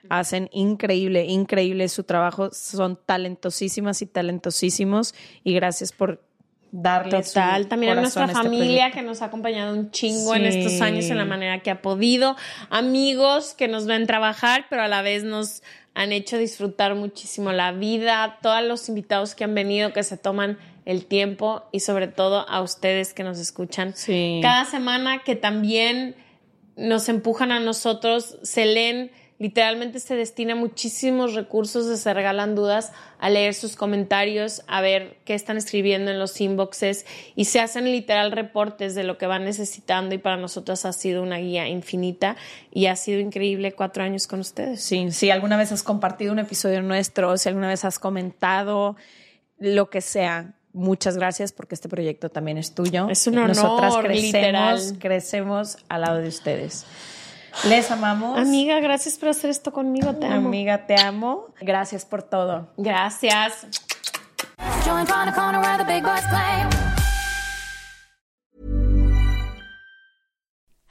hacen 0.08 0.48
increíble, 0.52 1.24
increíble 1.24 1.88
su 1.88 2.04
trabajo, 2.04 2.50
son 2.52 2.98
talentosísimas 3.04 4.02
y 4.02 4.06
talentosísimos 4.06 5.14
y 5.42 5.54
gracias 5.54 5.92
por 5.92 6.22
darle 6.70 7.22
su 7.22 7.34
Total, 7.34 7.66
también 7.66 7.92
a 7.92 8.00
nuestra 8.02 8.24
este 8.24 8.34
familia 8.34 8.60
proyecto. 8.60 8.94
que 8.94 9.02
nos 9.02 9.22
ha 9.22 9.26
acompañado 9.26 9.74
un 9.74 9.90
chingo 9.90 10.34
en 10.34 10.44
estos 10.44 10.80
años 10.80 11.06
en 11.06 11.18
la 11.18 11.24
manera 11.24 11.60
que 11.60 11.70
ha 11.70 11.82
podido, 11.82 12.36
amigos 12.70 13.54
que 13.54 13.68
nos 13.68 13.86
ven 13.86 14.06
trabajar, 14.06 14.66
pero 14.68 14.82
a 14.82 14.88
la 14.88 15.02
vez 15.02 15.24
nos 15.24 15.62
han 15.94 16.12
hecho 16.12 16.38
disfrutar 16.38 16.94
muchísimo 16.94 17.52
la 17.52 17.72
vida, 17.72 18.38
todos 18.42 18.62
los 18.62 18.88
invitados 18.88 19.34
que 19.34 19.44
han 19.44 19.54
venido, 19.54 19.92
que 19.92 20.04
se 20.04 20.16
toman 20.16 20.58
el 20.88 21.04
tiempo 21.04 21.68
y 21.70 21.80
sobre 21.80 22.08
todo 22.08 22.48
a 22.48 22.62
ustedes 22.62 23.12
que 23.12 23.22
nos 23.22 23.38
escuchan 23.38 23.92
Sí. 23.94 24.40
cada 24.42 24.64
semana, 24.64 25.22
que 25.22 25.36
también 25.36 26.16
nos 26.76 27.10
empujan 27.10 27.52
a 27.52 27.60
nosotros, 27.60 28.38
se 28.42 28.64
leen, 28.64 29.10
literalmente 29.38 30.00
se 30.00 30.16
destina 30.16 30.54
muchísimos 30.54 31.34
recursos 31.34 31.86
de 31.88 31.98
Se 31.98 32.14
Regalan 32.14 32.54
Dudas 32.54 32.92
a 33.18 33.28
leer 33.28 33.52
sus 33.52 33.76
comentarios, 33.76 34.62
a 34.66 34.80
ver 34.80 35.18
qué 35.26 35.34
están 35.34 35.58
escribiendo 35.58 36.10
en 36.10 36.18
los 36.18 36.40
inboxes 36.40 37.04
y 37.36 37.44
se 37.44 37.60
hacen 37.60 37.84
literal 37.84 38.32
reportes 38.32 38.94
de 38.94 39.04
lo 39.04 39.18
que 39.18 39.26
van 39.26 39.44
necesitando 39.44 40.14
y 40.14 40.18
para 40.18 40.38
nosotros 40.38 40.86
ha 40.86 40.92
sido 40.94 41.22
una 41.22 41.36
guía 41.36 41.68
infinita 41.68 42.36
y 42.72 42.86
ha 42.86 42.96
sido 42.96 43.20
increíble 43.20 43.72
cuatro 43.72 44.02
años 44.02 44.26
con 44.26 44.40
ustedes. 44.40 44.80
Sí, 44.82 45.12
si 45.12 45.30
alguna 45.30 45.58
vez 45.58 45.70
has 45.70 45.82
compartido 45.82 46.32
un 46.32 46.38
episodio 46.38 46.80
nuestro, 46.80 47.36
si 47.36 47.48
alguna 47.50 47.68
vez 47.68 47.84
has 47.84 47.98
comentado, 47.98 48.96
lo 49.58 49.90
que 49.90 50.00
sea, 50.00 50.54
muchas 50.78 51.16
gracias 51.16 51.52
porque 51.52 51.74
este 51.74 51.88
proyecto 51.88 52.30
también 52.30 52.56
es 52.58 52.74
tuyo. 52.74 53.08
Es 53.10 53.26
un 53.26 53.38
honor, 53.38 53.48
Nosotras 53.56 53.96
crecemos, 53.96 54.22
literal. 54.22 54.80
crecemos 54.98 55.76
al 55.88 56.00
lado 56.02 56.18
de 56.18 56.28
ustedes. 56.28 56.86
Les 57.68 57.90
amamos. 57.90 58.38
Amiga, 58.38 58.78
gracias 58.80 59.18
por 59.18 59.30
hacer 59.30 59.50
esto 59.50 59.72
conmigo, 59.72 60.14
te 60.14 60.26
amo. 60.26 60.48
Amiga, 60.48 60.86
te 60.86 60.96
amo. 60.96 61.46
Gracias 61.60 62.04
por 62.04 62.22
todo. 62.22 62.68
Gracias. 62.76 63.66